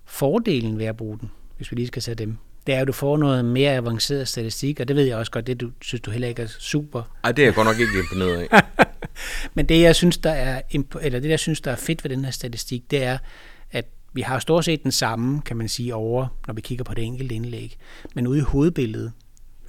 Fordelen 0.05 0.79
ved 0.79 0.87
at 0.87 0.97
bruge 0.97 1.19
den, 1.19 1.31
hvis 1.57 1.71
vi 1.71 1.77
lige 1.77 1.87
skal 1.87 2.03
tage 2.03 2.15
dem, 2.15 2.37
det 2.67 2.75
er, 2.75 2.81
at 2.81 2.87
du 2.87 2.93
får 2.93 3.17
noget 3.17 3.45
mere 3.45 3.75
avanceret 3.77 4.29
statistik, 4.29 4.81
og 4.81 4.89
det 4.89 4.97
ved 4.97 5.05
jeg 5.05 5.17
også 5.17 5.33
godt, 5.33 5.47
det 5.47 5.61
du 5.61 5.71
synes 5.83 6.01
du 6.01 6.11
heller 6.11 6.29
ikke 6.29 6.43
er 6.43 6.47
super. 6.47 7.03
Ej, 7.25 7.33
det 7.33 7.43
er 7.43 7.47
jeg 7.47 7.55
godt 7.55 7.67
nok 7.67 7.81
ikke 7.81 7.99
imponeret 7.99 8.49
af. 8.51 8.63
Men 9.55 9.67
det 9.67 9.81
jeg 9.81 9.95
synes, 9.95 10.19
der 10.19 10.31
er, 10.31 10.63
eller 11.03 11.21
det 11.21 11.29
jeg 11.29 11.39
synes, 11.39 11.61
der 11.61 11.71
er 11.71 11.77
fedt 11.77 12.05
ved 12.05 12.11
den 12.11 12.25
her 12.25 12.33
statistik, 12.33 12.91
det 12.91 13.05
er, 13.05 13.19
at 13.71 13.87
vi 14.13 14.21
har 14.21 14.39
stort 14.39 14.65
set 14.65 14.83
den 14.83 14.93
samme, 14.93 15.43
kan 15.43 15.57
man 15.57 15.69
sige, 15.69 15.95
over, 15.95 16.27
når 16.47 16.55
vi 16.55 16.61
kigger 16.61 16.85
på 16.85 16.95
det 16.95 17.05
enkelte 17.05 17.35
indlæg. 17.35 17.77
Men 18.15 18.27
ude 18.27 18.39
i 18.39 18.43
hovedbilledet, 18.43 19.13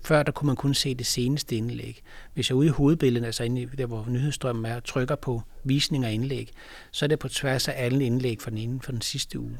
før 0.05 0.23
der 0.23 0.31
kunne 0.31 0.47
man 0.47 0.55
kun 0.55 0.73
se 0.73 0.95
det 0.95 1.05
seneste 1.05 1.55
indlæg. 1.55 2.01
Hvis 2.33 2.49
jeg 2.49 2.53
er 2.53 2.57
ude 2.57 2.67
i 2.67 2.69
hovedbilledet, 2.69 3.25
altså 3.25 3.43
inde 3.43 3.69
der 3.77 3.85
hvor 3.85 4.05
nyhedsstrømmen 4.09 4.65
er, 4.65 4.79
trykker 4.79 5.15
på 5.15 5.41
visning 5.63 6.05
af 6.05 6.13
indlæg, 6.13 6.51
så 6.91 7.05
er 7.05 7.07
det 7.07 7.19
på 7.19 7.29
tværs 7.29 7.67
af 7.67 7.73
alle 7.77 8.05
indlæg 8.05 8.41
for 8.41 8.49
den 8.49 8.59
inden 8.59 8.81
for 8.81 8.91
den 8.91 9.01
sidste 9.01 9.39
uge. 9.39 9.57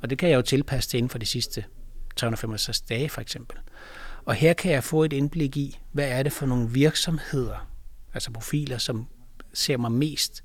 Og 0.00 0.10
det 0.10 0.18
kan 0.18 0.28
jeg 0.28 0.36
jo 0.36 0.42
tilpasse 0.42 0.90
til 0.90 0.98
inden 0.98 1.10
for 1.10 1.18
de 1.18 1.26
sidste 1.26 1.64
365 2.16 2.80
dage 2.80 3.08
for 3.08 3.20
eksempel. 3.20 3.58
Og 4.24 4.34
her 4.34 4.52
kan 4.52 4.72
jeg 4.72 4.84
få 4.84 5.04
et 5.04 5.12
indblik 5.12 5.56
i, 5.56 5.78
hvad 5.92 6.08
er 6.08 6.22
det 6.22 6.32
for 6.32 6.46
nogle 6.46 6.70
virksomheder, 6.70 7.68
altså 8.14 8.30
profiler, 8.30 8.78
som 8.78 9.06
ser 9.52 9.76
mig 9.76 9.92
mest 9.92 10.44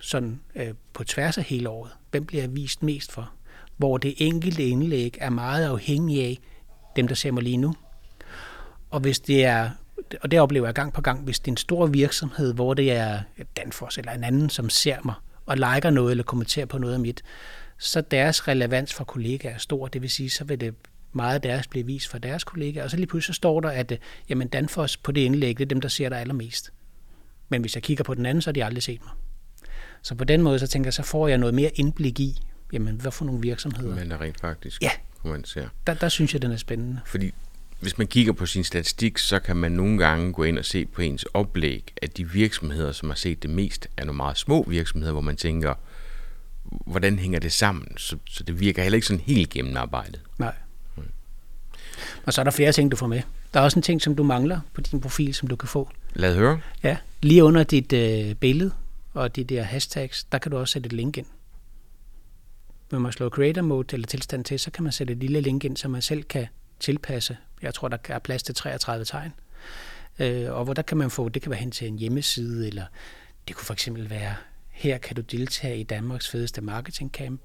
sådan 0.00 0.40
øh, 0.54 0.74
på 0.92 1.04
tværs 1.04 1.38
af 1.38 1.44
hele 1.44 1.68
året. 1.68 1.92
Hvem 2.10 2.26
bliver 2.26 2.42
jeg 2.42 2.56
vist 2.56 2.82
mest 2.82 3.12
for? 3.12 3.32
Hvor 3.76 3.98
det 3.98 4.14
enkelte 4.16 4.64
indlæg 4.64 5.16
er 5.20 5.30
meget 5.30 5.64
afhængig 5.64 6.24
af 6.24 6.38
dem, 6.96 7.08
der 7.08 7.14
ser 7.14 7.32
mig 7.32 7.42
lige 7.42 7.56
nu. 7.56 7.74
Og 8.90 9.00
hvis 9.00 9.20
det 9.20 9.44
er, 9.44 9.70
og 10.20 10.30
det 10.30 10.40
oplever 10.40 10.66
jeg 10.66 10.74
gang 10.74 10.92
på 10.92 11.00
gang, 11.00 11.20
hvis 11.20 11.38
det 11.38 11.48
er 11.48 11.52
en 11.52 11.56
stor 11.56 11.86
virksomhed, 11.86 12.54
hvor 12.54 12.74
det 12.74 12.92
er 12.92 13.20
Danfoss 13.56 13.98
eller 13.98 14.12
en 14.12 14.24
anden, 14.24 14.50
som 14.50 14.70
ser 14.70 14.96
mig 15.04 15.14
og 15.46 15.56
liker 15.56 15.90
noget 15.90 16.10
eller 16.10 16.24
kommenterer 16.24 16.66
på 16.66 16.78
noget 16.78 16.94
af 16.94 17.00
mit, 17.00 17.22
så 17.78 18.00
deres 18.00 18.48
relevans 18.48 18.94
for 18.94 19.04
kollegaer 19.04 19.54
er 19.54 19.58
stor. 19.58 19.88
Det 19.88 20.02
vil 20.02 20.10
sige, 20.10 20.30
så 20.30 20.44
vil 20.44 20.60
det 20.60 20.74
meget 21.12 21.34
af 21.34 21.40
deres 21.40 21.66
blive 21.66 21.86
vist 21.86 22.08
for 22.08 22.18
deres 22.18 22.44
kollegaer. 22.44 22.84
Og 22.84 22.90
så 22.90 22.96
lige 22.96 23.06
pludselig 23.06 23.34
står 23.34 23.60
der, 23.60 23.68
at 23.68 23.98
jamen 24.28 24.48
Danfoss 24.48 24.96
på 24.96 25.12
det 25.12 25.20
indlæg, 25.20 25.58
det 25.58 25.64
er 25.64 25.68
dem, 25.68 25.80
der 25.80 25.88
ser 25.88 26.08
dig 26.08 26.20
allermest. 26.20 26.72
Men 27.48 27.60
hvis 27.60 27.74
jeg 27.74 27.82
kigger 27.82 28.04
på 28.04 28.14
den 28.14 28.26
anden, 28.26 28.42
så 28.42 28.48
har 28.48 28.52
de 28.52 28.64
aldrig 28.64 28.82
set 28.82 29.00
mig. 29.04 29.12
Så 30.02 30.14
på 30.14 30.24
den 30.24 30.42
måde, 30.42 30.58
så 30.58 30.66
tænker 30.66 30.86
jeg, 30.86 30.94
så 30.94 31.02
får 31.02 31.28
jeg 31.28 31.38
noget 31.38 31.54
mere 31.54 31.70
indblik 31.74 32.20
i, 32.20 32.40
jamen, 32.72 33.00
hvad 33.00 33.12
for 33.12 33.24
nogle 33.24 33.40
virksomheder. 33.40 33.94
Men 33.94 34.20
rent 34.20 34.40
faktisk, 34.40 34.82
ja. 34.82 34.90
man 35.24 35.44
ser. 35.44 35.68
Der, 35.86 35.94
der 35.94 36.08
synes 36.08 36.32
jeg, 36.32 36.42
den 36.42 36.52
er 36.52 36.56
spændende. 36.56 37.00
Fordi 37.06 37.34
hvis 37.80 37.98
man 37.98 38.06
kigger 38.06 38.32
på 38.32 38.46
sin 38.46 38.64
statistik, 38.64 39.18
så 39.18 39.38
kan 39.38 39.56
man 39.56 39.72
nogle 39.72 39.98
gange 39.98 40.32
gå 40.32 40.42
ind 40.42 40.58
og 40.58 40.64
se 40.64 40.86
på 40.86 41.02
ens 41.02 41.24
oplæg, 41.24 41.92
at 42.02 42.16
de 42.16 42.30
virksomheder, 42.30 42.92
som 42.92 43.08
har 43.08 43.16
set 43.16 43.42
det 43.42 43.50
mest, 43.50 43.88
er 43.96 44.04
nogle 44.04 44.16
meget 44.16 44.38
små 44.38 44.64
virksomheder, 44.68 45.12
hvor 45.12 45.20
man 45.20 45.36
tænker, 45.36 45.74
hvordan 46.86 47.18
hænger 47.18 47.38
det 47.38 47.52
sammen? 47.52 47.98
Så, 47.98 48.16
så 48.30 48.44
det 48.44 48.60
virker 48.60 48.82
heller 48.82 48.96
ikke 48.96 49.06
sådan 49.06 49.20
helt 49.20 49.50
gennemarbejdet. 49.50 50.20
Nej. 50.38 50.54
Mm. 50.96 51.02
Og 52.24 52.32
så 52.32 52.40
er 52.40 52.44
der 52.44 52.50
flere 52.50 52.72
ting, 52.72 52.90
du 52.90 52.96
får 52.96 53.06
med. 53.06 53.22
Der 53.54 53.60
er 53.60 53.64
også 53.64 53.78
en 53.78 53.82
ting, 53.82 54.02
som 54.02 54.16
du 54.16 54.22
mangler 54.22 54.60
på 54.74 54.80
din 54.80 55.00
profil, 55.00 55.34
som 55.34 55.48
du 55.48 55.56
kan 55.56 55.68
få. 55.68 55.90
Lad 56.14 56.34
høre. 56.34 56.60
Ja, 56.82 56.96
lige 57.22 57.44
under 57.44 57.62
dit 57.62 57.92
øh, 57.92 58.34
billede 58.34 58.72
og 59.14 59.36
de 59.36 59.44
der 59.44 59.62
hashtags, 59.62 60.24
der 60.24 60.38
kan 60.38 60.50
du 60.50 60.58
også 60.58 60.72
sætte 60.72 60.86
et 60.86 60.92
link 60.92 61.16
ind. 61.16 61.26
Når 62.90 62.98
man 62.98 63.12
slår 63.12 63.28
creator 63.28 63.62
mode 63.62 63.94
eller 63.94 64.06
tilstand 64.06 64.44
til, 64.44 64.58
så 64.58 64.70
kan 64.70 64.84
man 64.84 64.92
sætte 64.92 65.12
et 65.12 65.18
lille 65.18 65.40
link 65.40 65.64
ind, 65.64 65.76
som 65.76 65.90
man 65.90 66.02
selv 66.02 66.22
kan 66.22 66.46
tilpasse. 66.80 67.36
Jeg 67.62 67.74
tror, 67.74 67.88
der 67.88 67.96
er 68.08 68.18
plads 68.18 68.42
til 68.42 68.54
33 68.54 69.04
tegn. 69.04 69.32
Øh, 70.18 70.52
og 70.52 70.64
hvor 70.64 70.74
der 70.74 70.82
kan 70.82 70.96
man 70.96 71.10
få, 71.10 71.28
det 71.28 71.42
kan 71.42 71.50
være 71.50 71.60
hen 71.60 71.70
til 71.70 71.88
en 71.88 71.98
hjemmeside, 71.98 72.66
eller 72.66 72.84
det 73.48 73.56
kunne 73.56 73.64
for 73.64 73.72
eksempel 73.72 74.10
være, 74.10 74.34
her 74.70 74.98
kan 74.98 75.16
du 75.16 75.22
deltage 75.22 75.80
i 75.80 75.82
Danmarks 75.82 76.28
fedeste 76.28 76.60
marketingcamp, 76.60 77.40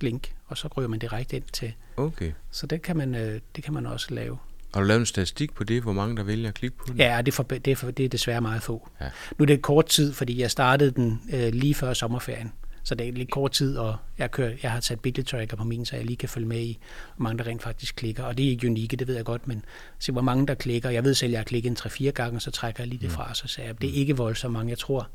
link, 0.00 0.34
og 0.46 0.58
så 0.58 0.68
ryger 0.76 0.88
man 0.88 0.98
direkte 0.98 1.36
ind 1.36 1.44
til. 1.52 1.72
Okay. 1.96 2.32
Så 2.50 2.66
det 2.66 2.82
kan 2.82 2.96
man, 2.96 3.14
øh, 3.14 3.40
det 3.56 3.64
kan 3.64 3.74
man 3.74 3.86
også 3.86 4.14
lave. 4.14 4.38
Har 4.74 4.80
du 4.80 4.86
lavet 4.86 5.00
en 5.00 5.06
statistik 5.06 5.54
på 5.54 5.64
det, 5.64 5.82
hvor 5.82 5.92
mange 5.92 6.16
der 6.16 6.22
vælger 6.22 6.48
at 6.48 6.54
klikke 6.54 6.76
på 6.76 6.84
den? 6.88 6.96
Ja, 6.96 7.18
det 7.18 7.32
er, 7.32 7.36
for, 7.36 7.42
det, 7.42 7.68
er 7.68 7.76
for, 7.76 7.90
det 7.90 8.04
er 8.04 8.08
desværre 8.08 8.40
meget 8.40 8.62
få. 8.62 8.88
Ja. 9.00 9.06
Nu 9.38 9.42
er 9.42 9.46
det 9.46 9.62
kort 9.62 9.86
tid, 9.86 10.12
fordi 10.12 10.40
jeg 10.40 10.50
startede 10.50 10.90
den 10.90 11.22
øh, 11.32 11.52
lige 11.52 11.74
før 11.74 11.92
sommerferien. 11.92 12.52
Så 12.86 12.94
det 12.94 13.08
er 13.08 13.12
lidt 13.12 13.30
kort 13.30 13.52
tid, 13.52 13.78
og 13.78 13.96
jeg, 14.18 14.30
kører, 14.30 14.56
jeg 14.62 14.70
har 14.70 14.80
sat 14.80 14.98
tracker 15.26 15.56
på 15.56 15.64
min, 15.64 15.84
så 15.84 15.96
jeg 15.96 16.04
lige 16.04 16.16
kan 16.16 16.28
følge 16.28 16.46
med 16.46 16.60
i, 16.60 16.78
hvor 17.16 17.22
mange 17.24 17.38
der 17.38 17.46
rent 17.46 17.62
faktisk 17.62 17.96
klikker. 17.96 18.24
Og 18.24 18.38
det 18.38 18.46
er 18.46 18.50
ikke 18.50 18.66
unikke, 18.66 18.96
det 18.96 19.08
ved 19.08 19.16
jeg 19.16 19.24
godt, 19.24 19.48
men 19.48 19.64
se 19.98 20.12
hvor 20.12 20.20
mange 20.20 20.46
der 20.46 20.54
klikker. 20.54 20.90
Jeg 20.90 21.04
ved 21.04 21.14
selv, 21.14 21.28
at 21.28 21.32
jeg 21.32 21.38
har 21.38 21.44
klikket 21.44 21.70
en 21.70 21.76
3-4 22.08 22.10
gange, 22.10 22.40
så 22.40 22.50
trækker 22.50 22.82
jeg 22.82 22.88
lige 22.88 23.00
det 23.00 23.08
mm. 23.08 23.14
fra, 23.14 23.34
så 23.34 23.48
sagde 23.48 23.68
jeg, 23.68 23.80
det 23.80 23.90
er 23.90 23.94
ikke 23.94 24.16
voldsomt 24.16 24.52
mange. 24.52 24.70
Jeg 24.70 24.78
tror, 24.78 25.08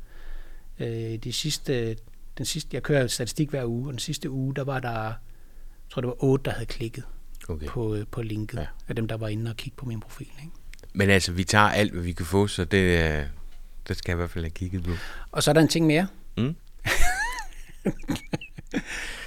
øh, 0.78 1.16
de 1.16 1.32
sidste, 1.32 1.96
den 2.38 2.44
sidste, 2.44 2.68
jeg 2.72 2.82
kører 2.82 3.06
statistik 3.06 3.50
hver 3.50 3.64
uge, 3.64 3.88
og 3.88 3.92
den 3.92 3.98
sidste 3.98 4.30
uge, 4.30 4.54
der 4.54 4.64
var 4.64 4.80
der, 4.80 5.02
jeg 5.02 5.14
tror 5.90 6.00
det 6.00 6.08
var 6.08 6.24
8, 6.24 6.44
der 6.44 6.50
havde 6.50 6.66
klikket 6.66 7.04
okay. 7.48 7.66
på, 7.66 7.94
øh, 7.94 8.06
på 8.10 8.22
linket, 8.22 8.58
ja. 8.58 8.66
af 8.88 8.96
dem, 8.96 9.08
der 9.08 9.16
var 9.16 9.28
inde 9.28 9.50
og 9.50 9.56
kigge 9.56 9.76
på 9.76 9.86
min 9.86 10.00
profil. 10.00 10.26
Ikke? 10.42 10.52
Men 10.92 11.10
altså, 11.10 11.32
vi 11.32 11.44
tager 11.44 11.68
alt, 11.68 11.92
hvad 11.92 12.02
vi 12.02 12.12
kan 12.12 12.26
få, 12.26 12.46
så 12.46 12.64
det, 12.64 12.78
øh, 12.78 13.26
det 13.88 13.96
skal 13.96 14.12
jeg 14.12 14.16
i 14.16 14.20
hvert 14.20 14.30
fald 14.30 14.44
have 14.44 14.50
kigget 14.50 14.82
på. 14.82 14.90
Og 15.32 15.42
så 15.42 15.50
er 15.50 15.52
der 15.52 15.60
en 15.60 15.68
ting 15.68 15.86
mere. 15.86 16.06
Mm. 16.36 16.54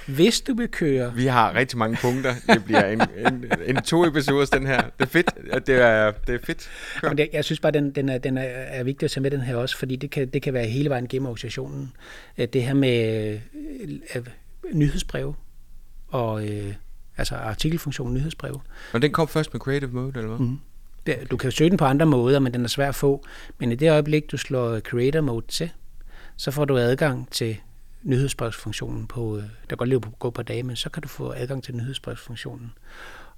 Hvis 0.06 0.40
du 0.40 0.54
vil 0.54 0.68
køre... 0.68 1.14
Vi 1.14 1.26
har 1.26 1.54
rigtig 1.54 1.78
mange 1.78 1.98
punkter. 2.02 2.34
Det 2.46 2.64
bliver 2.64 2.86
en, 2.86 3.00
en, 3.26 3.44
en 3.66 3.82
to 3.82 4.06
episoder, 4.06 4.46
den 4.46 4.66
her. 4.66 4.82
Det 4.82 4.92
er 4.98 5.06
fedt. 5.06 5.30
Det 5.66 5.82
er, 5.82 6.10
det 6.10 6.34
er 6.34 6.38
fedt. 6.44 6.68
Men 7.02 7.18
det, 7.18 7.28
jeg 7.32 7.44
synes 7.44 7.60
bare, 7.60 7.72
den, 7.72 7.90
den, 7.90 8.08
er, 8.08 8.18
den 8.18 8.38
er, 8.38 8.42
er 8.42 8.82
vigtig 8.82 9.04
at 9.04 9.10
tage 9.10 9.22
med 9.22 9.30
den 9.30 9.40
her 9.40 9.56
også, 9.56 9.76
fordi 9.76 9.96
det 9.96 10.10
kan, 10.10 10.28
det 10.28 10.42
kan 10.42 10.54
være 10.54 10.66
hele 10.66 10.90
vejen 10.90 11.08
gennem 11.08 11.26
organisationen. 11.26 11.92
Øh, 12.38 12.48
det 12.52 12.62
her 12.62 12.74
med 12.74 13.38
øh, 14.14 14.26
nyhedsbreve 14.72 15.34
og 16.08 16.48
øh, 16.48 16.74
altså 17.16 17.34
artikelfunktionen 17.34 18.14
nyhedsbreve. 18.14 18.60
Og 18.92 19.02
den 19.02 19.12
kom 19.12 19.28
først 19.28 19.54
med 19.54 19.60
Creative 19.60 19.90
Mode, 19.90 20.12
eller 20.16 20.36
hvad? 20.36 20.46
Mm. 20.46 20.58
Du 21.30 21.36
kan 21.36 21.52
søge 21.52 21.70
den 21.70 21.78
på 21.78 21.84
andre 21.84 22.06
måder, 22.06 22.38
men 22.38 22.54
den 22.54 22.64
er 22.64 22.68
svær 22.68 22.88
at 22.88 22.94
få. 22.94 23.24
Men 23.58 23.72
i 23.72 23.74
det 23.74 23.90
øjeblik, 23.90 24.30
du 24.30 24.36
slår 24.36 24.80
Creator 24.80 25.20
Mode 25.20 25.46
til, 25.46 25.70
så 26.36 26.50
får 26.50 26.64
du 26.64 26.78
adgang 26.78 27.30
til 27.30 27.56
nyhedsbrevsfunktionen 28.06 29.06
på, 29.06 29.38
øh, 29.38 29.44
der 29.70 29.76
går 29.76 29.84
lige 29.84 30.00
på, 30.00 30.10
gå 30.10 30.30
på 30.30 30.42
dage, 30.42 30.62
men 30.62 30.76
så 30.76 30.90
kan 30.90 31.02
du 31.02 31.08
få 31.08 31.32
adgang 31.32 31.64
til 31.64 31.76
nyhedsbrevsfunktionen. 31.76 32.72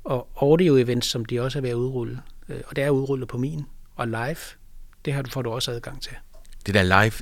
Og 0.05 0.29
audio-events, 0.37 1.09
som 1.09 1.25
de 1.25 1.41
også 1.41 1.59
er 1.59 1.63
ved 1.63 1.71
at 1.71 1.75
udrulle, 1.75 2.21
øh, 2.49 2.61
og 2.67 2.77
det 2.77 2.85
er 2.85 2.91
udrullet 2.91 3.29
på 3.29 3.39
min, 3.39 3.65
og 3.97 4.09
live, 4.09 4.37
det 5.05 5.13
har 5.13 5.23
du, 5.23 5.31
får 5.31 5.43
du 5.43 5.51
også 5.51 5.71
adgang 5.71 6.03
til. 6.03 6.13
Det 6.67 6.75
der 6.75 6.83
live, 6.83 7.13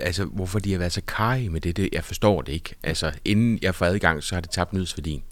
altså 0.00 0.24
hvorfor 0.24 0.58
de 0.58 0.72
har 0.72 0.78
været 0.78 0.92
så 0.92 1.02
kaj 1.06 1.48
med 1.48 1.60
det, 1.60 1.76
det, 1.76 1.88
jeg 1.92 2.04
forstår 2.04 2.42
det 2.42 2.52
ikke. 2.52 2.74
Altså 2.82 3.12
inden 3.24 3.58
jeg 3.62 3.74
får 3.74 3.86
adgang, 3.86 4.22
så 4.22 4.34
har 4.34 4.40
det 4.40 4.50
tabt 4.50 4.72
nyhedsværdien. 4.72 5.22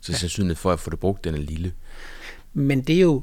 Så 0.00 0.12
ja. 0.12 0.18
sandsynligheden 0.18 0.56
for 0.56 0.72
at 0.72 0.80
få 0.80 0.90
det 0.90 1.00
brugt, 1.00 1.24
den 1.24 1.34
er 1.34 1.38
lille. 1.38 1.72
Men 2.52 2.80
det 2.80 2.96
er 2.96 3.00
jo 3.00 3.22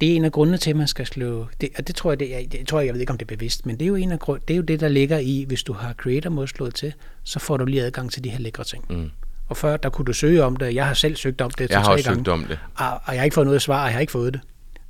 det 0.00 0.12
er 0.12 0.16
en 0.16 0.24
af 0.24 0.32
grundene 0.32 0.58
til, 0.58 0.70
at 0.70 0.76
man 0.76 0.88
skal 0.88 1.06
slå... 1.06 1.46
Det, 1.60 1.70
og 1.78 1.86
det 1.86 1.94
tror 1.94 2.10
jeg, 2.10 2.20
det, 2.20 2.30
jeg, 2.30 2.48
det 2.52 2.68
tror 2.68 2.80
jeg, 2.80 2.86
jeg 2.86 2.94
ved 2.94 3.00
ikke, 3.00 3.10
om 3.10 3.18
det 3.18 3.24
er 3.24 3.36
bevidst, 3.36 3.66
men 3.66 3.76
det 3.76 3.82
er 3.82 3.88
jo, 3.88 3.94
en 3.94 4.12
af, 4.12 4.18
det, 4.18 4.54
er 4.54 4.56
jo 4.56 4.62
det, 4.62 4.80
der 4.80 4.88
ligger 4.88 5.18
i, 5.18 5.44
hvis 5.48 5.62
du 5.62 5.72
har 5.72 5.92
Creator 5.92 6.30
Mode 6.30 6.48
slået 6.48 6.74
til, 6.74 6.92
så 7.24 7.38
får 7.38 7.56
du 7.56 7.64
lige 7.64 7.82
adgang 7.82 8.12
til 8.12 8.24
de 8.24 8.30
her 8.30 8.38
lækre 8.38 8.64
ting. 8.64 8.84
Mm. 8.90 9.10
Og 9.48 9.56
før, 9.56 9.76
der 9.76 9.88
kunne 9.88 10.04
du 10.04 10.12
søge 10.12 10.44
om 10.44 10.56
det. 10.56 10.74
Jeg 10.74 10.86
har 10.86 10.94
selv 10.94 11.16
søgt 11.16 11.40
om 11.40 11.50
det 11.50 11.70
Jeg 11.70 11.80
har 11.80 11.92
også 11.92 12.04
gange, 12.04 12.18
søgt 12.18 12.28
om 12.28 12.44
det. 12.44 12.58
Og, 12.76 12.90
og 12.90 13.14
jeg 13.14 13.20
har 13.20 13.24
ikke 13.24 13.34
fået 13.34 13.46
noget 13.46 13.62
svar, 13.62 13.80
og 13.80 13.86
jeg 13.86 13.92
har 13.92 14.00
ikke 14.00 14.12
fået 14.12 14.32
det. 14.32 14.40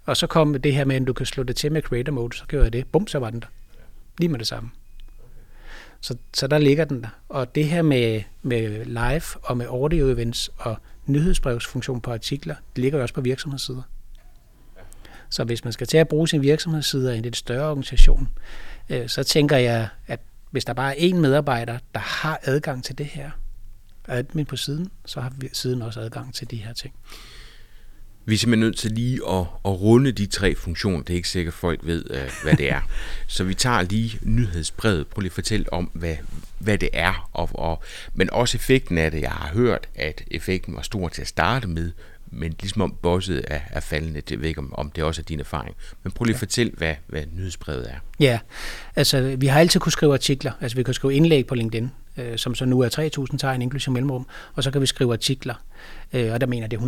Og 0.04 0.16
så 0.16 0.26
kom 0.26 0.54
det 0.54 0.74
her 0.74 0.84
med, 0.84 0.96
at 0.96 1.06
du 1.06 1.12
kan 1.12 1.26
slå 1.26 1.42
det 1.42 1.56
til 1.56 1.72
med 1.72 1.82
Creator 1.82 2.12
Mode, 2.12 2.36
så 2.36 2.44
gjorde 2.48 2.64
jeg 2.64 2.72
det. 2.72 2.86
Bum, 2.86 3.06
så 3.06 3.18
var 3.18 3.30
den 3.30 3.40
der. 3.40 3.46
Lige 4.18 4.28
med 4.28 4.38
det 4.38 4.46
samme. 4.46 4.70
Så, 6.00 6.16
så 6.34 6.46
der 6.46 6.58
ligger 6.58 6.84
den 6.84 7.02
der. 7.02 7.08
Og 7.28 7.54
det 7.54 7.64
her 7.64 7.82
med, 7.82 8.22
med 8.42 8.84
live 8.84 9.22
og 9.42 9.56
med 9.56 9.66
audio 9.66 10.08
events 10.08 10.50
og 10.56 10.76
nyhedsbrevsfunktion 11.06 12.00
på 12.00 12.12
artikler, 12.12 12.54
det 12.76 12.82
ligger 12.82 12.98
jo 12.98 13.02
også 13.02 13.14
på 13.14 13.20
virksomhedssider. 13.20 13.82
Så 15.30 15.44
hvis 15.44 15.64
man 15.64 15.72
skal 15.72 15.86
til 15.86 15.96
at 15.96 16.08
bruge 16.08 16.28
sin 16.28 16.42
virksomhedsside 16.42 17.14
i 17.14 17.16
en 17.16 17.22
lidt 17.22 17.36
større 17.36 17.70
organisation, 17.70 18.28
øh, 18.88 19.08
så 19.08 19.22
tænker 19.22 19.56
jeg, 19.56 19.88
at 20.06 20.20
hvis 20.50 20.64
der 20.64 20.72
bare 20.72 21.00
er 21.00 21.10
én 21.10 21.16
medarbejder, 21.16 21.78
der 21.94 22.00
har 22.00 22.40
adgang 22.42 22.84
til 22.84 22.98
det 22.98 23.06
her, 23.06 23.30
admin 24.08 24.46
på 24.46 24.56
siden, 24.56 24.90
så 25.06 25.20
har 25.20 25.32
siden 25.52 25.82
også 25.82 26.00
adgang 26.00 26.34
til 26.34 26.50
de 26.50 26.56
her 26.56 26.72
ting. 26.72 26.94
Vi 28.24 28.34
er 28.34 28.38
simpelthen 28.38 28.66
nødt 28.66 28.78
til 28.78 28.92
lige 28.92 29.20
at, 29.28 29.40
at 29.40 29.80
runde 29.80 30.12
de 30.12 30.26
tre 30.26 30.54
funktioner. 30.54 30.98
Det 31.02 31.10
er 31.10 31.14
ikke 31.14 31.28
sikkert, 31.28 31.54
at 31.54 31.58
folk 31.58 31.80
ved, 31.82 32.04
øh, 32.10 32.30
hvad 32.42 32.56
det 32.56 32.72
er. 32.72 32.80
Så 33.26 33.44
vi 33.44 33.54
tager 33.54 33.82
lige 33.82 34.18
nyhedsbrevet. 34.22 35.06
Prøv 35.06 35.20
lige 35.20 35.28
at 35.28 35.34
fortælle 35.34 35.72
om, 35.72 35.90
hvad, 35.94 36.16
hvad 36.58 36.78
det 36.78 36.88
er, 36.92 37.28
og, 37.32 37.50
og, 37.52 37.82
men 38.14 38.30
også 38.30 38.56
effekten 38.56 38.98
af 38.98 39.10
det. 39.10 39.20
Jeg 39.20 39.30
har 39.30 39.48
hørt, 39.48 39.88
at 39.94 40.24
effekten 40.30 40.74
var 40.74 40.82
stor 40.82 41.08
til 41.08 41.22
at 41.22 41.28
starte 41.28 41.68
med, 41.68 41.92
men 42.30 42.54
ligesom 42.60 42.82
om 42.82 42.94
bosset 43.02 43.44
er, 43.48 43.60
er 43.70 43.80
faldende, 43.80 44.20
det 44.20 44.40
ved 44.40 44.48
ikke, 44.48 44.60
om, 44.60 44.74
om 44.74 44.90
det 44.90 45.04
også 45.04 45.22
er 45.22 45.24
din 45.24 45.40
erfaring. 45.40 45.76
Men 46.02 46.12
prøv 46.12 46.24
lige 46.24 46.34
at 46.34 46.38
ja. 46.38 46.46
fortælle, 46.46 46.72
hvad, 46.76 46.94
hvad 47.06 47.22
nyhedsbrevet 47.32 47.90
er. 47.90 47.96
Ja, 48.20 48.38
altså 48.96 49.36
vi 49.38 49.46
har 49.46 49.60
altid 49.60 49.80
kunne 49.80 49.92
skrive 49.92 50.12
artikler, 50.12 50.52
altså 50.60 50.76
vi 50.76 50.82
kan 50.82 50.94
skrive 50.94 51.14
indlæg 51.14 51.46
på 51.46 51.54
LinkedIn, 51.54 51.90
øh, 52.16 52.38
som 52.38 52.54
så 52.54 52.64
nu 52.64 52.80
er 52.80 53.28
3.000 53.30 53.36
tegn, 53.38 53.62
inklusive 53.62 53.92
mellemrum, 53.92 54.26
og 54.54 54.64
så 54.64 54.70
kan 54.70 54.80
vi 54.80 54.86
skrive 54.86 55.12
artikler, 55.12 55.54
øh, 56.12 56.32
og 56.32 56.40
der 56.40 56.46
mener 56.46 56.66
det 56.66 56.76
er 56.76 56.80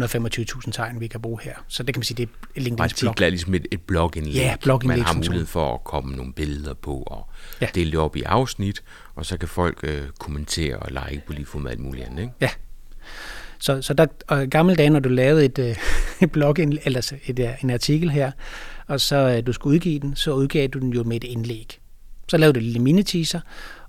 125.000 0.64 0.72
tegn, 0.72 1.00
vi 1.00 1.06
kan 1.06 1.20
bruge 1.20 1.38
her. 1.42 1.54
Så 1.68 1.82
det 1.82 1.94
kan 1.94 1.98
man 1.98 2.04
sige, 2.04 2.16
det 2.16 2.28
er 2.56 2.60
LinkedIn's 2.60 2.74
blog. 2.74 2.84
Artikler 2.84 3.26
er 3.26 3.30
ligesom 3.30 3.54
et, 3.54 3.66
et 3.70 3.80
blogindlæg. 3.80 4.34
Ja, 4.34 4.56
blogindlæg. 4.62 4.98
Man 4.98 5.06
har 5.06 5.14
mulighed 5.14 5.46
for 5.46 5.74
at 5.74 5.84
komme 5.84 6.16
nogle 6.16 6.32
billeder 6.32 6.74
på 6.74 7.02
og 7.06 7.28
ja. 7.60 7.68
dele 7.74 7.90
det 7.90 7.98
op 7.98 8.16
i 8.16 8.22
afsnit, 8.22 8.82
og 9.14 9.26
så 9.26 9.36
kan 9.36 9.48
folk 9.48 9.80
øh, 9.82 10.02
kommentere 10.18 10.76
og 10.76 10.88
like 10.90 11.22
på 11.26 11.32
lige 11.32 11.46
fod 11.46 11.60
med 11.60 11.70
alt 11.70 11.80
muligt 11.80 12.06
andet, 12.06 12.22
ikke? 12.22 12.34
Ja, 12.40 12.48
så, 13.62 13.82
så 13.82 13.94
der, 13.94 14.06
og 14.28 14.46
gamle 14.48 14.74
dage, 14.74 14.90
når 14.90 15.00
du 15.00 15.08
lavede 15.08 15.44
et, 15.44 15.58
øh, 15.58 15.76
et 16.22 16.32
blog, 16.32 16.56
eller 16.58 17.12
et, 17.26 17.38
øh, 17.38 17.64
en 17.64 17.70
artikel 17.70 18.10
her, 18.10 18.32
og 18.86 19.00
så 19.00 19.16
øh, 19.16 19.46
du 19.46 19.52
skulle 19.52 19.74
udgive 19.74 19.98
den, 19.98 20.16
så 20.16 20.32
udgav 20.32 20.68
du 20.68 20.78
den 20.78 20.92
jo 20.92 21.02
med 21.02 21.16
et 21.16 21.24
indlæg. 21.24 21.78
Så 22.28 22.36
lavede 22.36 22.52
du 22.54 22.58
en 22.58 22.64
lille 22.64 22.80
mini-teaser, 22.80 23.40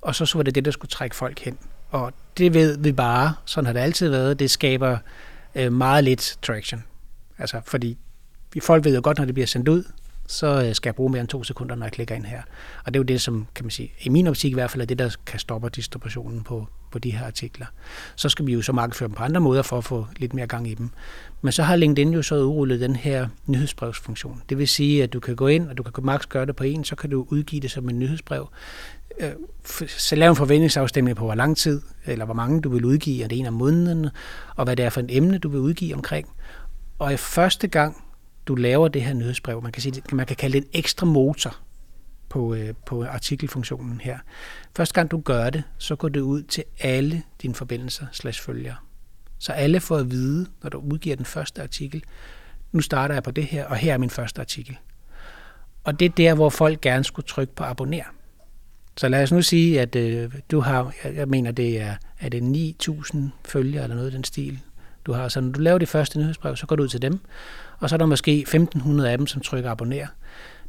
og 0.01 0.15
så, 0.15 0.25
så 0.25 0.37
var 0.37 0.43
det 0.43 0.55
det, 0.55 0.65
der 0.65 0.71
skulle 0.71 0.89
trække 0.89 1.15
folk 1.15 1.39
hen. 1.39 1.57
Og 1.89 2.13
det 2.37 2.53
ved 2.53 2.77
vi 2.77 2.91
bare, 2.91 3.33
sådan 3.45 3.65
har 3.65 3.73
det 3.73 3.79
altid 3.79 4.09
været, 4.09 4.39
det 4.39 4.51
skaber 4.51 4.97
øh, 5.55 5.73
meget 5.73 6.03
lidt 6.03 6.37
traction. 6.41 6.83
Altså, 7.37 7.61
fordi 7.65 7.97
folk 8.61 8.85
ved 8.85 8.95
jo 8.95 9.01
godt, 9.03 9.17
når 9.17 9.25
det 9.25 9.33
bliver 9.33 9.47
sendt 9.47 9.67
ud, 9.67 9.83
så 10.27 10.63
øh, 10.65 10.75
skal 10.75 10.89
jeg 10.89 10.95
bruge 10.95 11.11
mere 11.11 11.21
end 11.21 11.27
to 11.27 11.43
sekunder, 11.43 11.75
når 11.75 11.85
jeg 11.85 11.91
klikker 11.91 12.15
ind 12.15 12.25
her. 12.25 12.41
Og 12.85 12.93
det 12.93 12.95
er 12.95 12.99
jo 12.99 13.03
det, 13.03 13.21
som 13.21 13.47
kan 13.55 13.65
man 13.65 13.71
sige, 13.71 13.91
i 14.01 14.09
min 14.09 14.27
optik 14.27 14.51
i 14.51 14.53
hvert 14.53 14.71
fald, 14.71 14.81
er 14.81 14.85
det, 14.85 14.99
der 14.99 15.15
kan 15.25 15.39
stoppe 15.39 15.69
distributionen 15.69 16.43
på, 16.43 16.67
på 16.91 16.99
de 16.99 17.11
her 17.11 17.25
artikler. 17.25 17.65
Så 18.15 18.29
skal 18.29 18.47
vi 18.47 18.53
jo 18.53 18.61
så 18.61 18.71
markedsføre 18.71 19.07
dem 19.07 19.15
på 19.15 19.23
andre 19.23 19.41
måder 19.41 19.61
for 19.61 19.77
at 19.77 19.83
få 19.83 20.07
lidt 20.17 20.33
mere 20.33 20.47
gang 20.47 20.67
i 20.67 20.73
dem. 20.73 20.89
Men 21.41 21.51
så 21.51 21.63
har 21.63 21.75
LinkedIn 21.75 22.13
jo 22.13 22.21
så 22.21 22.35
udrullet 22.35 22.79
den 22.79 22.95
her 22.95 23.27
nyhedsbrevsfunktion. 23.45 24.41
Det 24.49 24.57
vil 24.57 24.67
sige, 24.67 25.03
at 25.03 25.13
du 25.13 25.19
kan 25.19 25.35
gå 25.35 25.47
ind, 25.47 25.69
og 25.69 25.77
du 25.77 25.83
kan 25.83 26.05
maks 26.05 26.25
gøre 26.25 26.45
det 26.45 26.55
på 26.55 26.63
en, 26.63 26.83
så 26.83 26.95
kan 26.95 27.09
du 27.09 27.27
udgive 27.29 27.61
det 27.61 27.71
som 27.71 27.89
en 27.89 27.99
nyhedsbrev. 27.99 28.49
Øh, 29.19 29.31
så 29.87 30.15
lave 30.15 30.29
en 30.29 30.35
forventningsafstemning 30.35 31.17
på, 31.17 31.25
hvor 31.25 31.35
lang 31.35 31.57
tid, 31.57 31.81
eller 32.05 32.25
hvor 32.25 32.33
mange 32.33 32.61
du 32.61 32.69
vil 32.69 32.85
udgive, 32.85 33.23
og 33.23 33.29
det 33.29 33.39
en 33.39 33.45
af 33.45 33.53
månederne, 33.53 34.11
og 34.55 34.63
hvad 34.63 34.75
det 34.75 34.85
er 34.85 34.89
for 34.89 34.99
en 34.99 35.09
emne, 35.09 35.37
du 35.37 35.49
vil 35.49 35.59
udgive 35.59 35.95
omkring. 35.95 36.29
Og 36.99 37.13
i 37.13 37.17
første 37.17 37.67
gang, 37.67 38.03
du 38.47 38.55
laver 38.55 38.87
det 38.87 39.01
her 39.01 39.13
nyhedsbrev, 39.13 39.61
man 39.61 39.71
kan, 39.71 39.81
sige, 39.81 40.01
man 40.11 40.25
kan 40.25 40.35
kalde 40.35 40.57
det 40.57 40.63
en 40.63 40.69
ekstra 40.73 41.05
motor 41.05 41.57
på, 42.29 42.53
øh, 42.53 42.73
på 42.85 43.03
artikelfunktionen 43.03 44.01
her. 44.01 44.17
Første 44.75 44.93
gang 44.93 45.11
du 45.11 45.21
gør 45.21 45.49
det, 45.49 45.63
så 45.77 45.95
går 45.95 46.09
det 46.09 46.19
ud 46.19 46.43
til 46.43 46.63
alle 46.79 47.23
dine 47.41 47.55
forbindelser 47.55 48.05
slash 48.11 48.41
følgere. 48.41 48.75
Så 49.39 49.51
alle 49.51 49.79
får 49.79 49.97
at 49.97 50.11
vide, 50.11 50.47
når 50.63 50.69
du 50.69 50.77
udgiver 50.77 51.15
den 51.15 51.25
første 51.25 51.61
artikel, 51.61 52.03
nu 52.71 52.81
starter 52.81 53.15
jeg 53.15 53.23
på 53.23 53.31
det 53.31 53.43
her, 53.43 53.65
og 53.65 53.75
her 53.75 53.93
er 53.93 53.97
min 53.97 54.09
første 54.09 54.41
artikel. 54.41 54.77
Og 55.83 55.99
det 55.99 56.05
er 56.05 56.09
der, 56.09 56.35
hvor 56.35 56.49
folk 56.49 56.81
gerne 56.81 57.03
skulle 57.03 57.25
trykke 57.27 57.55
på 57.55 57.63
abonner. 57.63 58.03
Så 58.97 59.09
lad 59.09 59.23
os 59.23 59.31
nu 59.31 59.41
sige, 59.41 59.81
at 59.81 59.95
øh, 59.95 60.31
du 60.51 60.59
har, 60.59 60.93
jeg 61.03 61.27
mener 61.27 61.51
det 61.51 61.81
er, 61.81 61.95
er 62.19 62.29
det 62.29 62.41
9.000 62.89 63.17
følgere 63.45 63.83
eller 63.83 63.95
noget 63.95 64.11
i 64.11 64.15
den 64.15 64.23
stil, 64.23 64.59
du 65.05 65.13
har. 65.13 65.27
Så 65.27 65.41
når 65.41 65.51
du 65.51 65.59
laver 65.59 65.77
det 65.77 65.89
første 65.89 66.19
nyhedsbrev, 66.19 66.55
så 66.55 66.65
går 66.65 66.75
du 66.75 66.83
ud 66.83 66.87
til 66.87 67.01
dem, 67.01 67.19
og 67.79 67.89
så 67.89 67.95
er 67.95 67.97
der 67.97 68.05
måske 68.05 68.45
1.500 68.47 69.03
af 69.03 69.17
dem, 69.17 69.27
som 69.27 69.41
trykker 69.41 69.71
abonner. 69.71 70.07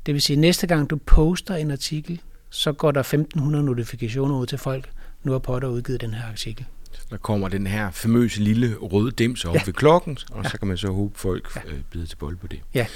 Det 0.06 0.14
vil 0.14 0.22
sige, 0.22 0.34
at 0.34 0.40
næste 0.40 0.66
gang 0.66 0.90
du 0.90 0.96
poster 0.96 1.54
en 1.54 1.70
artikel, 1.70 2.20
så 2.50 2.72
går 2.72 2.90
der 2.90 3.02
1.500 3.36 3.40
notifikationer 3.40 4.36
ud 4.36 4.46
til 4.46 4.58
folk, 4.58 4.90
nu 5.22 5.32
har 5.32 5.38
Potter 5.38 5.68
udgivet 5.68 6.00
den 6.00 6.14
her 6.14 6.26
artikel. 6.26 6.64
Der 7.10 7.16
kommer 7.16 7.48
den 7.48 7.66
her 7.66 7.90
famøse 7.90 8.40
lille 8.40 8.74
røde 8.74 9.10
dims 9.10 9.44
op 9.44 9.54
ja. 9.54 9.60
ved 9.66 9.72
klokken, 9.72 10.18
og 10.32 10.44
ja. 10.44 10.48
så 10.48 10.58
kan 10.58 10.68
man 10.68 10.76
så 10.76 10.88
håbe, 10.88 11.18
folk 11.18 11.56
ja. 11.56 11.72
øh, 11.72 11.80
bider 11.90 12.06
til 12.06 12.16
bold 12.16 12.36
på 12.36 12.46
det. 12.46 12.60
Ja. 12.74 12.86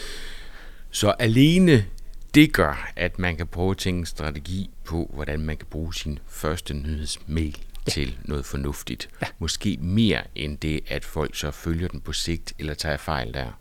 Så 0.90 1.10
alene 1.10 1.84
det 2.34 2.52
gør, 2.52 2.90
at 2.96 3.18
man 3.18 3.36
kan 3.36 3.46
prøve 3.46 3.70
at 3.70 3.76
tænke 3.76 3.98
en 3.98 4.06
strategi 4.06 4.70
på, 4.84 5.10
hvordan 5.14 5.40
man 5.40 5.56
kan 5.56 5.66
bruge 5.70 5.94
sin 5.94 6.18
første 6.26 6.74
nyhedsmail 6.74 7.56
ja. 7.86 7.90
til 7.90 8.18
noget 8.24 8.46
fornuftigt. 8.46 9.08
Ja. 9.22 9.26
Måske 9.38 9.78
mere 9.80 10.22
end 10.34 10.58
det, 10.58 10.80
at 10.86 11.04
folk 11.04 11.36
så 11.36 11.50
følger 11.50 11.88
den 11.88 12.00
på 12.00 12.12
sigt 12.12 12.52
eller 12.58 12.74
tager 12.74 12.96
fejl 12.96 13.34
der. 13.34 13.58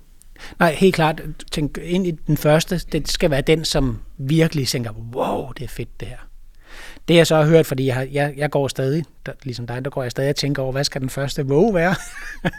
Nej, 0.60 0.74
helt 0.74 0.96
klart. 0.96 1.22
Tænk 1.52 1.78
ind 1.82 2.08
i 2.08 2.12
den 2.12 2.38
første. 2.38 2.78
Det 2.92 3.08
skal 3.08 3.32
være 3.32 3.42
den, 3.42 3.66
som 3.66 4.00
virkelig 4.18 4.68
tænker, 4.68 4.92
wow, 4.92 5.52
det 5.52 5.64
er 5.64 5.68
fedt 5.68 6.00
det 6.00 6.08
her. 6.08 6.18
Det 7.08 7.16
jeg 7.16 7.28
så 7.28 7.36
har 7.36 7.46
hørt, 7.46 7.66
fordi 7.66 7.86
jeg, 7.86 8.10
jeg, 8.12 8.34
jeg 8.38 8.50
går 8.50 8.68
stadig, 8.68 9.06
der, 9.26 9.32
ligesom 9.44 9.68
dig, 9.68 9.86
der 9.86 9.92
går 9.92 10.04
jeg 10.04 10.12
stadig 10.12 10.30
og 10.30 10.36
tænker 10.36 10.64
over, 10.64 10.72
hvad 10.72 10.84
skal 10.84 11.02
den 11.02 11.10
første 11.10 11.46
wow 11.46 11.72
være? 11.72 11.96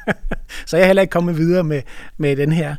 så 0.67 0.77
jeg 0.77 0.83
er 0.83 0.87
heller 0.87 1.03
ikke 1.03 1.13
kommet 1.13 1.37
videre 1.37 1.65
med, 1.65 1.83
med 2.17 2.37
den 2.37 2.53
her. 2.53 2.77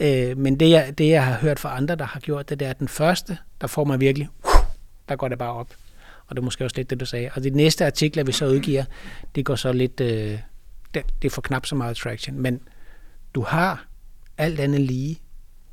Øh, 0.00 0.38
men 0.38 0.60
det 0.60 0.70
jeg, 0.70 0.98
det, 0.98 1.08
jeg 1.08 1.24
har 1.24 1.34
hørt 1.34 1.58
fra 1.58 1.76
andre, 1.76 1.94
der 1.94 2.04
har 2.04 2.20
gjort 2.20 2.48
det, 2.48 2.60
det 2.60 2.68
er 2.68 2.72
den 2.72 2.88
første, 2.88 3.38
der 3.60 3.66
får 3.66 3.84
man 3.84 4.00
virkelig, 4.00 4.28
uh, 4.44 4.64
der 5.08 5.16
går 5.16 5.28
det 5.28 5.38
bare 5.38 5.52
op. 5.52 5.68
Og 6.26 6.36
det 6.36 6.38
er 6.38 6.44
måske 6.44 6.64
også 6.64 6.76
lidt 6.76 6.90
det, 6.90 7.00
du 7.00 7.06
sagde. 7.06 7.30
Og 7.34 7.42
de 7.42 7.50
næste 7.50 7.86
artikler, 7.86 8.24
vi 8.24 8.32
så 8.32 8.46
udgiver, 8.46 8.84
det 9.34 9.44
går 9.44 9.54
så 9.54 9.72
lidt, 9.72 10.00
øh, 10.00 10.38
det, 10.94 11.02
det 11.22 11.32
får 11.32 11.42
knap 11.42 11.66
så 11.66 11.74
meget 11.74 11.96
traction. 11.96 12.40
Men 12.40 12.60
du 13.34 13.42
har 13.42 13.86
alt 14.42 14.60
andet 14.60 14.80
lige 14.80 15.20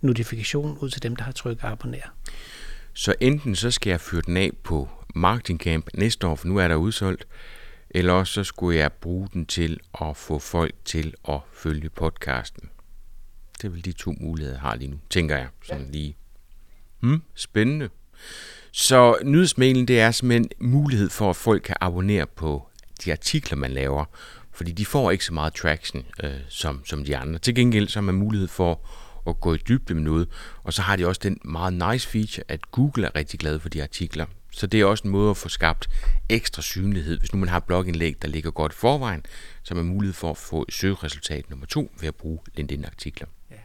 notifikation 0.02 0.78
ud 0.78 0.90
til 0.90 1.04
dem, 1.04 1.16
der 1.16 1.24
har 1.24 1.32
trykket 1.32 1.64
abonner. 1.64 2.16
Så 2.94 3.16
enten 3.20 3.56
så 3.56 3.72
skal 3.72 3.90
jeg 3.90 4.02
fyre 4.02 4.22
den 4.26 4.38
af 4.38 4.52
på 4.64 4.90
Marketing 5.16 5.60
Camp 5.60 5.90
næste 5.94 6.28
år, 6.28 6.36
for 6.36 6.48
nu 6.48 6.58
er 6.58 6.68
der 6.68 6.76
udsolgt, 6.76 7.28
eller 7.90 8.14
også 8.14 8.34
så 8.34 8.44
skulle 8.44 8.80
jeg 8.80 8.94
bruge 8.94 9.28
den 9.34 9.46
til 9.46 9.80
at 10.02 10.18
få 10.18 10.40
folk 10.40 10.76
til 10.86 11.14
at 11.30 11.40
følge 11.54 11.90
podcasten. 11.90 12.70
Det 13.58 13.64
er 13.64 13.70
vel 13.70 13.86
de 13.86 13.92
to 13.92 14.16
muligheder, 14.20 14.56
jeg 14.56 14.62
har 14.62 14.76
lige 14.76 14.92
nu, 14.92 15.00
tænker 15.10 15.38
jeg. 15.38 15.48
Sådan 15.64 15.90
lige. 15.92 16.18
Hmm, 17.00 17.22
spændende. 17.36 17.90
Så 18.72 19.18
nyhedsmailen, 19.24 19.88
det 19.88 20.00
er 20.00 20.12
simpelthen 20.12 20.50
mulighed 20.60 21.10
for, 21.10 21.30
at 21.30 21.36
folk 21.36 21.62
kan 21.62 21.76
abonnere 21.82 22.28
på 22.28 22.68
de 23.06 23.12
artikler, 23.12 23.58
man 23.58 23.72
laver, 23.72 24.06
fordi 24.60 24.72
de 24.72 24.86
får 24.86 25.12
ikke 25.12 25.26
så 25.26 25.34
meget 25.34 25.54
traction 25.54 26.06
øh, 26.24 26.34
som, 26.50 26.86
som 26.86 27.06
de 27.06 27.18
andre. 27.18 27.40
Til 27.40 27.56
gengæld 27.56 27.88
så 27.88 28.00
har 28.00 28.02
man 28.02 28.16
mulighed 28.16 28.48
for 28.48 28.82
at 29.28 29.40
gå 29.40 29.54
i 29.54 29.58
dybde 29.58 29.94
med 29.94 30.04
noget, 30.04 30.28
og 30.64 30.74
så 30.74 30.82
har 30.82 30.96
de 30.96 31.08
også 31.08 31.22
den 31.24 31.40
meget 31.44 31.74
nice 31.74 32.08
feature, 32.08 32.44
at 32.48 32.72
Google 32.72 33.08
er 33.08 33.16
rigtig 33.16 33.40
glad 33.40 33.60
for 33.60 33.70
de 33.70 33.84
artikler. 33.84 34.26
Så 34.52 34.68
det 34.68 34.82
er 34.82 34.86
også 34.86 35.04
en 35.04 35.10
måde 35.12 35.30
at 35.30 35.38
få 35.38 35.50
skabt 35.50 35.90
ekstra 36.30 36.62
synlighed. 36.62 37.20
Hvis 37.20 37.34
nu 37.34 37.40
man 37.40 37.50
har 37.50 37.60
blogindlæg, 37.60 38.22
der 38.22 38.28
ligger 38.28 38.52
godt 38.52 38.74
forvejen, 38.74 39.26
så 39.64 39.74
har 39.74 39.84
man 39.84 39.94
mulighed 39.94 40.14
for 40.14 40.30
at 40.32 40.38
få 40.38 40.66
søgeresultat 40.70 41.50
nummer 41.50 41.66
to 41.66 41.92
ved 42.00 42.08
at 42.08 42.16
bruge 42.16 42.40
LinkedIn-artikler. 42.56 43.28
Ja. 43.52 43.56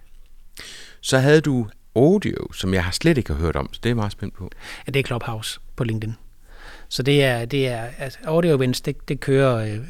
Så 1.00 1.18
havde 1.18 1.40
du 1.40 1.68
audio, 1.96 2.52
som 2.52 2.74
jeg 2.74 2.84
har 2.84 2.92
slet 2.92 3.18
ikke 3.18 3.32
har 3.32 3.40
hørt 3.40 3.56
om, 3.56 3.72
så 3.72 3.80
det 3.82 3.86
er 3.86 3.90
jeg 3.90 3.96
meget 3.96 4.12
spændt 4.12 4.34
på. 4.34 4.50
Ja, 4.86 4.92
det 4.92 5.00
er 5.00 5.04
Clubhouse 5.04 5.60
på 5.76 5.84
LinkedIn. 5.84 6.14
Så 6.88 7.02
det 7.02 7.24
er, 7.24 7.44
det 7.44 7.68
er 7.68 7.88
altså 7.98 8.18
audio 8.24 8.56
events, 8.56 8.80
det, 8.80 9.08
det 9.08 9.20
kører 9.20 9.56
øh, 9.56 9.80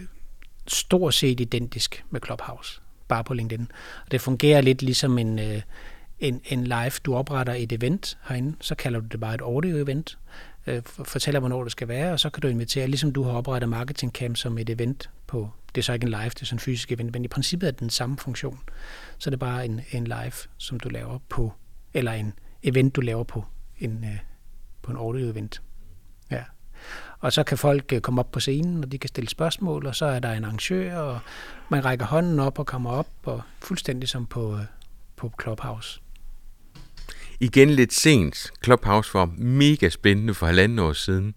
stort 0.66 1.14
set 1.14 1.40
identisk 1.40 2.04
med 2.10 2.20
Clubhouse, 2.24 2.80
bare 3.08 3.24
på 3.24 3.34
LinkedIn. 3.34 3.66
Og 4.04 4.10
det 4.10 4.20
fungerer 4.20 4.60
lidt 4.60 4.82
ligesom 4.82 5.18
en, 5.18 5.38
øh, 5.38 5.62
en, 6.18 6.40
en 6.44 6.64
live, 6.64 6.92
du 7.04 7.14
opretter 7.14 7.54
et 7.54 7.72
event 7.72 8.18
herinde, 8.28 8.56
så 8.60 8.74
kalder 8.74 9.00
du 9.00 9.06
det 9.06 9.20
bare 9.20 9.34
et 9.34 9.40
audio 9.40 9.76
event, 9.76 10.18
øh, 10.66 10.82
fortæller, 10.84 11.40
hvornår 11.40 11.62
det 11.62 11.72
skal 11.72 11.88
være, 11.88 12.12
og 12.12 12.20
så 12.20 12.30
kan 12.30 12.40
du 12.40 12.48
invitere, 12.48 12.86
ligesom 12.86 13.12
du 13.12 13.22
har 13.22 13.32
oprettet 13.32 13.68
Marketing 13.68 14.12
Camp 14.12 14.36
som 14.36 14.58
et 14.58 14.70
event 14.70 15.10
på, 15.26 15.50
det 15.74 15.80
er 15.80 15.82
så 15.82 15.92
ikke 15.92 16.04
en 16.04 16.10
live, 16.10 16.24
det 16.24 16.42
er 16.42 16.46
sådan 16.46 16.56
en 16.56 16.60
fysisk 16.60 16.92
event, 16.92 17.12
men 17.12 17.24
i 17.24 17.28
princippet 17.28 17.66
er 17.66 17.70
det 17.70 17.80
den 17.80 17.90
samme 17.90 18.18
funktion. 18.18 18.60
Så 19.18 19.30
det 19.30 19.36
er 19.36 19.38
bare 19.38 19.64
en, 19.64 19.80
en 19.92 20.04
live, 20.04 20.32
som 20.58 20.80
du 20.80 20.88
laver 20.88 21.18
på, 21.28 21.52
eller 21.94 22.12
en 22.12 22.32
event, 22.62 22.96
du 22.96 23.00
laver 23.00 23.24
på 23.24 23.44
en, 23.78 24.04
øh, 24.04 24.18
på 24.82 24.90
en 24.90 24.96
audio 24.96 25.30
event. 25.30 25.62
Og 27.20 27.32
så 27.32 27.42
kan 27.42 27.58
folk 27.58 27.92
øh, 27.92 28.00
komme 28.00 28.20
op 28.20 28.32
på 28.32 28.40
scenen, 28.40 28.84
og 28.84 28.92
de 28.92 28.98
kan 28.98 29.08
stille 29.08 29.28
spørgsmål, 29.28 29.86
og 29.86 29.94
så 29.94 30.06
er 30.06 30.18
der 30.18 30.32
en 30.32 30.44
arrangør, 30.44 30.96
og 30.96 31.18
man 31.68 31.84
rækker 31.84 32.06
hånden 32.06 32.40
op 32.40 32.58
og 32.58 32.66
kommer 32.66 32.90
op, 32.90 33.08
og 33.24 33.42
fuldstændig 33.58 34.08
som 34.08 34.26
på, 34.26 34.54
øh, 34.54 34.60
på 35.16 35.32
Clubhouse. 35.42 36.00
Igen 37.40 37.70
lidt 37.70 37.92
sent. 37.92 38.50
Clubhouse 38.64 39.14
var 39.14 39.26
mega 39.36 39.88
spændende 39.88 40.34
for 40.34 40.46
halvanden 40.46 40.78
år 40.78 40.92
siden. 40.92 41.34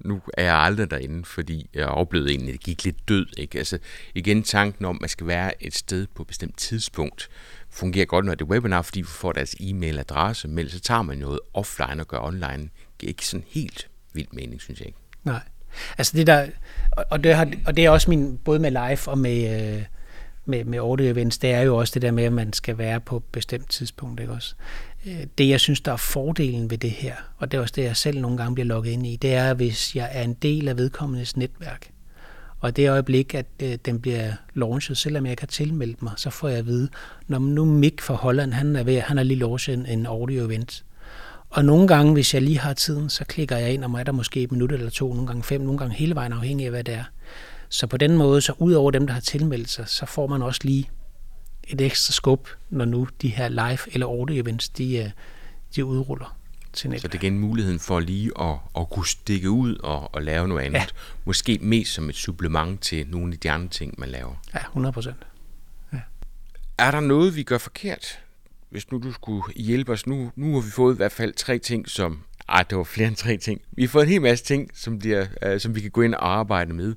Nu 0.00 0.20
er 0.34 0.44
jeg 0.44 0.54
aldrig 0.54 0.90
derinde, 0.90 1.24
fordi 1.24 1.70
jeg 1.74 1.86
oplevede 1.86 2.30
egentlig, 2.30 2.54
at 2.54 2.58
det 2.58 2.64
gik 2.64 2.84
lidt 2.84 3.08
død. 3.08 3.26
Ikke? 3.38 3.58
Altså, 3.58 3.78
igen 4.14 4.42
tanken 4.42 4.84
om, 4.84 4.96
at 4.96 5.00
man 5.00 5.08
skal 5.08 5.26
være 5.26 5.64
et 5.64 5.74
sted 5.74 6.06
på 6.14 6.22
et 6.22 6.26
bestemt 6.26 6.58
tidspunkt, 6.58 7.28
fungerer 7.70 8.06
godt, 8.06 8.24
når 8.24 8.34
det 8.34 8.44
er 8.44 8.48
webinar, 8.48 8.82
fordi 8.82 9.00
vi 9.00 9.06
får 9.06 9.32
deres 9.32 9.54
e-mailadresse, 9.60 10.48
men 10.48 10.68
så 10.68 10.80
tager 10.80 11.02
man 11.02 11.18
noget 11.18 11.40
offline 11.54 12.00
og 12.00 12.08
gør 12.08 12.20
online. 12.20 12.68
Det 13.00 13.06
er 13.06 13.08
ikke 13.08 13.26
sådan 13.26 13.46
helt 13.48 13.88
vild 14.16 14.28
mening, 14.32 14.60
synes 14.60 14.80
jeg 14.80 14.86
ikke. 14.86 14.98
Nej. 15.24 15.40
Altså 15.98 16.16
det 16.16 16.26
der, 16.26 16.46
og 17.10 17.24
det, 17.24 17.34
har, 17.34 17.52
og 17.66 17.76
det 17.76 17.84
er 17.84 17.90
også 17.90 18.10
min, 18.10 18.38
både 18.44 18.58
med 18.58 18.70
live 18.70 19.08
og 19.08 19.18
med, 19.18 19.74
øh, 19.76 19.82
med, 20.44 20.64
med 20.64 20.78
audio 20.78 21.06
events, 21.06 21.38
det 21.38 21.50
er 21.50 21.60
jo 21.60 21.76
også 21.76 21.94
det 21.94 22.02
der 22.02 22.10
med, 22.10 22.24
at 22.24 22.32
man 22.32 22.52
skal 22.52 22.78
være 22.78 23.00
på 23.00 23.16
et 23.16 23.24
bestemt 23.24 23.70
tidspunkt, 23.70 24.20
ikke 24.20 24.32
også? 24.32 24.54
Øh, 25.06 25.26
det, 25.38 25.48
jeg 25.48 25.60
synes, 25.60 25.80
der 25.80 25.92
er 25.92 25.96
fordelen 25.96 26.70
ved 26.70 26.78
det 26.78 26.90
her, 26.90 27.14
og 27.38 27.50
det 27.50 27.58
er 27.58 27.62
også 27.62 27.74
det, 27.76 27.82
jeg 27.82 27.96
selv 27.96 28.20
nogle 28.20 28.36
gange 28.36 28.54
bliver 28.54 28.66
logget 28.66 28.92
ind 28.92 29.06
i, 29.06 29.16
det 29.16 29.34
er, 29.34 29.54
hvis 29.54 29.96
jeg 29.96 30.08
er 30.12 30.22
en 30.22 30.34
del 30.34 30.68
af 30.68 30.76
vedkommendes 30.76 31.36
netværk, 31.36 31.90
og 32.60 32.76
det 32.76 32.90
øjeblik, 32.90 33.34
at 33.34 33.46
øh, 33.62 33.78
den 33.84 34.00
bliver 34.00 34.32
launchet, 34.54 34.96
selvom 34.96 35.26
jeg 35.26 35.30
ikke 35.30 35.42
har 35.42 35.46
tilmeldt 35.46 36.02
mig, 36.02 36.12
så 36.16 36.30
får 36.30 36.48
jeg 36.48 36.58
at 36.58 36.66
vide, 36.66 36.88
når 37.28 37.38
nu 37.38 37.64
Mick 37.64 38.00
fra 38.00 38.14
Holland, 38.14 38.52
han 38.52 38.76
er, 38.76 38.82
ved, 38.82 39.00
han 39.00 39.16
har 39.16 39.24
lige 39.24 39.38
launchet 39.38 39.78
en, 39.78 39.86
en 39.86 40.06
audio-event. 40.06 40.84
Og 41.50 41.64
nogle 41.64 41.88
gange, 41.88 42.12
hvis 42.12 42.34
jeg 42.34 42.42
lige 42.42 42.58
har 42.58 42.72
tiden, 42.72 43.10
så 43.10 43.24
klikker 43.24 43.56
jeg 43.56 43.72
ind, 43.72 43.84
og 43.84 44.00
er 44.00 44.04
der 44.04 44.12
måske 44.12 44.42
et 44.42 44.52
minut 44.52 44.72
eller 44.72 44.90
to, 44.90 45.14
nogle 45.14 45.26
gange 45.26 45.42
fem, 45.42 45.60
nogle 45.60 45.78
gange 45.78 45.94
hele 45.94 46.14
vejen 46.14 46.32
afhængig 46.32 46.64
af, 46.64 46.70
hvad 46.70 46.84
det 46.84 46.94
er. 46.94 47.04
Så 47.68 47.86
på 47.86 47.96
den 47.96 48.16
måde, 48.16 48.40
så 48.40 48.52
ud 48.58 48.72
over 48.72 48.90
dem, 48.90 49.06
der 49.06 49.14
har 49.14 49.20
tilmeldt 49.20 49.70
sig, 49.70 49.88
så 49.88 50.06
får 50.06 50.26
man 50.26 50.42
også 50.42 50.60
lige 50.64 50.90
et 51.68 51.80
ekstra 51.80 52.12
skub, 52.12 52.48
når 52.70 52.84
nu 52.84 53.08
de 53.22 53.28
her 53.28 53.48
live 53.48 53.78
eller 53.92 54.06
audio 54.06 54.42
events, 54.42 54.68
de, 54.68 54.96
øh, 54.96 55.10
de 55.76 55.84
udruller 55.84 56.36
til 56.72 56.90
nettet. 56.90 57.02
Så 57.02 57.08
det 57.08 57.20
giver 57.20 57.32
en 57.32 57.38
muligheden 57.38 57.78
for 57.78 58.00
lige 58.00 58.30
at, 58.40 58.58
at 58.78 58.90
kunne 58.90 59.06
stikke 59.06 59.50
ud 59.50 59.76
og, 59.76 60.14
og 60.14 60.22
lave 60.22 60.48
noget 60.48 60.62
andet. 60.62 60.78
Ja. 60.78 60.86
Måske 61.24 61.58
mest 61.62 61.92
som 61.92 62.08
et 62.08 62.16
supplement 62.16 62.80
til 62.80 63.06
nogle 63.06 63.32
af 63.32 63.38
de 63.38 63.50
andre 63.50 63.68
ting, 63.68 63.94
man 63.98 64.08
laver. 64.08 64.34
Ja, 64.54 64.58
100 64.58 64.92
procent. 64.92 65.26
Ja. 65.92 65.98
Er 66.78 66.90
der 66.90 67.00
noget, 67.00 67.36
vi 67.36 67.42
gør 67.42 67.58
forkert? 67.58 68.18
Hvis 68.70 68.90
nu 68.90 68.98
du 68.98 69.12
skulle 69.12 69.42
hjælpe 69.56 69.92
os, 69.92 70.06
nu, 70.06 70.30
nu 70.36 70.54
har 70.54 70.60
vi 70.60 70.70
fået 70.70 70.94
i 70.94 70.96
hvert 70.96 71.12
fald 71.12 71.32
tre 71.32 71.58
ting, 71.58 71.88
som... 71.88 72.18
Ej, 72.48 72.64
det 72.70 72.78
var 72.78 72.84
flere 72.84 73.08
end 73.08 73.16
tre 73.16 73.36
ting. 73.36 73.60
Vi 73.72 73.82
har 73.82 73.88
fået 73.88 74.02
en 74.02 74.08
hel 74.08 74.22
masse 74.22 74.44
ting, 74.44 74.70
som, 74.74 74.98
bliver, 74.98 75.26
øh, 75.42 75.60
som 75.60 75.74
vi 75.74 75.80
kan 75.80 75.90
gå 75.90 76.02
ind 76.02 76.14
og 76.14 76.38
arbejde 76.38 76.72
med. 76.72 76.94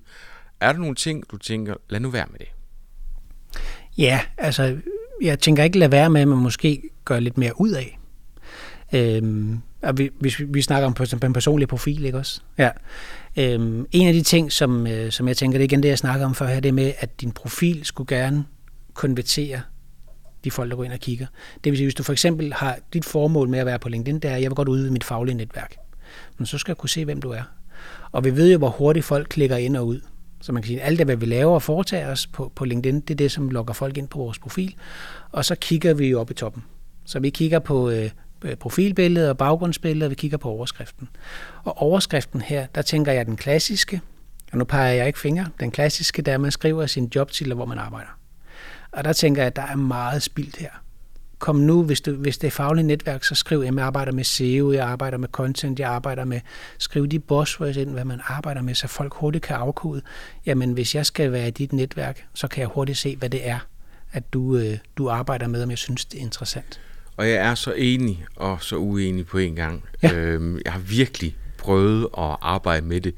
Er 0.60 0.72
der 0.72 0.80
nogle 0.80 0.96
ting, 0.96 1.24
du 1.32 1.38
tænker, 1.38 1.74
lad 1.90 2.00
nu 2.00 2.10
være 2.10 2.26
med 2.32 2.40
det? 2.40 2.48
Ja, 3.98 4.22
altså, 4.38 4.78
jeg 5.22 5.40
tænker 5.40 5.64
ikke 5.64 5.80
lade 5.80 5.92
være 5.92 6.10
med, 6.10 6.22
at 6.22 6.28
man 6.28 6.38
måske 6.38 6.82
gør 7.06 7.20
lidt 7.20 7.38
mere 7.38 7.62
ud 7.62 7.72
af. 7.72 8.00
Øhm, 8.94 9.62
og 9.82 9.98
vi, 9.98 10.10
hvis 10.20 10.40
vi, 10.40 10.46
vi 10.50 10.62
snakker 10.62 10.88
om 10.88 10.96
en 11.24 11.34
personlig 11.34 11.68
profil, 11.68 12.06
ikke 12.06 12.18
også? 12.18 12.42
Ja. 12.58 12.70
Øhm, 13.38 13.86
en 13.92 14.08
af 14.08 14.14
de 14.14 14.22
ting, 14.22 14.52
som, 14.52 14.88
øh, 14.88 15.12
som 15.12 15.28
jeg 15.28 15.38
tænker, 15.38 15.58
det 15.58 15.64
er 15.64 15.66
igen 15.66 15.84
det, 15.84 15.90
jeg 15.90 15.98
snakker 15.98 16.26
om 16.26 16.36
før 16.36 16.48
her, 16.48 16.60
det 16.60 16.70
er 16.70 16.74
med, 16.74 16.94
at 17.00 17.22
din 17.22 17.32
profil 17.32 17.86
skulle 17.86 18.18
gerne 18.18 18.46
konvertere 18.94 19.62
de 20.44 20.52
folk, 20.52 20.70
der 20.70 20.76
går 20.78 20.84
ind 20.84 20.94
og 20.94 21.00
kigger. 21.00 21.28
Det 21.64 21.72
vil 21.72 21.78
sige, 21.78 21.86
hvis 21.86 21.96
du 21.96 22.04
for 22.04 22.12
eksempel 22.12 22.54
har 22.54 22.78
dit 22.94 23.06
formål 23.06 23.50
med 23.50 23.60
at 23.60 23.66
være 23.66 23.80
på 23.80 23.90
LinkedIn, 23.90 24.20
det 24.20 24.32
er, 24.32 24.36
at 24.36 24.42
jeg 24.42 24.50
vil 24.50 24.56
godt 24.56 24.68
udvide 24.68 24.92
mit 24.92 25.04
faglige 25.04 25.38
netværk. 25.38 25.76
Men 26.38 26.46
så 26.46 26.58
skal 26.58 26.72
jeg 26.72 26.78
kunne 26.78 26.90
se, 26.90 27.06
hvem 27.06 27.22
du 27.22 27.30
er. 27.32 27.42
Og 28.12 28.24
vi 28.24 28.36
ved 28.36 28.52
jo, 28.52 28.58
hvor 28.58 28.70
hurtigt 28.70 29.06
folk 29.06 29.28
klikker 29.30 29.58
ind 29.58 29.78
og 29.78 29.88
ud. 29.88 30.02
Så 30.42 30.52
man 30.52 30.62
kan 30.62 30.68
sige, 30.68 30.82
at 30.82 30.88
alt 30.88 31.00
det, 31.00 31.08
hvad 31.08 31.16
vi 31.16 31.26
laver 31.26 31.54
og 31.54 31.62
foretager 31.62 32.12
os 32.12 32.28
på, 32.28 32.52
på 32.56 32.66
LinkedIn, 32.66 33.00
det 33.00 33.10
er 33.10 33.16
det, 33.16 33.32
som 33.32 33.50
lokker 33.50 33.74
folk 33.74 33.98
ind 33.98 34.08
på 34.08 34.18
vores 34.18 34.40
profil. 34.40 34.76
Og 35.32 35.46
så 35.46 35.56
kigger 35.56 35.94
vi 35.94 36.08
jo 36.08 36.20
op 36.20 36.32
i 36.32 36.34
toppen. 36.34 36.64
Så 37.06 37.20
vi 37.20 37.30
kigger 37.30 37.60
på 37.60 37.90
øh, 37.90 38.10
profilbilledet 38.60 39.30
og 39.30 39.38
baggrundsbilledet, 39.38 40.04
og 40.04 40.10
vi 40.10 40.16
kigger 40.16 40.38
på 40.38 40.50
overskriften. 40.50 41.10
Og 41.64 41.78
overskriften 41.78 42.42
her, 42.42 42.66
der 42.76 42.82
tænker 42.82 43.12
jeg 43.12 43.26
den 43.26 43.38
klassiske, 43.38 44.02
og 44.52 44.58
nu 44.58 44.64
peger 44.64 44.94
jeg 44.94 45.08
ikke 45.08 45.20
fingre, 45.20 45.46
den 45.60 45.72
klassiske, 45.72 46.22
der 46.22 46.38
man 46.38 46.52
skriver 46.52 46.86
sin 46.86 47.12
jobtitel, 47.16 47.54
hvor 47.54 47.66
man 47.66 47.78
arbejder. 47.78 48.19
Og 48.92 49.04
der 49.04 49.14
tænker 49.14 49.42
jeg, 49.42 49.48
at 49.48 49.56
der 49.56 49.62
er 49.62 49.76
meget 49.76 50.24
spildt 50.24 50.58
her 50.58 50.70
kom 51.40 51.56
nu, 51.56 51.84
hvis, 51.84 52.02
du, 52.02 52.12
hvis 52.12 52.38
det 52.38 52.48
er 52.48 52.52
fagligt 52.52 52.88
netværk, 52.88 53.24
så 53.24 53.36
skriv, 53.36 53.60
at 53.60 53.76
jeg 53.76 53.86
arbejder 53.86 54.12
med 54.12 54.24
SEO, 54.24 54.72
jeg 54.72 54.86
arbejder 54.86 55.18
med 55.18 55.28
content, 55.28 55.80
jeg 55.80 55.90
arbejder 55.90 56.26
med, 56.26 56.40
skriv 56.78 57.08
de 57.08 57.20
buzzwords 57.20 57.78
ind, 57.78 57.90
hvad 57.90 58.06
man 58.06 58.22
arbejder 58.28 58.62
med, 58.62 58.76
så 58.76 58.88
folk 58.88 59.14
hurtigt 59.14 59.44
kan 59.44 59.56
afkode, 59.56 60.02
jamen 60.46 60.72
hvis 60.72 60.96
jeg 60.96 61.06
skal 61.06 61.32
være 61.32 61.48
i 61.48 61.52
dit 61.52 61.74
netværk, 61.74 62.26
så 62.34 62.48
kan 62.48 62.62
jeg 62.62 62.68
hurtigt 62.68 62.98
se, 62.98 63.16
hvad 63.16 63.30
det 63.30 63.48
er, 63.48 63.60
at 64.12 64.34
du, 64.34 64.58
øh, 64.58 64.78
du 64.98 65.10
arbejder 65.10 65.48
med, 65.48 65.64
om 65.64 65.70
jeg 65.70 65.78
synes, 65.78 66.06
det 66.06 66.18
er 66.18 66.22
interessant. 66.22 66.80
Og 67.18 67.30
jeg 67.30 67.36
er 67.36 67.56
så 67.56 67.74
enig 67.74 68.26
og 68.36 68.58
så 68.62 68.76
uenig 68.76 69.26
på 69.26 69.38
en 69.38 69.56
gang. 69.56 69.84
Ja. 70.04 70.14
Øhm, 70.14 70.60
jeg 70.66 70.74
har 70.74 70.80
virkelig 70.80 71.36
prøvet 71.60 72.04
at 72.04 72.38
arbejde 72.42 72.86
med 72.86 73.02
det. 73.02 73.16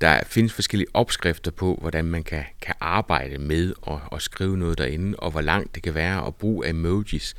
Der 0.00 0.20
findes 0.26 0.52
forskellige 0.52 0.88
opskrifter 0.94 1.50
på, 1.50 1.78
hvordan 1.80 2.04
man 2.04 2.22
kan, 2.22 2.44
kan 2.60 2.74
arbejde 2.80 3.38
med 3.38 3.74
at, 3.86 3.98
at 4.12 4.22
skrive 4.22 4.56
noget 4.56 4.78
derinde, 4.78 5.18
og 5.18 5.30
hvor 5.30 5.40
langt 5.40 5.74
det 5.74 5.82
kan 5.82 5.94
være 5.94 6.26
at 6.26 6.34
bruge 6.34 6.68
emojis. 6.68 7.34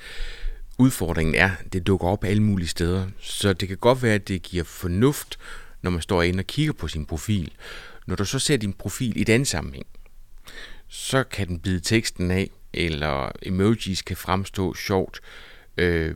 udfordringen 0.78 1.36
er, 1.36 1.52
at 1.66 1.74
det 1.74 1.88
dukker 1.88 2.08
op 2.08 2.24
alle 2.24 2.44
mulige 2.44 2.68
steder. 2.68 3.08
Så 3.20 3.54
det 3.54 3.68
kan 3.68 3.78
godt 3.78 4.04
være, 4.04 4.16
at 4.16 4.28
det 4.28 4.42
giver 4.42 4.64
fornuft, 4.64 5.40
når 5.82 5.92
man 5.92 6.02
står 6.02 6.22
inde 6.22 6.42
og 6.42 6.48
kigger 6.48 6.74
på 6.74 6.88
sin 6.88 7.06
profil. 7.06 7.52
Når 8.08 8.16
du 8.16 8.26
så 8.26 8.40
ser 8.40 8.58
din 8.58 8.74
profil 8.74 9.18
i 9.18 9.24
den 9.24 9.46
sammenhæng, 9.46 9.86
så 10.88 11.24
kan 11.24 11.48
den 11.48 11.60
bide 11.60 11.80
teksten 11.80 12.32
af, 12.32 12.50
eller 12.74 13.32
emojis 13.44 14.02
kan 14.02 14.18
fremstå 14.18 14.74
sjovt. 14.74 15.20
Øh, 15.78 16.16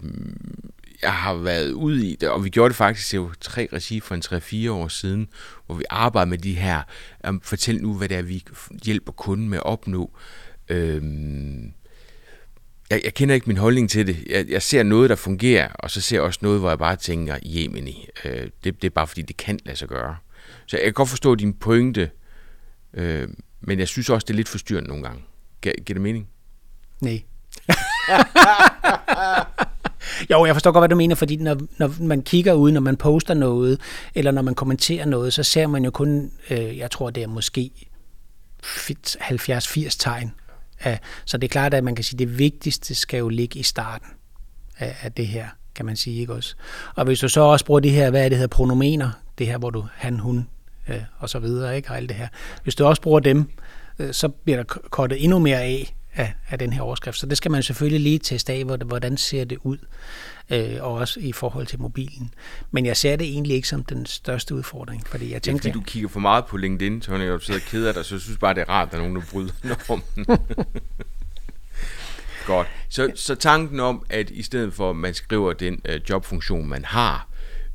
jeg 1.06 1.13
har 1.13 1.34
været 1.34 1.72
ude 1.72 2.08
i 2.08 2.15
det, 2.15 2.30
og 2.30 2.44
vi 2.44 2.50
gjorde 2.50 2.70
det 2.70 2.76
faktisk 2.76 3.13
i 3.13 3.18
tre 3.41 3.68
regi 3.74 4.00
for 4.00 4.15
en 4.15 4.24
3-4 4.68 4.72
år 4.72 4.88
siden, 4.88 5.28
hvor 5.65 5.76
vi 5.76 5.84
arbejdede 5.89 6.30
med 6.30 6.38
de 6.38 6.54
her, 6.54 6.82
um, 7.30 7.41
fortæl 7.41 7.82
nu, 7.82 7.94
hvad 7.94 8.10
det 8.10 8.18
er, 8.18 8.22
vi 8.22 8.44
hjælper 8.84 9.12
kunden 9.12 9.50
med 9.50 9.58
at 9.58 9.65
opnå. 9.65 10.12
Øh, 10.70 11.04
jeg, 12.89 13.02
jeg 13.04 13.13
kender 13.13 13.36
ikke 13.36 13.48
min 13.48 13.58
holdning 13.58 13.89
til 13.89 14.08
det. 14.08 14.24
Jeg, 14.30 14.50
jeg 14.50 14.62
ser 14.62 14.84
noget, 14.84 15.10
der 15.10 15.15
fungerer, 15.15 15.68
og 15.74 15.91
så 15.91 16.02
ser 16.02 16.15
jeg 16.15 16.24
også 16.24 16.39
noget, 16.41 16.60
hvor 16.60 16.70
jeg 16.70 16.80
bare 16.80 16.96
tænker, 16.96 17.38
Jemini, 17.44 18.08
øh, 18.26 18.48
det, 18.63 18.82
det 18.82 18.84
er 18.84 18.89
bare 18.89 19.08
fordi, 19.08 19.22
det 19.22 19.38
kan 19.38 19.60
lade 19.65 19.78
sig 19.78 19.88
gøre. 19.88 20.18
Så 20.65 20.78
jeg 20.78 20.84
kan 20.84 20.94
godt 20.94 21.10
forstå 21.10 21.36
din 21.36 21.54
pointe, 21.54 22.10
øh, 22.94 23.28
men 23.62 23.80
jeg 23.80 23.88
synes 23.88 24.10
også, 24.10 24.26
det 24.26 24.34
er 24.34 24.38
lidt 24.38 24.50
forstyrrende 24.50 24.89
nogle 24.89 25.04
gange. 25.04 25.24
Giver 25.62 25.76
det 25.88 26.02
mening? 26.02 26.28
Nej. 27.02 27.24
jo, 30.32 30.45
jeg 30.45 30.56
forstår 30.56 30.71
godt, 30.71 30.82
hvad 30.82 30.89
du 30.89 30.95
mener, 30.95 31.15
fordi 31.15 31.36
når, 31.36 31.58
når 31.78 31.91
man 31.99 32.21
kigger 32.21 32.54
ud, 32.54 32.71
når 32.71 32.82
man 32.82 32.97
poster 32.97 33.34
noget, 33.34 33.80
eller 34.15 34.32
når 34.32 34.41
man 34.41 34.56
kommenterer 34.56 35.06
noget, 35.06 35.34
så 35.34 35.43
ser 35.43 35.67
man 35.67 35.86
jo 35.86 35.91
kun, 35.91 36.32
øh, 36.49 36.78
jeg 36.78 36.91
tror, 36.91 37.10
det 37.10 37.23
er 37.23 37.28
måske 37.28 37.71
70-80 38.63 39.95
tegn. 39.99 40.32
Ja, 40.86 40.97
så 41.25 41.38
det 41.38 41.47
er 41.47 41.51
klart, 41.51 41.73
at 41.73 41.84
man 41.84 41.95
kan 41.95 42.04
sige, 42.04 42.15
at 42.15 42.19
det 42.19 42.38
vigtigste 42.39 42.95
skal 42.95 43.17
jo 43.17 43.30
ligge 43.30 43.60
i 43.60 43.63
starten 43.63 44.08
af, 44.78 44.95
af 45.01 45.12
det 45.12 45.28
her, 45.28 45.47
kan 45.75 45.86
man 45.86 45.95
sige, 45.95 46.21
ikke 46.21 46.34
også? 46.34 46.56
Og 46.95 47.06
hvis 47.06 47.19
du 47.19 47.30
så 47.30 47.41
også 47.41 47.65
bruger 47.65 47.80
det 47.80 47.91
her, 47.91 48.10
hvad 48.10 48.25
er 48.25 48.30
det 48.30 48.38
hedder, 48.38 48.56
pronomener, 48.56 49.12
det 49.38 49.47
her, 49.47 49.58
hvor 49.58 49.69
du 49.69 49.86
han, 49.93 50.19
hun, 50.19 50.47
øh, 50.88 51.01
og 51.17 51.30
så 51.30 51.39
videre, 51.39 51.75
ikke, 51.75 51.89
og 51.89 51.97
alt 51.97 52.10
det 52.10 52.17
her. 52.17 52.28
Hvis 52.63 52.75
du 52.75 52.86
også 52.86 53.01
bruger 53.01 53.19
dem, 53.19 53.49
øh, 53.99 54.13
så 54.13 54.30
bliver 54.30 54.58
der 54.58 54.63
kortet 54.89 55.23
endnu 55.23 55.39
mere 55.39 55.62
af, 55.62 55.95
af, 56.15 56.34
af 56.49 56.60
den 56.60 56.73
her 56.73 56.82
overskrift. 56.82 57.17
Så 57.17 57.25
det 57.25 57.38
skal 57.38 57.51
man 57.51 57.63
selvfølgelig 57.63 58.01
lige 58.01 58.19
teste 58.19 58.54
af, 58.54 58.63
hvordan 58.63 59.17
ser 59.17 59.43
det 59.43 59.58
ud, 59.63 59.78
øh, 60.49 60.78
og 60.80 60.93
også 60.93 61.19
i 61.19 61.32
forhold 61.32 61.67
til 61.67 61.82
mobilen. 61.82 62.34
Men 62.71 62.86
jeg 62.86 62.97
ser 62.97 63.15
det 63.15 63.28
egentlig 63.28 63.56
ikke 63.56 63.67
som 63.67 63.84
den 63.84 64.06
største 64.06 64.56
udfordring, 64.56 65.08
fordi 65.08 65.34
jeg 65.34 65.41
tænker... 65.41 65.62
Det 65.62 65.69
er 65.69 65.73
fordi, 65.73 65.84
du 65.84 65.91
kigger 65.91 66.10
for 66.10 66.19
meget 66.19 66.45
på 66.45 66.58
LinkedIn, 66.58 67.01
Tony, 67.01 67.30
og 67.30 67.39
du 67.39 67.45
sidder 67.45 67.60
og 67.60 67.65
keder 67.65 67.93
dig, 67.93 68.06
så 68.06 68.15
jeg 68.15 68.21
synes 68.21 68.38
bare, 68.38 68.54
det 68.54 68.62
er 68.62 68.69
rart, 68.69 68.88
at 68.88 68.91
der 68.91 68.97
er 68.97 69.01
nogen, 69.01 69.15
der 69.15 69.21
bryder 69.32 69.54
normen. 69.63 70.25
Godt. 72.45 72.67
Så, 72.89 73.12
så 73.15 73.36
tanken 73.36 73.80
om, 73.80 74.06
at 74.10 74.30
i 74.30 74.43
stedet 74.43 74.73
for, 74.73 74.89
at 74.89 74.95
man 74.95 75.13
skriver 75.13 75.54
den 75.54 75.82
øh, 75.86 76.01
jobfunktion, 76.10 76.69
man 76.69 76.86
har, 76.86 77.28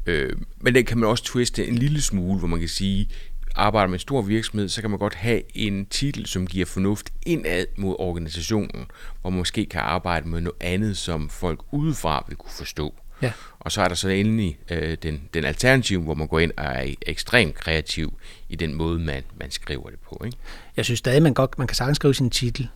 øh, 0.06 0.32
men 0.60 0.74
den 0.74 0.84
kan 0.84 0.98
man 0.98 1.08
også 1.08 1.24
twiste 1.24 1.66
en 1.66 1.78
lille 1.78 2.02
smule, 2.02 2.38
hvor 2.38 2.48
man 2.48 2.58
kan 2.58 2.68
sige, 2.68 3.08
arbejder 3.56 3.88
med 3.88 3.94
en 3.94 4.00
stor 4.00 4.22
virksomhed, 4.22 4.68
så 4.68 4.80
kan 4.80 4.90
man 4.90 4.98
godt 4.98 5.14
have 5.14 5.42
en 5.54 5.86
titel, 5.86 6.26
som 6.26 6.46
giver 6.46 6.66
fornuft 6.66 7.12
indad 7.26 7.66
mod 7.76 7.96
organisationen, 7.98 8.86
hvor 9.20 9.30
man 9.30 9.38
måske 9.38 9.66
kan 9.66 9.80
arbejde 9.80 10.28
med 10.28 10.40
noget 10.40 10.56
andet, 10.60 10.96
som 10.96 11.28
folk 11.28 11.60
udefra 11.70 12.24
vil 12.28 12.36
kunne 12.36 12.52
forstå. 12.58 12.94
Ja. 13.22 13.32
Og 13.60 13.72
så 13.72 13.82
er 13.82 13.88
der 13.88 13.94
så 13.94 14.08
endelig 14.08 14.58
øh, 14.70 14.96
den, 15.02 15.22
den 15.34 15.44
alternativ, 15.44 16.02
hvor 16.02 16.14
man 16.14 16.28
går 16.28 16.38
ind 16.38 16.52
og 16.56 16.64
er 16.64 16.94
ekstremt 17.02 17.54
kreativ 17.54 18.18
i 18.48 18.56
den 18.56 18.74
måde, 18.74 18.98
man, 18.98 19.22
man 19.40 19.50
skriver 19.50 19.90
det 19.90 19.98
på. 19.98 20.22
Ikke? 20.24 20.38
Jeg 20.76 20.84
synes 20.84 20.98
stadig, 20.98 21.22
man 21.22 21.34
godt 21.34 21.58
man 21.58 21.66
kan 21.66 21.74
sagtens 21.74 21.96
skrive 21.96 22.14
sin 22.14 22.30
titel. 22.30 22.68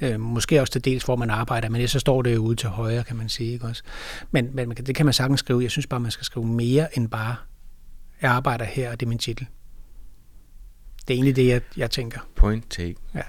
Øh, 0.00 0.20
måske 0.20 0.60
også 0.60 0.72
til 0.72 0.84
dels, 0.84 1.04
hvor 1.04 1.16
man 1.16 1.30
arbejder, 1.30 1.68
men 1.68 1.88
så 1.88 1.98
står 1.98 2.22
det 2.22 2.34
jo 2.34 2.40
ude 2.40 2.56
til 2.56 2.68
højre, 2.68 3.04
kan 3.04 3.16
man 3.16 3.28
sige. 3.28 3.52
Ikke 3.52 3.66
også? 3.66 3.82
Men, 4.30 4.50
men 4.52 4.70
det 4.70 4.94
kan 4.94 5.06
man 5.06 5.12
sagtens 5.12 5.40
skrive. 5.40 5.62
Jeg 5.62 5.70
synes 5.70 5.86
bare, 5.86 6.00
man 6.00 6.10
skal 6.10 6.24
skrive 6.24 6.46
mere 6.46 6.96
end 6.96 7.08
bare, 7.08 7.36
jeg 8.22 8.30
arbejder 8.30 8.64
her, 8.64 8.90
og 8.90 9.00
det 9.00 9.06
er 9.06 9.08
min 9.08 9.18
titel. 9.18 9.46
Det 11.08 11.14
er 11.14 11.16
egentlig 11.16 11.36
det, 11.36 11.46
jeg, 11.46 11.60
jeg 11.76 11.90
tænker. 11.90 12.20
Point 12.34 12.70
take. 12.70 12.96
Ja. 13.14 13.22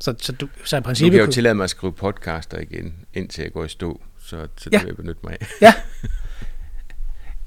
Så, 0.00 0.14
så, 0.18 0.32
du, 0.32 0.48
så 0.64 0.76
i 0.76 0.80
princippet... 0.80 1.06
Nu 1.06 1.10
kan 1.12 1.20
jeg 1.20 1.26
jo 1.26 1.32
tillade 1.32 1.54
mig 1.54 1.64
at 1.64 1.70
skrive 1.70 1.92
podcaster 1.92 2.58
igen, 2.58 2.94
indtil 3.14 3.42
jeg 3.42 3.52
går 3.52 3.64
i 3.64 3.68
stå, 3.68 4.02
så, 4.18 4.48
så 4.56 4.70
ja. 4.72 4.78
det 4.78 4.84
vil 4.84 4.88
jeg 4.88 4.96
benytte 4.96 5.20
mig 5.24 5.36
af. 5.40 5.46
ja. 5.60 5.74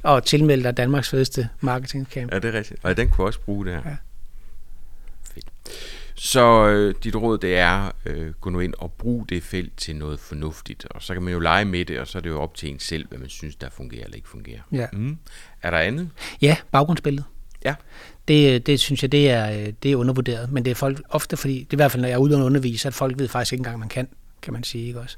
Og 0.03 0.25
tilmelde 0.25 0.63
dig 0.63 0.77
Danmarks 0.77 1.09
fedeste 1.09 1.49
marketingcamp. 1.59 2.33
Ja, 2.33 2.39
det 2.39 2.55
er 2.55 2.59
rigtigt. 2.59 2.79
Og 2.85 2.97
den 2.97 3.09
kunne 3.09 3.27
også 3.27 3.39
bruge 3.39 3.65
det 3.65 3.73
her. 3.73 3.81
Ja. 3.85 3.95
Fedt. 5.33 5.45
Så 6.15 6.67
øh, 6.67 6.95
dit 7.03 7.15
råd 7.15 7.38
det 7.38 7.57
er, 7.57 7.91
øh, 8.05 8.33
gå 8.33 8.49
nu 8.49 8.59
ind 8.59 8.73
og 8.77 8.91
brug 8.91 9.29
det 9.29 9.43
felt 9.43 9.77
til 9.77 9.95
noget 9.95 10.19
fornuftigt. 10.19 10.85
Og 10.85 11.01
så 11.03 11.13
kan 11.13 11.23
man 11.23 11.33
jo 11.33 11.39
lege 11.39 11.65
med 11.65 11.85
det, 11.85 11.99
og 11.99 12.07
så 12.07 12.17
er 12.17 12.21
det 12.21 12.29
jo 12.29 12.41
op 12.41 12.55
til 12.55 12.69
en 12.69 12.79
selv, 12.79 13.07
hvad 13.07 13.19
man 13.19 13.29
synes, 13.29 13.55
der 13.55 13.69
fungerer 13.69 14.03
eller 14.03 14.15
ikke 14.15 14.29
fungerer. 14.29 14.62
Ja. 14.71 14.88
Mm. 14.93 15.17
Er 15.62 15.71
der 15.71 15.77
andet? 15.77 16.09
Ja, 16.41 16.55
baggrundsbilledet. 16.71 17.25
Ja. 17.65 17.75
Det, 18.29 18.67
det 18.67 18.79
synes 18.79 19.01
jeg, 19.01 19.11
det 19.11 19.29
er, 19.29 19.71
det 19.83 19.91
er 19.91 19.95
undervurderet. 19.95 20.51
Men 20.51 20.65
det 20.65 20.71
er 20.71 20.75
folk 20.75 21.01
ofte, 21.09 21.37
fordi 21.37 21.53
det 21.59 21.73
er 21.73 21.75
i 21.75 21.75
hvert 21.75 21.91
fald, 21.91 22.01
når 22.01 22.07
jeg 22.07 22.15
er 22.15 22.19
ude 22.19 22.35
og 22.35 22.45
undervise, 22.45 22.87
at 22.87 22.93
folk 22.93 23.19
ved 23.19 23.27
faktisk 23.27 23.53
ikke 23.53 23.59
engang, 23.59 23.79
man 23.79 23.89
kan, 23.89 24.07
kan 24.41 24.53
man 24.53 24.63
sige. 24.63 24.87
Ikke 24.87 24.99
også? 24.99 25.17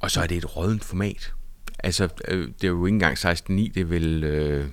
Og 0.00 0.10
så 0.10 0.20
er 0.20 0.26
det 0.26 0.36
et 0.36 0.56
rådent 0.56 0.84
format. 0.84 1.32
Altså, 1.78 2.08
øh, 2.28 2.48
det 2.48 2.64
er 2.64 2.68
jo 2.68 2.86
ikke 2.86 2.94
engang 2.94 3.18
16.9, 3.18 3.52
det 3.74 3.76
er 3.76 3.84
vel... 3.84 4.24
Øh 4.24 4.66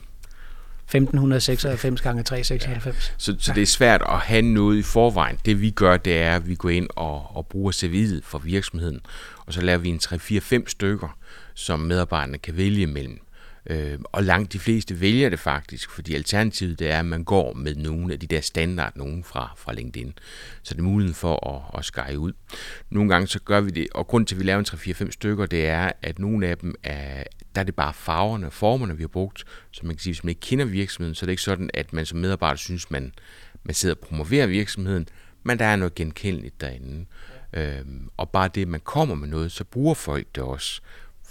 1596 0.85 2.01
gange 2.01 2.23
396. 2.23 3.09
Ja. 3.09 3.13
Så, 3.17 3.35
så 3.39 3.53
det 3.53 3.61
er 3.61 3.65
svært 3.65 4.01
at 4.09 4.17
have 4.17 4.41
noget 4.41 4.77
i 4.77 4.81
forvejen. 4.81 5.37
Det 5.45 5.61
vi 5.61 5.69
gør, 5.69 5.97
det 5.97 6.17
er, 6.17 6.35
at 6.35 6.47
vi 6.47 6.55
går 6.55 6.69
ind 6.69 6.87
og, 6.95 7.35
og 7.35 7.47
bruger 7.47 7.71
serviet 7.71 8.25
for 8.25 8.37
virksomheden, 8.37 8.99
og 9.45 9.53
så 9.53 9.61
laver 9.61 9.77
vi 9.77 9.89
en 9.89 9.99
3-4-5 10.03 10.63
stykker, 10.67 11.17
som 11.53 11.79
medarbejderne 11.79 12.37
kan 12.37 12.57
vælge 12.57 12.87
mellem. 12.87 13.19
Øh, 13.69 13.99
og 14.03 14.23
langt 14.23 14.53
de 14.53 14.59
fleste 14.59 15.01
vælger 15.01 15.29
det 15.29 15.39
faktisk, 15.39 15.89
fordi 15.89 16.15
alternativet 16.15 16.79
det 16.79 16.91
er, 16.91 16.99
at 16.99 17.05
man 17.05 17.23
går 17.23 17.53
med 17.53 17.75
nogle 17.75 18.13
af 18.13 18.19
de 18.19 18.27
der 18.27 18.41
standard, 18.41 18.93
nogen 18.95 19.23
fra, 19.23 19.53
fra 19.57 19.73
LinkedIn. 19.73 20.13
Så 20.63 20.73
det 20.73 20.79
er 20.79 20.83
muligheden 20.83 21.15
for 21.15 21.55
at, 21.55 21.79
at 21.79 21.85
skære 21.85 22.19
ud. 22.19 22.33
Nogle 22.89 23.09
gange 23.09 23.27
så 23.27 23.39
gør 23.39 23.61
vi 23.61 23.69
det, 23.69 23.87
og 23.93 24.07
grund 24.07 24.25
til, 24.25 24.35
at 24.35 24.39
vi 24.39 24.45
laver 24.45 24.59
en 24.59 24.65
3-4-5 25.05 25.11
stykker, 25.11 25.45
det 25.45 25.65
er, 25.65 25.91
at 26.01 26.19
nogle 26.19 26.47
af 26.47 26.57
dem 26.57 26.75
er, 26.83 27.23
der 27.55 27.61
er 27.61 27.65
det 27.65 27.75
bare 27.75 27.93
farverne 27.93 28.47
og 28.47 28.53
formerne, 28.53 28.97
vi 28.97 29.03
har 29.03 29.07
brugt. 29.07 29.43
Så 29.71 29.85
man 29.85 29.95
kan 29.95 30.01
sige, 30.01 30.13
hvis 30.13 30.23
man 30.23 30.29
ikke 30.29 30.41
kender 30.41 30.65
virksomheden, 30.65 31.15
så 31.15 31.23
er 31.23 31.27
det 31.27 31.33
ikke 31.33 31.43
sådan, 31.43 31.69
at 31.73 31.93
man 31.93 32.05
som 32.05 32.19
medarbejder 32.19 32.57
synes, 32.57 32.91
man, 32.91 33.13
man 33.63 33.73
sidder 33.73 33.95
og 33.95 33.99
promoverer 33.99 34.47
virksomheden, 34.47 35.07
men 35.43 35.59
der 35.59 35.65
er 35.65 35.75
noget 35.75 35.95
genkendeligt 35.95 36.61
derinde. 36.61 37.05
Øhm, 37.53 38.09
og 38.17 38.29
bare 38.29 38.49
det, 38.55 38.61
at 38.61 38.67
man 38.67 38.79
kommer 38.79 39.15
med 39.15 39.27
noget, 39.27 39.51
så 39.51 39.63
bruger 39.63 39.93
folk 39.93 40.27
det 40.35 40.43
også. 40.43 40.81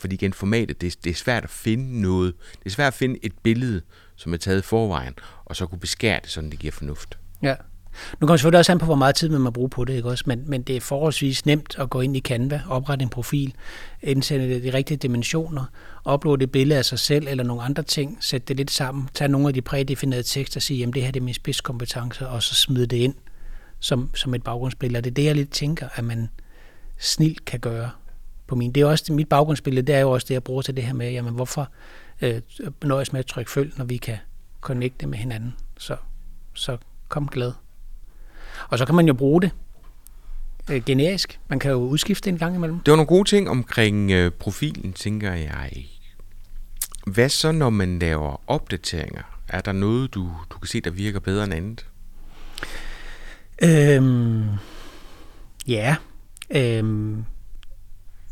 Fordi 0.04 0.14
igen, 0.14 0.32
formatet, 0.32 0.80
det, 0.80 1.04
det 1.04 1.10
er 1.10 1.14
svært 1.14 1.44
at 1.44 1.50
finde 1.50 2.00
noget. 2.02 2.34
Det 2.58 2.66
er 2.66 2.70
svært 2.70 2.86
at 2.86 2.94
finde 2.94 3.18
et 3.22 3.32
billede, 3.42 3.80
som 4.16 4.32
er 4.32 4.36
taget 4.36 4.58
i 4.58 4.62
forvejen, 4.62 5.14
og 5.44 5.56
så 5.56 5.66
kunne 5.66 5.78
beskære 5.78 6.20
det, 6.22 6.30
sådan 6.30 6.50
det 6.50 6.58
giver 6.58 6.72
fornuft. 6.72 7.18
Ja. 7.42 7.54
Nu 8.20 8.26
kommer 8.26 8.36
selvfølgelig 8.36 8.58
også 8.58 8.72
an 8.72 8.78
på, 8.78 8.84
hvor 8.84 8.94
meget 8.94 9.14
tid 9.14 9.28
man 9.28 9.40
må 9.40 9.50
bruge 9.50 9.70
på 9.70 9.84
det, 9.84 9.94
ikke 9.94 10.08
også? 10.08 10.24
Men, 10.26 10.44
men 10.46 10.62
det 10.62 10.76
er 10.76 10.80
forholdsvis 10.80 11.46
nemt 11.46 11.76
at 11.78 11.90
gå 11.90 12.00
ind 12.00 12.16
i 12.16 12.20
Canva, 12.20 12.62
oprette 12.68 13.02
en 13.02 13.08
profil, 13.08 13.54
indsætte 14.02 14.62
de 14.62 14.72
rigtige 14.72 14.98
dimensioner, 14.98 15.64
uploade 16.12 16.44
et 16.44 16.50
billede 16.50 16.78
af 16.78 16.84
sig 16.84 16.98
selv 16.98 17.28
eller 17.28 17.44
nogle 17.44 17.62
andre 17.62 17.82
ting, 17.82 18.18
sætte 18.20 18.46
det 18.46 18.56
lidt 18.56 18.70
sammen, 18.70 19.08
tage 19.14 19.28
nogle 19.28 19.48
af 19.48 19.54
de 19.54 19.62
prædefinerede 19.62 20.22
tekster 20.22 20.58
og 20.58 20.62
sige, 20.62 20.78
jamen 20.78 20.94
det 20.94 21.02
her 21.02 21.10
det 21.10 21.20
er 21.20 21.24
min 21.24 21.34
spidskompetence, 21.34 22.28
og 22.28 22.42
så 22.42 22.54
smide 22.54 22.86
det 22.86 22.96
ind 22.96 23.14
som, 23.80 24.10
som 24.14 24.34
et 24.34 24.42
baggrundsbillede. 24.42 24.98
Og 24.98 25.04
det 25.04 25.10
er 25.10 25.14
det, 25.14 25.24
jeg 25.24 25.34
lidt 25.34 25.50
tænker, 25.50 25.88
at 25.94 26.04
man 26.04 26.28
snilt 26.98 27.44
kan 27.44 27.60
gøre 27.60 27.90
på 28.46 28.54
min. 28.54 28.72
Det 28.72 28.80
er 28.80 28.86
også 28.86 29.12
mit 29.12 29.28
baggrundsbillede, 29.28 29.86
det 29.86 29.94
er 29.94 30.00
jo 30.00 30.10
også 30.10 30.24
det, 30.28 30.34
jeg 30.34 30.44
bruger 30.44 30.62
til 30.62 30.76
det 30.76 30.84
her 30.84 30.92
med, 30.92 31.10
jamen 31.10 31.34
hvorfor 31.34 31.68
øh, 32.22 32.40
nøjes 32.84 33.12
med 33.12 33.18
at 33.18 33.26
trykke 33.26 33.50
følg, 33.50 33.72
når 33.76 33.84
vi 33.84 33.96
kan 33.96 34.16
connecte 34.60 35.06
med 35.06 35.18
hinanden. 35.18 35.54
Så, 35.78 35.96
så 36.54 36.76
kom 37.08 37.28
glad. 37.28 37.52
Og 38.68 38.78
så 38.78 38.86
kan 38.86 38.94
man 38.94 39.06
jo 39.06 39.14
bruge 39.14 39.42
det 39.42 39.50
øh, 40.70 40.84
generisk. 40.84 41.40
Man 41.48 41.58
kan 41.58 41.70
jo 41.70 41.78
udskifte 41.78 42.30
en 42.30 42.38
gang 42.38 42.54
imellem. 42.54 42.80
Det 42.80 42.90
var 42.90 42.96
nogle 42.96 43.08
gode 43.08 43.28
ting 43.28 43.50
omkring 43.50 44.10
øh, 44.10 44.32
profilen, 44.32 44.92
tænker 44.92 45.32
jeg. 45.32 45.86
Hvad 47.06 47.28
så, 47.28 47.52
når 47.52 47.70
man 47.70 47.98
laver 47.98 48.42
opdateringer? 48.46 49.22
Er 49.48 49.60
der 49.60 49.72
noget, 49.72 50.14
du, 50.14 50.30
du 50.50 50.58
kan 50.58 50.68
se, 50.68 50.80
der 50.80 50.90
virker 50.90 51.20
bedre 51.20 51.44
end 51.44 51.54
andet? 51.54 51.86
Øhm, 53.62 54.48
ja. 55.66 55.96
Øhm, 56.50 57.24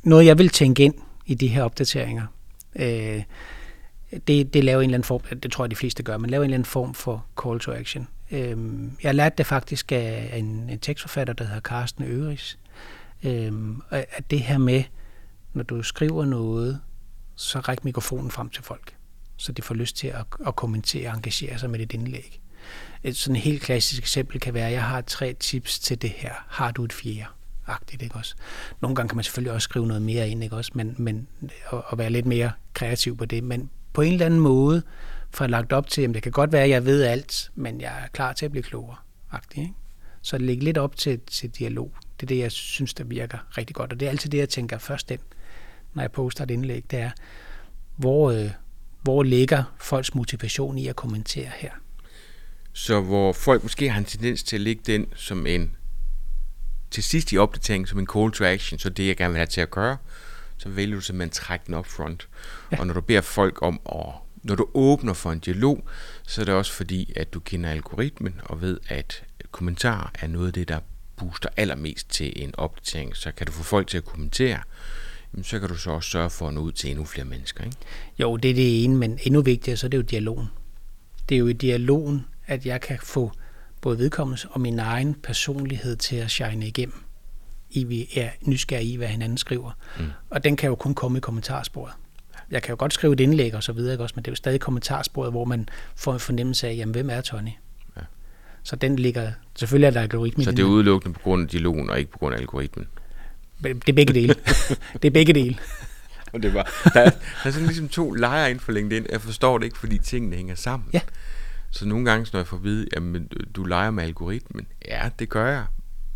noget, 0.03 0.27
jeg 0.27 0.39
vil 0.39 0.49
tænke 0.49 0.85
ind 0.85 0.95
i 1.27 1.35
de 1.35 1.49
her 1.49 1.63
opdateringer, 1.63 2.27
øh, 2.77 3.23
det, 4.27 4.55
det 4.55 4.65
laver 4.65 4.81
en 4.81 4.85
eller 4.85 4.95
anden 4.95 5.07
form, 5.07 5.21
det 5.21 5.53
tror 5.53 5.65
jeg 5.65 5.71
de 5.71 5.77
fleste 5.77 6.03
gør, 6.03 6.17
men 6.17 6.31
laver 6.31 6.45
en 6.45 6.51
eller 6.51 6.55
anden 6.55 6.67
form 6.67 6.95
for 6.95 7.27
call 7.43 7.61
to 7.61 7.73
action. 7.73 8.09
Øh, 8.31 8.57
jeg 9.03 9.15
lærte 9.15 9.35
det 9.39 9.47
faktisk 9.47 9.93
af 9.93 10.35
en, 10.39 10.71
en 10.71 10.79
tekstforfatter, 10.79 11.35
der 11.35 11.45
hedder 11.45 11.61
Carsten 11.61 12.05
Øris. 12.05 12.59
Øh, 13.25 13.53
at 13.91 14.31
det 14.31 14.41
her 14.41 14.59
med, 14.59 14.85
når 15.53 15.63
du 15.63 15.83
skriver 15.83 16.25
noget, 16.25 16.81
så 17.37 17.61
ræk 17.61 17.85
mikrofonen 17.85 18.31
frem 18.31 18.49
til 18.49 18.63
folk, 18.63 18.95
så 19.37 19.53
de 19.53 19.63
får 19.63 19.75
lyst 19.75 19.97
til 19.97 20.09
at, 20.09 20.25
at 20.47 20.57
kommentere 20.57 21.09
og 21.09 21.17
engagere 21.17 21.59
sig 21.59 21.71
med 21.71 21.79
dit 21.79 21.93
indlæg. 21.93 22.41
Et 23.03 23.17
sådan 23.17 23.37
helt 23.37 23.63
klassisk 23.63 24.03
eksempel 24.03 24.41
kan 24.41 24.55
være, 24.55 24.67
at 24.67 24.73
jeg 24.73 24.85
har 24.85 25.01
tre 25.01 25.33
tips 25.33 25.79
til 25.79 26.03
det 26.03 26.11
her. 26.11 26.33
Har 26.49 26.71
du 26.71 26.85
et 26.85 26.93
fjerde? 26.93 27.25
Agtigt, 27.67 28.03
ikke 28.03 28.15
også? 28.15 28.35
Nogle 28.81 28.95
gange 28.95 29.09
kan 29.09 29.17
man 29.17 29.25
selvfølgelig 29.25 29.53
også 29.53 29.65
skrive 29.65 29.87
noget 29.87 30.03
mere 30.03 30.29
ind, 30.29 30.45
ikke 30.45 30.57
også? 30.57 30.73
Men, 30.75 30.95
men 30.99 31.29
og, 31.67 31.85
og 31.87 31.99
være 31.99 32.11
lidt 32.11 32.27
mere 32.27 32.53
kreativ 32.75 33.17
på 33.17 33.25
det. 33.25 33.45
Men 33.45 33.71
på 33.93 34.03
en 34.03 34.13
eller 34.13 34.27
anden 34.27 34.41
måde 34.41 34.83
får 35.31 35.47
lagt 35.47 35.73
op 35.73 35.89
til, 35.89 36.03
at 36.03 36.15
det 36.15 36.23
kan 36.23 36.33
godt 36.33 36.53
være, 36.53 36.63
at 36.63 36.71
jeg 36.71 36.85
ved 36.85 37.03
alt, 37.03 37.51
men 37.55 37.81
jeg 37.81 38.03
er 38.05 38.09
klar 38.13 38.33
til 38.33 38.45
at 38.45 38.51
blive 38.51 38.63
klogere, 38.63 38.97
agtigt, 39.33 39.63
ikke? 39.63 39.75
Så 40.23 40.39
det 40.39 40.47
ligger 40.47 40.65
lidt 40.65 40.79
op 40.79 40.97
til, 40.97 41.21
til 41.21 41.51
dialog. 41.51 41.93
Det 42.21 42.23
er 42.23 42.27
det, 42.27 42.39
jeg 42.39 42.53
synes, 42.53 42.95
der 42.95 43.05
virker 43.05 43.39
rigtig 43.59 43.77
godt. 43.77 43.93
Og 43.93 44.01
det 44.01 44.07
er 44.07 44.11
altid 44.11 44.31
det, 44.31 44.39
jeg 44.39 44.49
tænker 44.49 44.79
først 44.79 45.11
ind, 45.11 45.21
når 45.95 46.03
jeg 46.03 46.13
poster 46.13 46.45
et 46.45 46.51
indlæg, 46.51 46.85
det 46.91 46.99
er, 46.99 47.11
hvor, 47.97 48.31
øh, 48.31 48.51
hvor 49.03 49.23
ligger 49.23 49.65
folks 49.79 50.15
motivation 50.15 50.79
i 50.79 50.87
at 50.87 50.97
kommentere 50.97 51.51
her? 51.57 51.71
Så 52.73 53.01
hvor 53.01 53.33
folk 53.33 53.63
måske 53.63 53.91
har 53.91 53.99
en 53.99 54.05
tendens 54.05 54.43
til 54.43 54.57
at 54.57 54.61
lægge 54.61 54.83
den 54.87 55.07
som 55.15 55.47
en 55.47 55.77
til 56.93 57.03
sidst 57.03 57.33
i 57.33 57.39
opdateringen 57.39 57.87
som 57.87 57.99
en 57.99 58.07
call 58.07 58.33
to 58.33 58.45
action, 58.45 58.79
så 58.79 58.91
det 58.91 59.07
jeg 59.07 59.17
gerne 59.17 59.33
vil 59.33 59.39
have 59.39 59.47
til 59.47 59.61
at 59.61 59.71
gøre, 59.71 59.97
så 60.59 60.69
vælger 60.69 60.95
du 60.95 61.01
simpelthen 61.01 61.29
at 61.29 61.33
trække 61.33 61.67
den 61.67 61.75
op 61.75 61.87
front. 61.87 62.29
Ja. 62.73 62.81
Og 62.81 62.87
når 62.87 62.95
du 62.95 63.01
beder 63.01 63.21
folk 63.21 63.63
om 63.63 63.81
at 63.93 64.13
når 64.43 64.55
du 64.55 64.67
åbner 64.75 65.13
for 65.13 65.33
en 65.33 65.39
dialog, 65.39 65.85
så 66.27 66.41
er 66.41 66.45
det 66.45 66.55
også 66.55 66.73
fordi, 66.73 67.13
at 67.17 67.35
du 67.35 67.41
kender 67.41 67.71
algoritmen 67.71 68.41
og 68.45 68.61
ved, 68.61 68.79
at 68.89 69.25
kommentar 69.51 70.11
er 70.15 70.27
noget 70.27 70.47
af 70.47 70.53
det, 70.53 70.69
der 70.69 70.81
booster 71.17 71.49
allermest 71.57 72.11
til 72.11 72.33
en 72.43 72.55
opdatering. 72.59 73.17
Så 73.17 73.33
kan 73.33 73.47
du 73.47 73.53
få 73.53 73.63
folk 73.63 73.89
til 73.89 73.97
at 73.97 74.05
kommentere, 74.05 74.61
så 75.43 75.61
kan 75.61 75.69
du 75.69 75.77
så 75.77 75.91
også 75.91 76.11
sørge 76.11 76.31
for 76.31 76.49
at 76.49 76.55
nå 76.55 76.61
ud 76.61 76.73
til 76.73 76.91
endnu 76.91 77.05
flere 77.05 77.25
mennesker. 77.25 77.65
Ikke? 77.65 77.77
Jo, 78.19 78.37
det 78.37 78.51
er 78.51 78.55
det 78.55 78.85
ene, 78.85 78.97
men 78.97 79.19
endnu 79.23 79.43
vigtigere, 79.43 79.77
så 79.77 79.87
er 79.87 79.91
det 79.91 79.97
jo 79.97 80.03
dialogen. 80.03 80.47
Det 81.29 81.35
er 81.35 81.39
jo 81.39 81.47
i 81.49 81.53
dialogen, 81.53 82.27
at 82.47 82.67
jeg 82.67 82.81
kan 82.81 82.99
få 83.03 83.33
både 83.83 83.99
vedkommelse 83.99 84.49
og 84.49 84.61
min 84.61 84.79
egen 84.79 85.15
personlighed 85.15 85.97
til 85.97 86.17
at 86.17 86.31
shine 86.31 86.67
igennem, 86.67 87.05
i 87.71 87.85
vi 87.85 88.09
er 88.17 88.29
nysgerrige 88.43 88.93
i, 88.93 88.97
hvad 88.97 89.09
hinanden 89.09 89.39
skriver. 89.39 89.71
Mm. 89.99 90.05
Og 90.31 90.45
den 90.45 90.57
kan 90.57 90.69
jo 90.69 90.75
kun 90.75 90.95
komme 90.95 91.19
i 91.19 91.21
kommentarsporet. 91.21 91.93
Jeg 92.51 92.63
kan 92.63 92.71
jo 92.71 92.77
godt 92.79 92.93
skrive 92.93 93.13
et 93.13 93.21
indlæg 93.21 93.55
og 93.55 93.63
så 93.63 93.73
videre, 93.73 93.93
ikke 93.93 94.05
også, 94.05 94.13
men 94.17 94.25
det 94.25 94.29
er 94.29 94.33
jo 94.33 94.37
stadig 94.37 94.61
kommentarsporet, 94.61 95.33
hvor 95.33 95.45
man 95.45 95.69
får 95.97 96.13
en 96.13 96.21
fornemmelse 96.21 96.69
af, 96.69 96.75
jamen, 96.77 96.93
hvem 96.93 97.11
er 97.11 97.21
Tony? 97.21 97.51
Ja. 97.97 98.01
Så 98.63 98.77
den 98.77 98.97
ligger, 98.97 99.33
selvfølgelig 99.55 99.87
er 99.87 99.91
der 99.91 100.01
algoritmen. 100.01 100.45
Så 100.45 100.51
det 100.51 100.59
er 100.59 100.65
udelukkende 100.65 101.15
på 101.15 101.21
grund 101.21 101.43
af 101.43 101.49
dialogen, 101.49 101.91
og 101.91 101.99
ikke 101.99 102.11
på 102.11 102.19
grund 102.19 102.35
af 102.35 102.39
algoritmen? 102.39 102.87
Det 103.63 103.89
er 103.89 103.93
begge 103.93 104.15
dele. 104.15 104.35
det 105.03 105.05
er 105.05 105.11
begge 105.11 105.33
dele. 105.33 105.59
og 106.33 106.43
det 106.43 106.55
var, 106.55 106.91
der, 106.95 107.01
er, 107.01 107.11
der 107.11 107.17
er 107.45 107.51
sådan 107.51 107.67
ligesom 107.67 107.89
to 107.89 108.11
lejre 108.11 108.51
inden 108.51 108.61
for 108.61 108.73
LinkedIn. 108.73 109.07
Jeg 109.11 109.21
forstår 109.21 109.59
det 109.59 109.65
ikke, 109.65 109.79
fordi 109.79 109.99
tingene 109.99 110.37
hænger 110.37 110.55
sammen. 110.55 110.89
Ja. 110.93 111.01
Så 111.73 111.87
nogle 111.87 112.05
gange, 112.05 112.31
når 112.33 112.41
jeg 112.41 112.47
får 112.47 112.57
at 112.57 112.65
vide, 112.65 112.87
at 112.97 113.03
du 113.57 113.65
leger 113.65 113.91
med 113.91 114.05
algoritmen, 114.05 114.67
ja, 114.89 115.11
det 115.19 115.29
gør 115.29 115.47
jeg. 115.47 115.67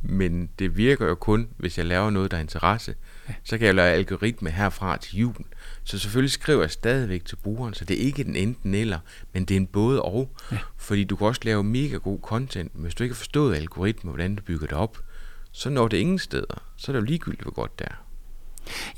Men 0.02 0.50
det 0.58 0.76
virker 0.76 1.06
jo 1.06 1.14
kun, 1.14 1.48
hvis 1.56 1.78
jeg 1.78 1.86
laver 1.86 2.10
noget, 2.10 2.30
der 2.30 2.36
er 2.36 2.40
interesse. 2.40 2.94
Ja. 3.28 3.34
Så 3.44 3.58
kan 3.58 3.66
jeg 3.66 3.74
lave 3.74 3.88
algoritme 3.88 4.50
herfra 4.50 4.96
til 4.96 5.18
jul. 5.18 5.34
Så 5.84 5.98
selvfølgelig 5.98 6.30
skriver 6.30 6.60
jeg 6.60 6.70
stadigvæk 6.70 7.24
til 7.24 7.36
brugeren, 7.36 7.74
så 7.74 7.84
det 7.84 7.96
er 7.96 8.06
ikke 8.06 8.24
den 8.24 8.36
enten 8.36 8.74
eller, 8.74 8.98
men 9.32 9.44
det 9.44 9.54
er 9.54 9.60
en 9.60 9.66
både 9.66 10.02
og. 10.02 10.36
Ja. 10.52 10.58
Fordi 10.76 11.04
du 11.04 11.16
kan 11.16 11.26
også 11.26 11.40
lave 11.44 11.64
mega 11.64 11.96
god 11.96 12.18
content, 12.22 12.74
men 12.74 12.82
hvis 12.82 12.94
du 12.94 13.04
ikke 13.04 13.14
har 13.14 13.18
forstået 13.18 13.56
algoritmen, 13.56 14.10
hvordan 14.10 14.34
du 14.34 14.42
bygger 14.42 14.66
det 14.66 14.76
op, 14.76 14.98
så 15.52 15.70
når 15.70 15.88
det 15.88 15.96
ingen 15.96 16.18
steder. 16.18 16.62
Så 16.76 16.92
er 16.92 16.92
det 16.92 17.00
jo 17.00 17.06
ligegyldigt, 17.06 17.42
hvor 17.42 17.52
godt 17.52 17.78
det 17.78 17.86
er. 17.86 18.05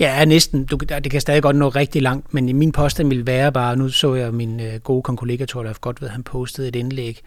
Ja, 0.01 0.25
næsten. 0.25 0.65
Du, 0.65 0.77
det 0.77 1.11
kan 1.11 1.21
stadig 1.21 1.43
godt 1.43 1.57
nå 1.57 1.69
rigtig 1.69 2.03
langt, 2.03 2.35
men 2.35 2.57
min 2.59 2.73
påstand 2.73 3.09
vil 3.09 3.27
være 3.27 3.53
bare, 3.53 3.77
nu 3.77 3.89
så 3.89 4.15
jeg 4.15 4.35
min 4.35 4.61
øh, 4.61 4.81
gode 4.81 5.03
kollega 5.03 5.45
Torleif 5.45 5.79
godt 5.81 6.03
ved, 6.03 6.09
han 6.09 6.23
postede 6.23 6.69
et 6.69 6.77
indlæg 6.77 7.21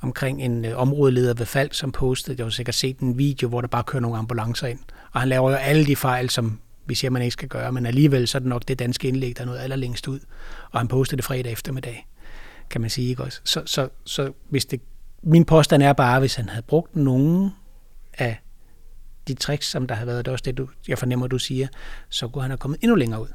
omkring 0.00 0.42
en 0.42 0.64
øh, 0.64 0.78
områdeleder 0.78 1.34
ved 1.34 1.46
Fald, 1.46 1.72
som 1.72 1.92
postede, 1.92 2.36
jeg 2.38 2.46
har 2.46 2.50
sikkert 2.50 2.74
set 2.74 2.98
en 2.98 3.18
video, 3.18 3.48
hvor 3.48 3.60
der 3.60 3.68
bare 3.68 3.82
kører 3.82 4.00
nogle 4.00 4.18
ambulancer 4.18 4.66
ind. 4.66 4.78
Og 5.12 5.20
han 5.20 5.28
laver 5.28 5.50
jo 5.50 5.56
alle 5.56 5.86
de 5.86 5.96
fejl, 5.96 6.30
som 6.30 6.58
vi 6.86 6.94
siger, 6.94 7.10
man 7.10 7.22
ikke 7.22 7.32
skal 7.32 7.48
gøre, 7.48 7.72
men 7.72 7.86
alligevel 7.86 8.28
så 8.28 8.38
er 8.38 8.40
det 8.40 8.48
nok 8.48 8.68
det 8.68 8.78
danske 8.78 9.08
indlæg, 9.08 9.36
der 9.36 9.42
er 9.42 9.46
noget 9.46 9.60
allerlængst 9.60 10.08
ud. 10.08 10.20
Og 10.70 10.80
han 10.80 10.88
postede 10.88 11.16
det 11.16 11.24
fredag 11.24 11.52
eftermiddag, 11.52 12.06
kan 12.70 12.80
man 12.80 12.90
sige. 12.90 13.08
Ikke 13.08 13.22
også? 13.22 13.40
Så, 13.44 13.62
så, 13.66 13.88
så 14.04 14.32
hvis 14.48 14.64
det, 14.64 14.80
min 15.22 15.44
påstand 15.44 15.82
er 15.82 15.92
bare, 15.92 16.20
hvis 16.20 16.34
han 16.34 16.48
havde 16.48 16.62
brugt 16.62 16.96
nogen 16.96 17.50
af 18.18 18.41
de 19.28 19.34
tricks, 19.34 19.66
som 19.70 19.86
der 19.86 19.94
har 19.94 20.04
været, 20.04 20.24
det 20.24 20.30
er 20.30 20.32
også 20.32 20.42
det, 20.42 20.58
du, 20.58 20.68
jeg 20.88 20.98
fornemmer, 20.98 21.26
du 21.26 21.38
siger, 21.38 21.68
så 22.08 22.28
kunne 22.28 22.42
han 22.42 22.50
have 22.50 22.58
kommet 22.58 22.78
endnu 22.82 22.94
længere 22.94 23.22
ud. 23.22 23.28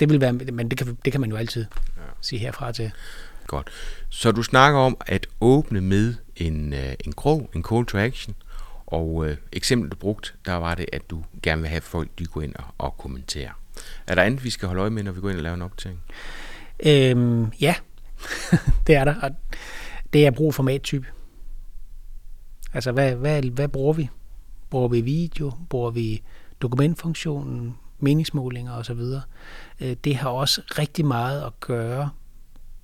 Det 0.00 0.10
vil 0.10 0.20
være, 0.20 0.32
men 0.32 0.70
det 0.70 0.78
kan, 0.78 0.98
det 1.04 1.12
kan 1.12 1.20
man 1.20 1.30
jo 1.30 1.36
altid 1.36 1.66
ja. 1.96 2.02
sige 2.20 2.38
herfra 2.38 2.72
til. 2.72 2.92
Godt. 3.46 3.70
Så 4.08 4.32
du 4.32 4.42
snakker 4.42 4.80
om 4.80 4.96
at 5.06 5.26
åbne 5.40 5.80
med 5.80 6.14
en, 6.36 6.72
øh, 6.72 6.94
en 7.04 7.12
grov, 7.12 7.50
en 7.54 7.64
call 7.64 7.86
to 7.86 7.98
action, 7.98 8.34
og 8.86 9.26
øh, 9.26 9.36
eksemplet 9.52 9.92
du 9.92 9.96
brugt, 9.96 10.34
der 10.46 10.52
var 10.52 10.74
det, 10.74 10.86
at 10.92 11.10
du 11.10 11.24
gerne 11.42 11.62
vil 11.62 11.68
have 11.68 11.80
folk, 11.80 12.08
de 12.18 12.26
går 12.26 12.42
ind 12.42 12.54
og, 12.54 12.64
og 12.78 12.96
kommenterer. 12.96 13.50
Er 14.06 14.14
der 14.14 14.22
andet, 14.22 14.44
vi 14.44 14.50
skal 14.50 14.68
holde 14.68 14.80
øje 14.80 14.90
med, 14.90 15.02
når 15.02 15.12
vi 15.12 15.20
går 15.20 15.30
ind 15.30 15.36
og 15.36 15.42
laver 15.42 15.54
en 15.54 15.62
opdatering? 15.62 16.00
Øhm, 16.86 17.52
ja, 17.60 17.74
det 18.86 18.94
er 18.94 19.04
der. 19.04 19.14
Og 19.20 19.30
det 20.12 20.26
er 20.26 20.30
brug 20.30 20.54
formattype. 20.54 21.06
Altså, 22.74 22.92
hvad, 22.92 23.14
hvad, 23.14 23.42
hvad 23.42 23.68
bruger 23.68 23.92
vi? 23.92 24.08
Bruger 24.72 24.88
vi 24.88 25.00
video? 25.00 25.52
Bruger 25.70 25.90
vi 25.90 26.22
dokumentfunktionen? 26.62 27.76
Meningsmålinger 27.98 28.72
osv.? 28.72 29.00
Øh, 29.80 29.96
det 30.04 30.16
har 30.16 30.30
også 30.30 30.62
rigtig 30.78 31.06
meget 31.06 31.42
at 31.42 31.60
gøre 31.60 32.10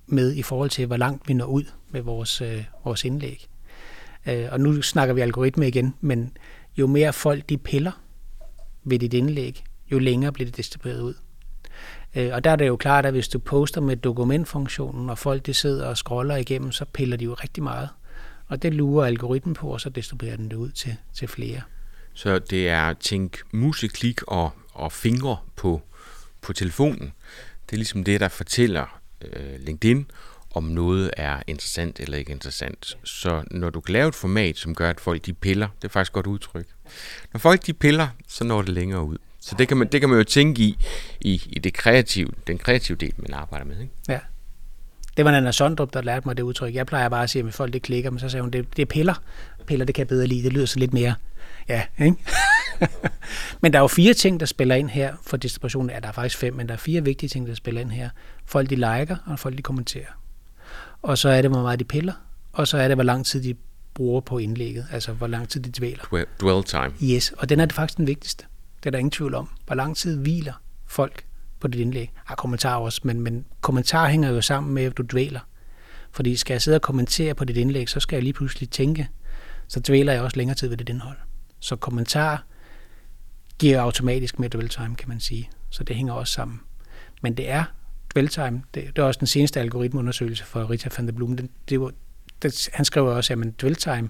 med 0.07 0.35
i 0.35 0.41
forhold 0.41 0.69
til, 0.69 0.85
hvor 0.85 0.97
langt 0.97 1.27
vi 1.27 1.33
når 1.33 1.45
ud 1.45 1.63
med 1.89 2.01
vores, 2.01 2.41
øh, 2.41 2.63
vores 2.85 3.05
indlæg. 3.05 3.47
Øh, 4.25 4.47
og 4.51 4.59
nu 4.59 4.81
snakker 4.81 5.13
vi 5.13 5.21
algoritme 5.21 5.67
igen, 5.67 5.95
men 6.01 6.37
jo 6.77 6.87
mere 6.87 7.13
folk 7.13 7.49
de 7.49 7.57
piller 7.57 7.91
ved 8.83 8.99
dit 8.99 9.13
indlæg, 9.13 9.63
jo 9.91 9.99
længere 9.99 10.31
bliver 10.31 10.45
det 10.45 10.57
distribueret 10.57 11.01
ud. 11.01 11.13
Og 12.15 12.43
der 12.43 12.51
er 12.51 12.55
det 12.55 12.67
jo 12.67 12.75
klart, 12.75 13.05
at 13.05 13.13
hvis 13.13 13.27
du 13.27 13.39
poster 13.39 13.81
med 13.81 13.95
dokumentfunktionen, 13.95 15.09
og 15.09 15.17
folk 15.17 15.45
de 15.45 15.53
sidder 15.53 15.85
og 15.85 15.97
scroller 15.97 16.35
igennem, 16.35 16.71
så 16.71 16.85
piller 16.85 17.17
de 17.17 17.25
jo 17.25 17.33
rigtig 17.33 17.63
meget. 17.63 17.89
Og 18.47 18.61
det 18.61 18.73
lurer 18.73 19.05
algoritmen 19.05 19.55
på, 19.55 19.67
og 19.67 19.81
så 19.81 19.89
distribuerer 19.89 20.35
den 20.35 20.49
det 20.49 20.55
ud 20.55 20.69
til, 20.69 20.95
til 21.13 21.27
flere. 21.27 21.61
Så 22.19 22.39
det 22.39 22.69
er 22.69 22.93
tænk 22.93 23.39
museklik 23.51 24.21
og, 24.27 24.51
og 24.73 24.91
fingre 24.91 25.37
på, 25.55 25.81
på 26.41 26.53
telefonen. 26.53 27.13
Det 27.65 27.75
er 27.75 27.77
ligesom 27.77 28.03
det, 28.03 28.19
der 28.19 28.27
fortæller 28.27 28.99
øh, 29.21 29.59
LinkedIn, 29.59 30.11
om 30.51 30.63
noget 30.63 31.11
er 31.17 31.39
interessant 31.47 31.99
eller 31.99 32.17
ikke 32.17 32.31
interessant. 32.31 32.97
Så 33.03 33.43
når 33.51 33.69
du 33.69 33.79
kan 33.81 33.93
lave 33.93 34.07
et 34.07 34.15
format, 34.15 34.57
som 34.57 34.75
gør, 34.75 34.89
at 34.89 34.99
folk 34.99 35.25
de 35.25 35.33
piller, 35.33 35.67
det 35.81 35.87
er 35.87 35.91
faktisk 35.91 36.11
et 36.11 36.13
godt 36.13 36.27
udtryk. 36.27 36.67
Når 37.33 37.39
folk 37.39 37.65
de 37.65 37.73
piller, 37.73 38.07
så 38.27 38.43
når 38.43 38.61
det 38.61 38.73
længere 38.73 39.03
ud. 39.03 39.17
Så 39.41 39.55
det 39.59 39.67
kan 39.67 39.77
man, 39.77 39.87
det 39.87 39.99
kan 39.99 40.09
man 40.09 40.17
jo 40.17 40.23
tænke 40.23 40.61
i, 40.61 40.77
i, 41.21 41.43
i 41.49 41.59
det 41.59 41.73
kreative, 41.73 42.29
den 42.47 42.57
kreative 42.57 42.97
del, 42.97 43.13
man 43.17 43.33
arbejder 43.33 43.65
med. 43.65 43.79
Ikke? 43.79 43.93
Ja. 44.09 44.19
Det 45.17 45.25
var 45.25 45.31
Nana 45.31 45.51
Sondrup, 45.51 45.93
der 45.93 46.01
lærte 46.01 46.27
mig 46.27 46.37
det 46.37 46.43
udtryk. 46.43 46.75
Jeg 46.75 46.85
plejer 46.85 47.09
bare 47.09 47.23
at 47.23 47.29
sige, 47.29 47.47
at 47.47 47.53
folk 47.53 47.73
det 47.73 47.81
klikker, 47.81 48.09
men 48.09 48.19
så 48.19 48.29
sagde 48.29 48.41
hun, 48.41 48.51
det, 48.51 48.77
det 48.77 48.81
er 48.81 48.85
piller. 48.85 49.21
Piller, 49.67 49.85
det 49.85 49.95
kan 49.95 50.01
jeg 50.01 50.07
bedre 50.07 50.27
lide. 50.27 50.43
Det 50.43 50.53
lyder 50.53 50.65
så 50.65 50.79
lidt 50.79 50.93
mere, 50.93 51.13
ja, 51.69 51.83
ikke? 51.99 52.17
men 53.61 53.73
der 53.73 53.79
er 53.79 53.83
jo 53.83 53.87
fire 53.87 54.13
ting, 54.13 54.39
der 54.39 54.45
spiller 54.45 54.75
ind 54.75 54.89
her 54.89 55.15
for 55.23 55.37
distributionen. 55.37 55.89
Ja, 55.89 55.99
der 55.99 56.07
er 56.07 56.11
faktisk 56.11 56.37
fem, 56.37 56.53
men 56.53 56.67
der 56.67 56.73
er 56.73 56.77
fire 56.77 57.03
vigtige 57.03 57.29
ting, 57.29 57.47
der 57.47 57.53
spiller 57.53 57.81
ind 57.81 57.91
her. 57.91 58.09
Folk 58.45 58.69
de 58.69 58.75
liker, 58.75 59.15
og 59.25 59.39
folk 59.39 59.57
de 59.57 59.61
kommenterer. 59.61 60.19
Og 61.01 61.17
så 61.17 61.29
er 61.29 61.41
det, 61.41 61.51
hvor 61.51 61.61
meget 61.61 61.79
de 61.79 61.85
piller, 61.85 62.13
og 62.53 62.67
så 62.67 62.77
er 62.77 62.87
det, 62.87 62.97
hvor 62.97 63.03
lang 63.03 63.25
tid 63.25 63.43
de 63.43 63.55
bruger 63.93 64.21
på 64.21 64.37
indlægget, 64.37 64.87
altså 64.91 65.13
hvor 65.13 65.27
lang 65.27 65.49
tid 65.49 65.61
de 65.61 65.71
dvæler. 65.79 66.25
Dwell 66.41 66.63
time. 66.63 66.93
Yes, 67.03 67.33
og 67.37 67.49
den 67.49 67.59
er 67.59 67.65
det 67.65 67.75
faktisk 67.75 67.97
den 67.97 68.07
vigtigste. 68.07 68.45
Det 68.79 68.85
er 68.85 68.91
der 68.91 68.97
ingen 68.97 69.11
tvivl 69.11 69.35
om. 69.35 69.49
Hvor 69.65 69.75
lang 69.75 69.97
tid 69.97 70.17
hviler 70.17 70.53
folk 70.87 71.23
på 71.59 71.67
dit 71.67 71.81
indlæg? 71.81 72.11
Ja, 72.29 72.35
kommentar 72.35 72.75
også, 72.75 73.01
men, 73.03 73.21
men 73.21 73.45
kommentar 73.61 74.09
hænger 74.09 74.29
jo 74.29 74.41
sammen 74.41 74.73
med, 74.73 74.83
at 74.83 74.97
du 74.97 75.03
dvæler. 75.11 75.39
Fordi 76.11 76.35
skal 76.35 76.53
jeg 76.53 76.61
sidde 76.61 76.77
og 76.77 76.81
kommentere 76.81 77.33
på 77.33 77.45
dit 77.45 77.57
indlæg, 77.57 77.89
så 77.89 77.99
skal 77.99 78.15
jeg 78.15 78.23
lige 78.23 78.33
pludselig 78.33 78.69
tænke, 78.69 79.09
så 79.67 79.81
dvæler 79.87 80.13
jeg 80.13 80.21
også 80.21 80.37
længere 80.37 80.55
tid 80.55 80.67
ved 80.67 80.77
dit 80.77 80.89
indhold. 80.89 81.17
Så 81.59 81.75
kommentar 81.75 82.45
giver 83.59 83.81
automatisk 83.81 84.39
mere 84.39 84.49
dwell 84.49 84.69
time, 84.69 84.95
kan 84.95 85.09
man 85.09 85.19
sige. 85.19 85.49
Så 85.69 85.83
det 85.83 85.95
hænger 85.95 86.13
også 86.13 86.33
sammen. 86.33 86.61
Men 87.21 87.37
det 87.37 87.49
er 87.49 87.63
dwell 88.13 88.27
time. 88.27 88.63
Det, 88.73 88.87
det 88.95 88.97
er 88.97 89.03
også 89.03 89.17
den 89.17 89.27
seneste 89.27 89.59
algoritmeundersøgelse 89.59 90.43
for 90.43 90.69
Rita 90.69 90.89
van 90.97 91.05
der 91.07 91.13
Blum. 91.13 91.35
Det, 91.35 91.49
det 91.69 91.81
var, 91.81 91.91
det, 92.41 92.69
han 92.73 92.85
skrev 92.85 93.05
også, 93.05 93.33
at 93.33 93.61
dwell 93.61 93.75
time, 93.75 94.09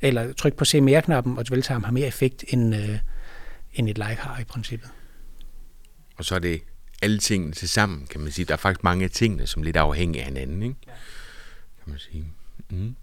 eller 0.00 0.32
tryk 0.32 0.54
på 0.54 0.64
se 0.64 0.80
mere-knappen, 0.80 1.38
og 1.38 1.48
dwell 1.48 1.62
time 1.62 1.84
har 1.84 1.92
mere 1.92 2.06
effekt, 2.06 2.44
end, 2.48 2.74
øh, 2.74 2.98
end 3.74 3.88
et 3.88 3.98
like 3.98 4.16
har 4.20 4.40
i 4.40 4.44
princippet. 4.44 4.90
Og 6.16 6.24
så 6.24 6.34
er 6.34 6.38
det 6.38 6.62
alle 7.02 7.18
tingene 7.18 7.52
til 7.52 7.68
sammen, 7.68 8.06
kan 8.06 8.20
man 8.20 8.32
sige. 8.32 8.44
Der 8.44 8.52
er 8.52 8.56
faktisk 8.56 8.84
mange 8.84 9.04
af 9.04 9.10
tingene, 9.10 9.46
som 9.46 9.62
er 9.62 9.64
lidt 9.64 9.76
afhængige 9.76 10.20
af 10.20 10.26
hinanden, 10.26 10.62
ikke? 10.62 10.76
Ja. 10.86 10.92
kan 11.84 11.90
man 11.90 11.98
sige. 11.98 12.26
Mm. 12.70 12.96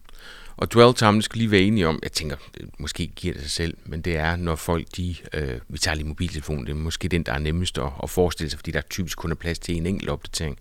Og 0.60 0.74
dwell 0.74 0.94
time, 0.94 1.16
det 1.16 1.24
skal 1.24 1.38
lige 1.38 1.52
være 1.52 1.62
enige 1.62 1.88
om, 1.88 2.00
jeg 2.04 2.12
tænker, 2.12 2.36
det 2.58 2.70
måske 2.80 3.08
giver 3.08 3.34
det 3.34 3.42
sig 3.42 3.52
selv, 3.52 3.78
men 3.86 4.02
det 4.02 4.18
er, 4.18 4.36
når 4.36 4.56
folk, 4.56 4.88
de, 4.98 5.16
øh, 5.34 5.60
vi 5.68 5.78
tager 5.78 5.96
lige 5.96 6.08
mobiltelefonen, 6.08 6.66
det 6.66 6.72
er 6.72 6.76
måske 6.76 7.08
den, 7.08 7.24
der 7.24 7.34
er 7.34 7.40
nemmest 7.40 7.78
at, 7.78 7.92
at 8.04 8.10
forestille 8.10 8.50
sig, 8.50 8.60
fordi 8.60 8.72
der 8.72 8.82
typisk 8.82 9.18
kun 9.18 9.32
er 9.32 9.36
plads 9.36 9.60
til 9.60 9.78
en 9.78 9.86
enkelt 9.86 10.10
opdatering. 10.10 10.58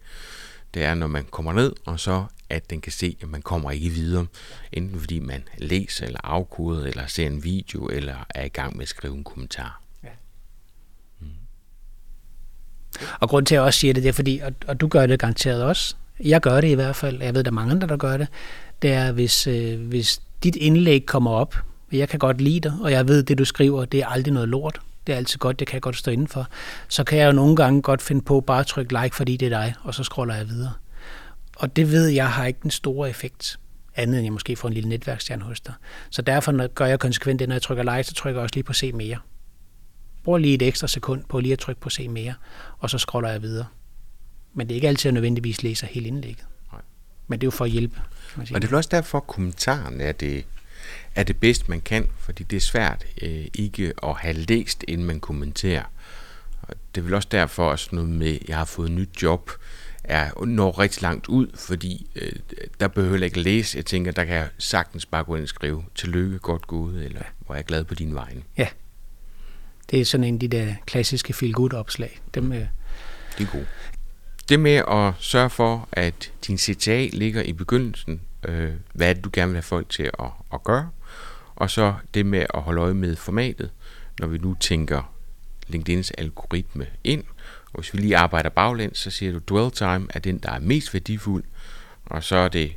det 0.74 0.84
er, 0.84 0.94
når 0.94 1.06
man 1.06 1.24
kommer 1.24 1.52
ned, 1.52 1.72
og 1.84 2.00
så 2.00 2.24
at 2.48 2.70
den 2.70 2.80
kan 2.80 2.92
se, 2.92 3.16
at 3.22 3.28
man 3.28 3.42
kommer 3.42 3.70
ikke 3.70 3.88
videre, 3.88 4.26
enten 4.72 5.00
fordi 5.00 5.18
man 5.18 5.44
læser 5.58 6.06
eller 6.06 6.20
afkoder, 6.24 6.86
eller 6.86 7.06
ser 7.06 7.26
en 7.26 7.44
video, 7.44 7.86
eller 7.86 8.26
er 8.34 8.44
i 8.44 8.48
gang 8.48 8.76
med 8.76 8.82
at 8.82 8.88
skrive 8.88 9.14
en 9.14 9.24
kommentar. 9.24 9.82
Ja. 10.04 10.08
Mm. 11.20 11.28
Og 13.20 13.28
grund 13.28 13.46
til, 13.46 13.54
at 13.54 13.56
jeg 13.56 13.64
også 13.64 13.80
siger 13.80 13.94
det, 13.94 14.02
det 14.02 14.08
er 14.08 14.12
fordi, 14.12 14.38
og, 14.38 14.52
og 14.66 14.80
du 14.80 14.88
gør 14.88 15.06
det 15.06 15.20
garanteret 15.20 15.62
også, 15.62 15.94
jeg 16.20 16.40
gør 16.40 16.60
det 16.60 16.68
i 16.68 16.74
hvert 16.74 16.96
fald, 16.96 17.22
jeg 17.22 17.34
ved, 17.34 17.44
der 17.44 17.50
er 17.50 17.54
mange 17.54 17.70
andre, 17.70 17.88
der 17.88 17.96
gør 17.96 18.16
det, 18.16 18.28
det 18.82 18.92
er, 18.92 19.12
hvis, 19.12 19.46
øh, 19.46 19.80
hvis 19.80 20.20
dit 20.42 20.56
indlæg 20.56 21.06
kommer 21.06 21.30
op, 21.30 21.56
jeg 21.92 22.08
kan 22.08 22.18
godt 22.18 22.40
lide 22.40 22.60
dig, 22.60 22.72
og 22.80 22.90
jeg 22.90 23.08
ved, 23.08 23.22
det 23.22 23.38
du 23.38 23.44
skriver, 23.44 23.84
det 23.84 24.00
er 24.00 24.06
aldrig 24.06 24.34
noget 24.34 24.48
lort, 24.48 24.80
det 25.06 25.12
er 25.12 25.16
altid 25.16 25.38
godt, 25.38 25.58
det 25.58 25.66
kan 25.66 25.74
jeg 25.74 25.82
godt 25.82 25.96
stå 25.96 26.10
indenfor, 26.10 26.46
så 26.88 27.04
kan 27.04 27.18
jeg 27.18 27.26
jo 27.26 27.32
nogle 27.32 27.56
gange 27.56 27.82
godt 27.82 28.02
finde 28.02 28.22
på 28.22 28.40
bare 28.40 28.60
at 28.60 28.66
trykke 28.66 29.02
like, 29.02 29.16
fordi 29.16 29.36
det 29.36 29.46
er 29.52 29.60
dig, 29.60 29.74
og 29.82 29.94
så 29.94 30.04
scroller 30.04 30.34
jeg 30.34 30.48
videre. 30.48 30.72
Og 31.56 31.76
det 31.76 31.92
ved 31.92 32.06
jeg 32.06 32.30
har 32.30 32.46
ikke 32.46 32.60
den 32.62 32.70
store 32.70 33.10
effekt, 33.10 33.58
andet 33.96 34.18
end 34.18 34.24
jeg 34.24 34.32
måske 34.32 34.56
får 34.56 34.68
en 34.68 34.74
lille 34.74 34.88
netværksstjerne 34.88 35.42
hos 35.42 35.60
dig. 35.60 35.74
Så 36.10 36.22
derfor 36.22 36.66
gør 36.66 36.86
jeg 36.86 36.98
konsekvent 36.98 37.40
det, 37.40 37.48
når 37.48 37.54
jeg 37.54 37.62
trykker 37.62 37.96
like, 37.96 38.04
så 38.04 38.14
trykker 38.14 38.40
jeg 38.40 38.42
også 38.42 38.54
lige 38.54 38.64
på 38.64 38.72
se 38.72 38.92
mere. 38.92 39.18
Brug 40.24 40.36
lige 40.38 40.54
et 40.54 40.62
ekstra 40.62 40.86
sekund 40.86 41.24
på 41.28 41.40
lige 41.40 41.52
at 41.52 41.58
trykke 41.58 41.80
på 41.80 41.90
se 41.90 42.08
mere, 42.08 42.34
og 42.78 42.90
så 42.90 42.98
scroller 42.98 43.30
jeg 43.30 43.42
videre. 43.42 43.66
Men 44.54 44.66
det 44.68 44.74
er 44.74 44.76
ikke 44.76 44.88
altid, 44.88 45.00
at 45.00 45.04
jeg 45.04 45.12
nødvendigvis 45.12 45.62
læser 45.62 45.86
hele 45.86 46.08
indlægget. 46.08 46.46
Men 47.28 47.40
det 47.40 47.44
er 47.44 47.46
jo 47.46 47.50
for 47.50 47.64
at 47.64 47.70
hjælpe. 47.70 48.00
Og 48.54 48.62
det 48.62 48.72
er 48.72 48.76
også 48.76 48.88
derfor, 48.92 49.18
at 49.18 49.26
kommentaren 49.26 50.00
er 50.00 50.12
det, 50.12 50.44
er 51.14 51.22
det 51.22 51.36
bedste, 51.36 51.64
man 51.68 51.80
kan, 51.80 52.08
fordi 52.18 52.42
det 52.42 52.56
er 52.56 52.60
svært 52.60 53.06
øh, 53.22 53.46
ikke 53.54 53.92
at 54.02 54.16
have 54.16 54.34
læst, 54.34 54.84
inden 54.88 55.06
man 55.06 55.20
kommenterer. 55.20 55.82
Og 56.62 56.74
det 56.94 57.00
er 57.00 57.04
vel 57.04 57.14
også 57.14 57.28
derfor, 57.30 57.70
at 57.70 57.80
sådan 57.80 57.96
noget 57.96 58.10
med, 58.10 58.38
jeg 58.48 58.56
har 58.56 58.64
fået 58.64 58.88
et 58.88 58.94
nyt 58.94 59.22
job, 59.22 59.50
er, 60.04 60.44
når 60.44 60.78
rigtig 60.78 61.02
langt 61.02 61.26
ud, 61.26 61.46
fordi 61.54 62.10
øh, 62.16 62.32
der 62.80 62.88
behøver 62.88 63.16
jeg 63.16 63.24
ikke 63.24 63.40
læse. 63.40 63.76
Jeg 63.76 63.86
tænker, 63.86 64.12
der 64.12 64.24
kan 64.24 64.34
jeg 64.34 64.48
sagtens 64.58 65.06
bare 65.06 65.24
gå 65.24 65.34
ind 65.34 65.42
og 65.42 65.48
skrive, 65.48 65.84
tillykke, 65.94 66.38
godt 66.38 66.66
gået, 66.66 67.04
eller 67.04 67.22
hvor 67.46 67.54
jeg 67.54 67.60
er 67.60 67.66
glad 67.66 67.84
på 67.84 67.94
din 67.94 68.14
vegne. 68.14 68.42
Ja, 68.56 68.68
det 69.90 70.00
er 70.00 70.04
sådan 70.04 70.24
en 70.24 70.34
af 70.34 70.40
de 70.40 70.48
der 70.48 70.74
klassiske 70.86 71.32
feel 71.32 71.52
good 71.52 71.72
opslag. 71.72 72.20
Dem, 72.34 72.52
øh... 72.52 72.66
Det 73.38 73.46
er 73.46 73.50
gode. 73.52 73.66
Det 74.48 74.60
med 74.60 74.82
at 74.90 75.14
sørge 75.18 75.50
for, 75.50 75.88
at 75.92 76.32
din 76.46 76.58
CTA 76.58 77.08
ligger 77.12 77.42
i 77.42 77.52
begyndelsen, 77.52 78.20
øh, 78.48 78.72
hvad 78.92 79.14
det, 79.14 79.24
du 79.24 79.30
gerne 79.32 79.50
vil 79.50 79.56
have 79.56 79.62
folk 79.62 79.88
til 79.88 80.02
at, 80.02 80.30
at 80.52 80.62
gøre, 80.64 80.90
og 81.56 81.70
så 81.70 81.94
det 82.14 82.26
med 82.26 82.46
at 82.54 82.62
holde 82.62 82.80
øje 82.80 82.94
med 82.94 83.16
formatet, 83.16 83.70
når 84.20 84.26
vi 84.26 84.38
nu 84.38 84.56
tænker 84.60 85.12
LinkedIn's 85.68 86.10
algoritme 86.18 86.86
ind, 87.04 87.24
og 87.72 87.80
hvis 87.80 87.94
vi 87.94 87.98
lige 87.98 88.16
arbejder 88.16 88.50
baglæns, 88.50 88.98
så 88.98 89.10
siger 89.10 89.32
du, 89.32 89.38
dwell 89.48 89.70
time 89.70 90.06
er 90.10 90.18
den, 90.18 90.38
der 90.38 90.50
er 90.50 90.58
mest 90.58 90.94
værdifuld, 90.94 91.44
og 92.06 92.24
så 92.24 92.36
er 92.36 92.48
det 92.48 92.72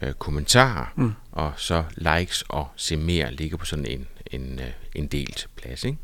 øh, 0.00 0.12
kommentarer, 0.12 0.86
mm. 0.96 1.12
og 1.32 1.52
så 1.56 1.84
likes 1.96 2.44
og 2.48 2.68
se 2.76 2.96
mere 2.96 3.32
ligger 3.32 3.56
på 3.56 3.64
sådan 3.64 3.86
en, 3.86 4.06
en, 4.26 4.58
øh, 4.58 4.70
en 4.94 5.06
delt 5.06 5.48
plads. 5.56 5.84
Ikke? 5.84 5.98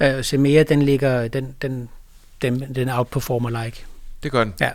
Øh, 0.00 0.24
se 0.24 0.38
mere, 0.38 0.64
den 0.64 0.82
ligger, 0.82 1.28
den, 1.28 1.56
den, 1.62 1.88
den, 2.42 2.74
den 2.74 2.88
outperformer 2.88 3.64
like. 3.64 3.86
Det 4.22 4.32
gør 4.32 4.44
den? 4.44 4.54
Ja, 4.60 4.70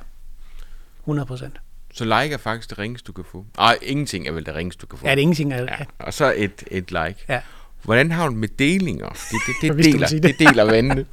100 0.99 1.25
procent. 1.25 1.61
Så 1.93 2.03
like 2.03 2.33
er 2.33 2.37
faktisk 2.37 2.69
det 2.69 2.79
ringeste, 2.79 3.07
du 3.07 3.11
kan 3.11 3.23
få? 3.31 3.45
Nej, 3.57 3.77
ingenting 3.81 4.27
er 4.27 4.31
vel 4.31 4.45
det 4.45 4.55
ringeste, 4.55 4.81
du 4.81 4.87
kan 4.87 4.99
få? 4.99 5.05
Ja, 5.05 5.11
det 5.11 5.17
er 5.17 5.21
ingenting. 5.21 5.53
Er, 5.53 5.61
ja. 5.61 5.85
Og 5.99 6.13
så 6.13 6.33
et, 6.37 6.63
et 6.71 6.91
like. 6.91 7.15
Ja. 7.29 7.41
Hvordan 7.83 8.11
har 8.11 8.27
du 8.27 8.33
med 8.33 8.47
delinger? 8.47 9.09
Det, 9.09 9.39
det, 9.61 9.75
det, 9.77 9.85
deler, 9.93 10.07
det. 10.07 10.23
det 10.23 10.39
deler 10.39 10.63
vandene. 10.63 11.05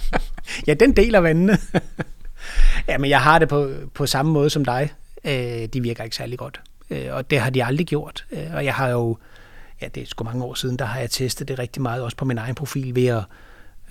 ja, 0.66 0.74
den 0.74 0.96
deler 0.96 1.18
vandene. 1.18 1.58
ja, 2.88 2.98
men 2.98 3.10
jeg 3.10 3.20
har 3.20 3.38
det 3.38 3.48
på, 3.48 3.70
på 3.94 4.06
samme 4.06 4.32
måde 4.32 4.50
som 4.50 4.64
dig. 4.64 4.92
Øh, 5.24 5.68
de 5.72 5.82
virker 5.82 6.04
ikke 6.04 6.16
særlig 6.16 6.38
godt. 6.38 6.60
Øh, 6.90 7.06
og 7.10 7.30
det 7.30 7.40
har 7.40 7.50
de 7.50 7.64
aldrig 7.64 7.86
gjort. 7.86 8.26
Øh, 8.32 8.54
og 8.54 8.64
jeg 8.64 8.74
har 8.74 8.88
jo, 8.88 9.18
ja, 9.80 9.88
det 9.88 10.02
er 10.02 10.06
sgu 10.06 10.24
mange 10.24 10.44
år 10.44 10.54
siden, 10.54 10.76
der 10.76 10.84
har 10.84 11.00
jeg 11.00 11.10
testet 11.10 11.48
det 11.48 11.58
rigtig 11.58 11.82
meget, 11.82 12.02
også 12.02 12.16
på 12.16 12.24
min 12.24 12.38
egen 12.38 12.54
profil, 12.54 12.94
ved 12.94 13.06
at 13.06 13.22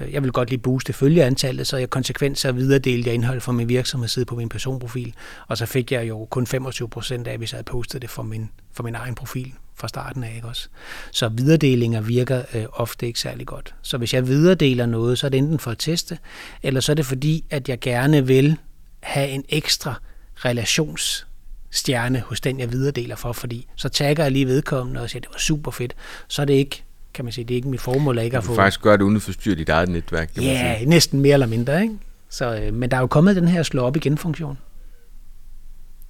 Øh, 0.02 0.14
jeg 0.14 0.24
vil 0.24 0.32
godt 0.32 0.50
lige 0.50 0.60
booste 0.60 0.94
følgeantallet, 0.94 1.68
så 1.68 1.78
jeg 1.78 1.90
konsekvent 1.90 2.40
så 2.40 2.52
videredelte 2.52 3.08
jeg 3.08 3.16
indhold 3.16 3.42
fra 3.42 3.52
min 3.52 3.70
virksomhedsside 3.70 4.26
på 4.26 4.36
min 4.36 4.50
personprofil, 4.50 5.14
og 5.48 5.58
så 5.58 5.66
fik 5.66 5.92
jeg 5.92 6.08
jo 6.08 6.26
kun 6.26 6.48
25 6.48 6.90
procent 6.90 7.28
af, 7.28 7.38
hvis 7.38 7.52
jeg 7.52 7.58
havde 7.58 7.66
postet 7.66 8.02
det 8.02 8.10
fra 8.10 8.24
min, 8.24 8.50
fra 8.74 8.84
min 8.84 8.96
egen 8.96 9.16
profil 9.16 9.54
fra 9.76 9.88
starten 9.88 10.24
af. 10.24 10.36
Ikke 10.36 10.48
også? 10.48 10.70
Så 11.12 11.30
videredelinger 11.30 12.02
virker 12.02 12.44
øh, 12.54 12.66
ofte 12.74 13.08
ikke 13.08 13.20
særlig 13.20 13.48
godt. 13.48 13.76
Så 13.82 13.98
hvis 13.98 14.14
jeg 14.14 14.28
videredeler 14.28 14.86
noget, 14.86 15.20
så 15.20 15.28
er 15.28 15.30
det 15.30 15.38
enten 15.38 15.60
for 15.60 15.72
at 15.72 15.78
teste, 15.78 16.18
eller 16.64 16.80
så 16.80 16.92
er 16.92 16.94
det 16.94 17.06
fordi, 17.06 17.46
at 17.50 17.70
jeg 17.70 17.80
gerne 17.80 18.28
vil 18.28 18.58
have 19.00 19.30
en 19.30 19.44
ekstra 19.50 20.02
relations 20.36 21.28
stjerne 21.72 22.20
hos 22.20 22.42
den, 22.42 22.60
jeg 22.60 22.72
videredeler 22.72 23.16
for, 23.16 23.34
fordi 23.34 23.68
så 23.76 23.90
tagger 23.90 24.24
jeg 24.24 24.32
lige 24.32 24.48
vedkommende 24.48 25.02
og 25.02 25.10
siger, 25.10 25.20
at 25.20 25.24
det 25.24 25.32
var 25.34 25.40
super 25.40 25.72
fedt. 25.72 25.96
Så 26.28 26.42
er 26.42 26.46
det 26.46 26.54
ikke 26.54 26.84
kan 27.14 27.26
man 27.26 27.32
sige, 27.32 27.46
det 27.46 27.54
er 27.54 27.56
ikke 27.56 27.68
mit 27.68 27.82
formål 27.82 28.18
at 28.18 28.26
ikke 28.26 28.38
at 28.38 28.44
få... 28.44 28.52
Du 28.52 28.56
faktisk 28.56 28.82
gøre 28.82 28.98
det 28.98 29.02
uden 29.02 29.16
at 29.16 29.22
forstyrre 29.22 29.56
dit 29.56 29.70
eget 29.70 29.90
netværk. 29.90 30.36
Det 30.36 30.44
ja, 30.44 30.76
sige. 30.78 30.90
næsten 30.90 31.20
mere 31.20 31.34
eller 31.34 31.48
mindre. 31.48 31.82
Ikke? 31.82 31.98
Så, 32.30 32.56
øh, 32.56 32.74
men 32.74 32.92
der 32.92 32.98
er 32.98 33.02
jo 33.02 33.08
kommet 33.08 33.36
den 33.36 33.48
her 33.48 33.64
slå 33.64 33.82
op 33.82 33.96
igen 33.96 34.18
funktion. 34.18 34.58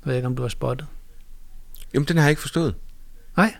Jeg 0.06 0.10
ved 0.10 0.16
ikke, 0.16 0.28
om 0.28 0.36
du 0.36 0.42
har 0.42 0.50
spottet. 0.50 0.88
Jamen, 1.94 2.08
den 2.08 2.18
har 2.18 2.24
jeg 2.24 2.30
ikke 2.30 2.42
forstået. 2.42 2.76
Nej. 3.38 3.54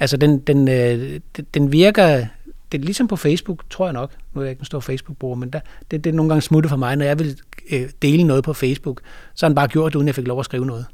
Altså, 0.00 0.16
den, 0.16 0.38
den, 0.38 0.68
øh, 0.68 1.20
den 1.54 1.72
virker... 1.72 2.26
Det 2.72 2.80
er 2.80 2.84
ligesom 2.84 3.08
på 3.08 3.16
Facebook, 3.16 3.70
tror 3.70 3.86
jeg 3.86 3.92
nok. 3.92 4.12
Nu 4.34 4.40
er 4.40 4.44
jeg 4.44 4.50
ikke 4.50 4.60
en 4.60 4.64
stor 4.64 4.80
Facebook-bruger, 4.80 5.36
men 5.36 5.50
der, 5.50 5.60
det, 5.90 6.04
det 6.04 6.10
er 6.10 6.14
nogle 6.14 6.28
gange 6.28 6.42
smuttet 6.42 6.70
for 6.70 6.76
mig, 6.76 6.96
når 6.96 7.04
jeg 7.04 7.18
vil 7.18 7.38
øh, 7.70 7.88
dele 8.02 8.24
noget 8.24 8.44
på 8.44 8.52
Facebook. 8.52 9.00
Så 9.34 9.46
har 9.46 9.48
den 9.48 9.54
bare 9.54 9.68
gjort 9.68 9.92
det, 9.92 9.96
uden 9.96 10.06
jeg 10.06 10.14
fik 10.14 10.26
lov 10.26 10.38
at 10.38 10.44
skrive 10.44 10.66
noget. 10.66 10.86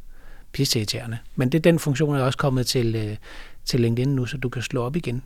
Pisse 0.53 0.87
Men 1.37 1.53
det 1.53 1.59
er 1.59 1.62
den 1.62 1.78
funktion, 1.78 2.14
er 2.14 2.22
også 2.22 2.39
kommet 2.39 2.66
til, 2.66 2.97
øh, 2.97 3.16
til 3.70 3.80
LinkedIn 3.80 4.14
nu, 4.14 4.26
så 4.26 4.36
du 4.36 4.48
kan 4.48 4.62
slå 4.62 4.82
op 4.82 4.96
igen. 4.96 5.22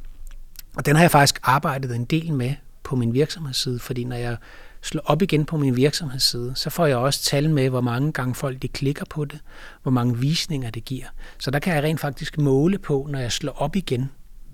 Og 0.76 0.86
den 0.86 0.97
har 0.97 1.03
jeg 1.03 1.11
faktisk 1.11 1.40
arbejdet 1.42 1.97
en 1.97 2.05
del 2.05 2.32
med 2.32 2.55
på 2.82 2.97
min 2.97 3.14
virksomhedsside, 3.14 3.78
fordi 3.78 4.05
når 4.05 4.16
jeg 4.16 4.36
slår 4.82 5.03
op 5.05 5.22
igen 5.22 5.45
på 5.45 5.57
min 5.57 5.76
virksomhedsside, 5.76 6.53
så 6.55 6.70
får 6.70 6.86
jeg 6.86 6.97
også 6.97 7.22
tal 7.22 7.51
med, 7.51 7.70
hvor 7.70 7.80
mange 7.80 8.12
gange 8.12 8.34
folk 8.34 8.62
de 8.62 8.68
klikker 8.68 9.05
på 9.11 9.24
det, 9.24 9.40
hvor 9.82 9.90
mange 9.90 10.18
visninger 10.18 10.70
det 10.70 10.84
giver. 10.84 11.07
Så 11.38 11.51
der 11.51 11.59
kan 11.59 11.74
jeg 11.74 11.82
rent 11.82 12.01
faktisk 12.01 12.38
måle 12.38 12.78
på, 12.78 13.07
når 13.11 13.18
jeg 13.18 13.32
slår 13.32 13.53
op 13.53 13.76
igen, 13.76 14.11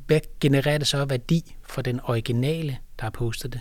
hvad 0.07 0.21
genererer 0.41 0.79
det 0.79 0.87
så 0.87 1.05
værdi 1.05 1.57
for 1.69 1.83
den 1.83 2.01
originale, 2.05 2.77
der 2.99 3.05
har 3.05 3.11
postet 3.11 3.53
det. 3.53 3.61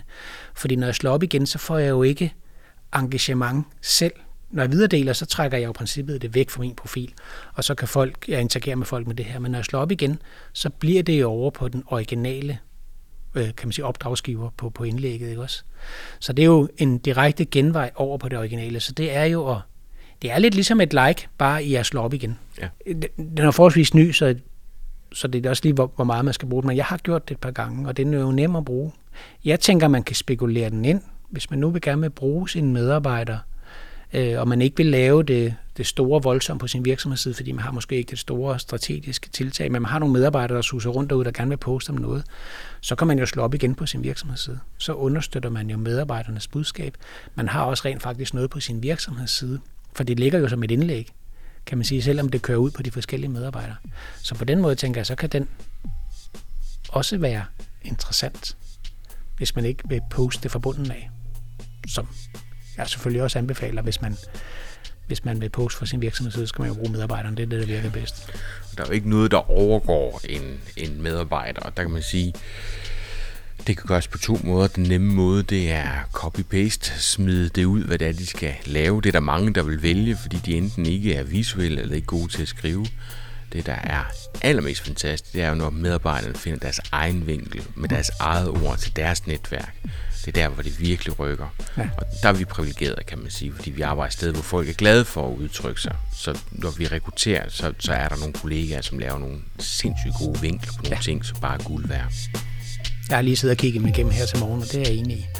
Fordi 0.54 0.76
når 0.76 0.86
jeg 0.86 0.94
slår 0.94 1.10
op 1.10 1.22
igen, 1.22 1.46
så 1.46 1.58
får 1.58 1.78
jeg 1.78 1.90
jo 1.90 2.02
ikke 2.02 2.34
engagement 2.96 3.66
selv 3.80 4.12
når 4.50 4.62
jeg 4.62 4.72
videredeler, 4.72 5.12
så 5.12 5.26
trækker 5.26 5.58
jeg 5.58 5.64
jo 5.64 5.70
i 5.70 5.72
princippet 5.72 6.22
det 6.22 6.34
væk 6.34 6.50
fra 6.50 6.60
min 6.60 6.74
profil, 6.74 7.12
og 7.54 7.64
så 7.64 7.74
kan 7.74 7.88
folk, 7.88 8.28
jeg 8.28 8.40
interagerer 8.40 8.76
med 8.76 8.86
folk 8.86 9.06
med 9.06 9.14
det 9.14 9.24
her, 9.24 9.38
men 9.38 9.50
når 9.52 9.58
jeg 9.58 9.64
slår 9.64 9.80
op 9.80 9.92
igen, 9.92 10.22
så 10.52 10.70
bliver 10.70 11.02
det 11.02 11.20
jo 11.20 11.30
over 11.30 11.50
på 11.50 11.68
den 11.68 11.82
originale 11.86 12.58
øh, 13.34 13.44
kan 13.44 13.68
man 13.68 13.72
sige, 13.72 13.84
opdragsgiver 13.84 14.50
på, 14.56 14.70
på 14.70 14.84
indlægget, 14.84 15.28
ikke 15.28 15.42
også? 15.42 15.62
Så 16.18 16.32
det 16.32 16.42
er 16.42 16.46
jo 16.46 16.68
en 16.78 16.98
direkte 16.98 17.44
genvej 17.44 17.90
over 17.94 18.18
på 18.18 18.28
det 18.28 18.38
originale, 18.38 18.80
så 18.80 18.92
det 18.92 19.16
er 19.16 19.24
jo 19.24 19.50
at, 19.50 19.58
det 20.22 20.30
er 20.30 20.38
lidt 20.38 20.54
ligesom 20.54 20.80
et 20.80 20.92
like, 20.92 21.28
bare 21.38 21.64
i 21.64 21.74
at 21.74 21.86
slå 21.86 22.00
op 22.00 22.14
igen. 22.14 22.38
Ja. 22.60 22.68
Den 23.16 23.38
er 23.38 23.50
forholdsvis 23.50 23.94
ny, 23.94 24.12
så, 24.12 24.34
så 25.12 25.28
det 25.28 25.46
er 25.46 25.50
også 25.50 25.62
lige, 25.64 25.72
hvor, 25.72 25.92
hvor 25.96 26.04
meget 26.04 26.24
man 26.24 26.34
skal 26.34 26.48
bruge 26.48 26.62
den, 26.62 26.68
men 26.68 26.76
jeg 26.76 26.84
har 26.84 26.96
gjort 26.96 27.28
det 27.28 27.34
et 27.34 27.40
par 27.40 27.50
gange, 27.50 27.88
og 27.88 27.96
den 27.96 28.14
er 28.14 28.18
jo 28.18 28.32
nem 28.32 28.56
at 28.56 28.64
bruge. 28.64 28.92
Jeg 29.44 29.60
tænker, 29.60 29.88
man 29.88 30.02
kan 30.02 30.16
spekulere 30.16 30.70
den 30.70 30.84
ind, 30.84 31.02
hvis 31.30 31.50
man 31.50 31.58
nu 31.58 31.70
vil 31.70 31.82
gerne 31.82 32.00
vil 32.00 32.10
bruge 32.10 32.48
sine 32.48 32.72
medarbejdere 32.72 33.38
øh, 34.12 34.40
og 34.40 34.48
man 34.48 34.62
ikke 34.62 34.76
vil 34.76 34.86
lave 34.86 35.22
det, 35.22 35.54
det 35.76 35.86
store 35.86 36.22
voldsomt 36.22 36.60
på 36.60 36.66
sin 36.66 36.84
virksomhedsside, 36.84 37.34
fordi 37.34 37.52
man 37.52 37.64
har 37.64 37.70
måske 37.70 37.96
ikke 37.96 38.10
det 38.10 38.18
store 38.18 38.58
strategiske 38.58 39.28
tiltag, 39.28 39.72
men 39.72 39.82
man 39.82 39.90
har 39.90 39.98
nogle 39.98 40.12
medarbejdere, 40.12 40.56
der 40.56 40.62
suser 40.62 40.90
rundt 40.90 41.10
derude, 41.10 41.24
der 41.24 41.30
gerne 41.30 41.48
vil 41.48 41.56
poste 41.56 41.90
om 41.90 41.96
noget, 41.96 42.24
så 42.80 42.94
kan 42.94 43.06
man 43.06 43.18
jo 43.18 43.26
slå 43.26 43.42
op 43.42 43.54
igen 43.54 43.74
på 43.74 43.86
sin 43.86 44.02
virksomhedsside. 44.02 44.60
Så 44.78 44.92
understøtter 44.92 45.50
man 45.50 45.70
jo 45.70 45.76
medarbejdernes 45.76 46.48
budskab. 46.48 46.96
Man 47.34 47.48
har 47.48 47.64
også 47.64 47.82
rent 47.84 48.02
faktisk 48.02 48.34
noget 48.34 48.50
på 48.50 48.60
sin 48.60 48.82
virksomhedsside, 48.82 49.60
for 49.92 50.04
det 50.04 50.20
ligger 50.20 50.38
jo 50.38 50.48
som 50.48 50.62
et 50.62 50.70
indlæg, 50.70 51.08
kan 51.66 51.78
man 51.78 51.84
sige, 51.84 52.02
selvom 52.02 52.28
det 52.28 52.42
kører 52.42 52.58
ud 52.58 52.70
på 52.70 52.82
de 52.82 52.90
forskellige 52.90 53.30
medarbejdere. 53.30 53.76
Så 54.22 54.34
på 54.34 54.44
den 54.44 54.60
måde 54.60 54.74
tænker 54.74 55.00
jeg, 55.00 55.06
så 55.06 55.14
kan 55.14 55.28
den 55.28 55.48
også 56.88 57.18
være 57.18 57.44
interessant, 57.82 58.56
hvis 59.36 59.56
man 59.56 59.64
ikke 59.64 59.82
vil 59.88 60.00
poste 60.10 60.42
det 60.42 60.50
fra 60.50 60.58
bunden 60.58 60.90
af, 60.90 61.10
som 61.88 62.08
jeg 62.76 62.88
selvfølgelig 62.88 63.22
også 63.22 63.38
anbefaler, 63.38 63.82
hvis 63.82 64.02
man, 64.02 64.16
hvis 65.06 65.24
man 65.24 65.40
vil 65.40 65.48
poste 65.48 65.78
for 65.78 65.84
sin 65.84 66.00
virksomhed, 66.00 66.32
så 66.32 66.46
skal 66.46 66.62
man 66.62 66.68
jo 66.68 66.74
bruge 66.74 66.92
medarbejderne. 66.92 67.36
Det 67.36 67.42
er 67.42 67.46
det, 67.46 67.60
der 67.60 67.66
virker 67.66 67.90
bedst. 67.90 68.32
Der 68.76 68.82
er 68.82 68.86
jo 68.86 68.92
ikke 68.92 69.10
noget, 69.10 69.30
der 69.30 69.50
overgår 69.50 70.20
en, 70.28 70.60
en 70.76 71.02
medarbejder. 71.02 71.60
Der 71.76 71.82
kan 71.82 71.90
man 71.90 72.02
sige, 72.02 72.34
det 73.66 73.76
kan 73.76 73.86
gøres 73.86 74.08
på 74.08 74.18
to 74.18 74.38
måder. 74.44 74.68
Den 74.68 74.84
nemme 74.84 75.12
måde, 75.14 75.42
det 75.42 75.70
er 75.70 76.08
copy-paste, 76.12 76.98
smide 76.98 77.48
det 77.48 77.64
ud, 77.64 77.84
hvad 77.84 77.98
det 77.98 78.08
er, 78.08 78.12
de 78.12 78.26
skal 78.26 78.54
lave. 78.66 79.00
Det 79.00 79.08
er 79.08 79.12
der 79.12 79.20
mange, 79.20 79.54
der 79.54 79.62
vil 79.62 79.82
vælge, 79.82 80.16
fordi 80.16 80.36
de 80.36 80.56
enten 80.56 80.86
ikke 80.86 81.14
er 81.14 81.22
visuelle 81.22 81.82
eller 81.82 81.94
ikke 81.94 82.06
gode 82.06 82.28
til 82.32 82.42
at 82.42 82.48
skrive. 82.48 82.86
Det, 83.52 83.66
der 83.66 83.72
er 83.72 84.04
allermest 84.42 84.82
fantastisk, 84.82 85.32
det 85.32 85.42
er 85.42 85.48
jo, 85.48 85.54
når 85.54 85.70
medarbejderne 85.70 86.34
finder 86.34 86.58
deres 86.58 86.80
egen 86.92 87.26
vinkel 87.26 87.62
med 87.74 87.88
deres 87.88 88.10
eget 88.20 88.48
ord 88.48 88.78
til 88.78 88.96
deres 88.96 89.26
netværk. 89.26 89.76
Det 90.24 90.36
er 90.36 90.42
der, 90.42 90.48
hvor 90.48 90.62
det 90.62 90.80
virkelig 90.80 91.18
rykker. 91.18 91.46
Ja. 91.76 91.88
Og 91.96 92.06
der 92.22 92.28
er 92.28 92.32
vi 92.32 92.44
privilegerede, 92.44 93.04
kan 93.04 93.18
man 93.18 93.30
sige, 93.30 93.52
fordi 93.54 93.70
vi 93.70 93.82
arbejder 93.82 94.06
et 94.06 94.12
sted, 94.12 94.32
hvor 94.32 94.42
folk 94.42 94.68
er 94.68 94.72
glade 94.72 95.04
for 95.04 95.32
at 95.32 95.36
udtrykke 95.36 95.80
sig. 95.80 95.96
Så 96.16 96.38
når 96.50 96.70
vi 96.70 96.86
rekrutterer, 96.86 97.48
så, 97.48 97.72
så 97.78 97.92
er 97.92 98.08
der 98.08 98.16
nogle 98.16 98.32
kollegaer, 98.32 98.80
som 98.80 98.98
laver 98.98 99.18
nogle 99.18 99.38
sindssygt 99.58 100.14
gode 100.18 100.40
vinkler 100.40 100.72
på 100.72 100.82
nogle 100.82 100.96
ja. 100.96 101.02
ting, 101.02 101.24
som 101.24 101.38
bare 101.40 101.54
er 101.58 101.64
guld 101.64 101.88
værd. 101.88 102.12
Jeg 103.08 103.16
har 103.16 103.22
lige 103.22 103.36
siddet 103.36 103.56
og 103.56 103.58
kigget 103.58 103.80
dem 103.80 103.88
igennem 103.88 104.12
her 104.12 104.26
til 104.26 104.38
morgen, 104.38 104.62
og 104.62 104.66
det 104.66 104.74
er 104.74 104.80
jeg 104.80 104.92
enig 104.92 105.16
i. 105.16 105.26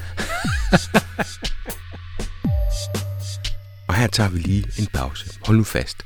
Og 3.89 3.97
her 3.97 4.07
tager 4.07 4.29
vi 4.29 4.39
lige 4.39 4.67
en 4.79 4.87
pause. 4.87 5.31
Hold 5.47 5.57
nu 5.57 5.65
fast. 5.65 5.97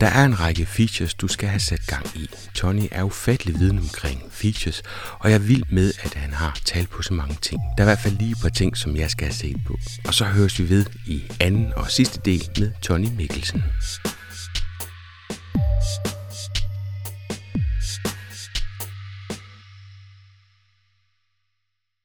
Der 0.00 0.06
er 0.06 0.24
en 0.24 0.40
række 0.40 0.66
features, 0.66 1.14
du 1.14 1.28
skal 1.28 1.48
have 1.48 1.60
sat 1.60 1.86
gang 1.86 2.06
i. 2.14 2.30
Tony 2.54 2.88
er 2.90 3.02
ufattelig 3.02 3.60
viden 3.60 3.78
omkring 3.78 4.22
features, 4.30 4.82
og 5.18 5.30
jeg 5.30 5.34
er 5.34 5.38
vild 5.38 5.62
med, 5.70 5.92
at 6.02 6.14
han 6.14 6.32
har 6.32 6.58
tal 6.64 6.86
på 6.86 7.02
så 7.02 7.14
mange 7.14 7.34
ting. 7.42 7.60
Der 7.78 7.84
er 7.84 7.86
i 7.86 7.90
hvert 7.90 7.98
fald 7.98 8.18
lige 8.18 8.30
et 8.30 8.36
par 8.42 8.48
ting, 8.48 8.76
som 8.76 8.96
jeg 8.96 9.10
skal 9.10 9.26
have 9.26 9.34
set 9.34 9.56
på. 9.66 9.78
Og 10.06 10.14
så 10.14 10.24
høres 10.24 10.58
vi 10.58 10.68
ved 10.68 10.86
i 11.06 11.22
anden 11.40 11.72
og 11.76 11.90
sidste 11.90 12.20
del 12.24 12.48
med 12.58 12.70
Tony 12.82 13.08
Mikkelsen. 13.16 13.62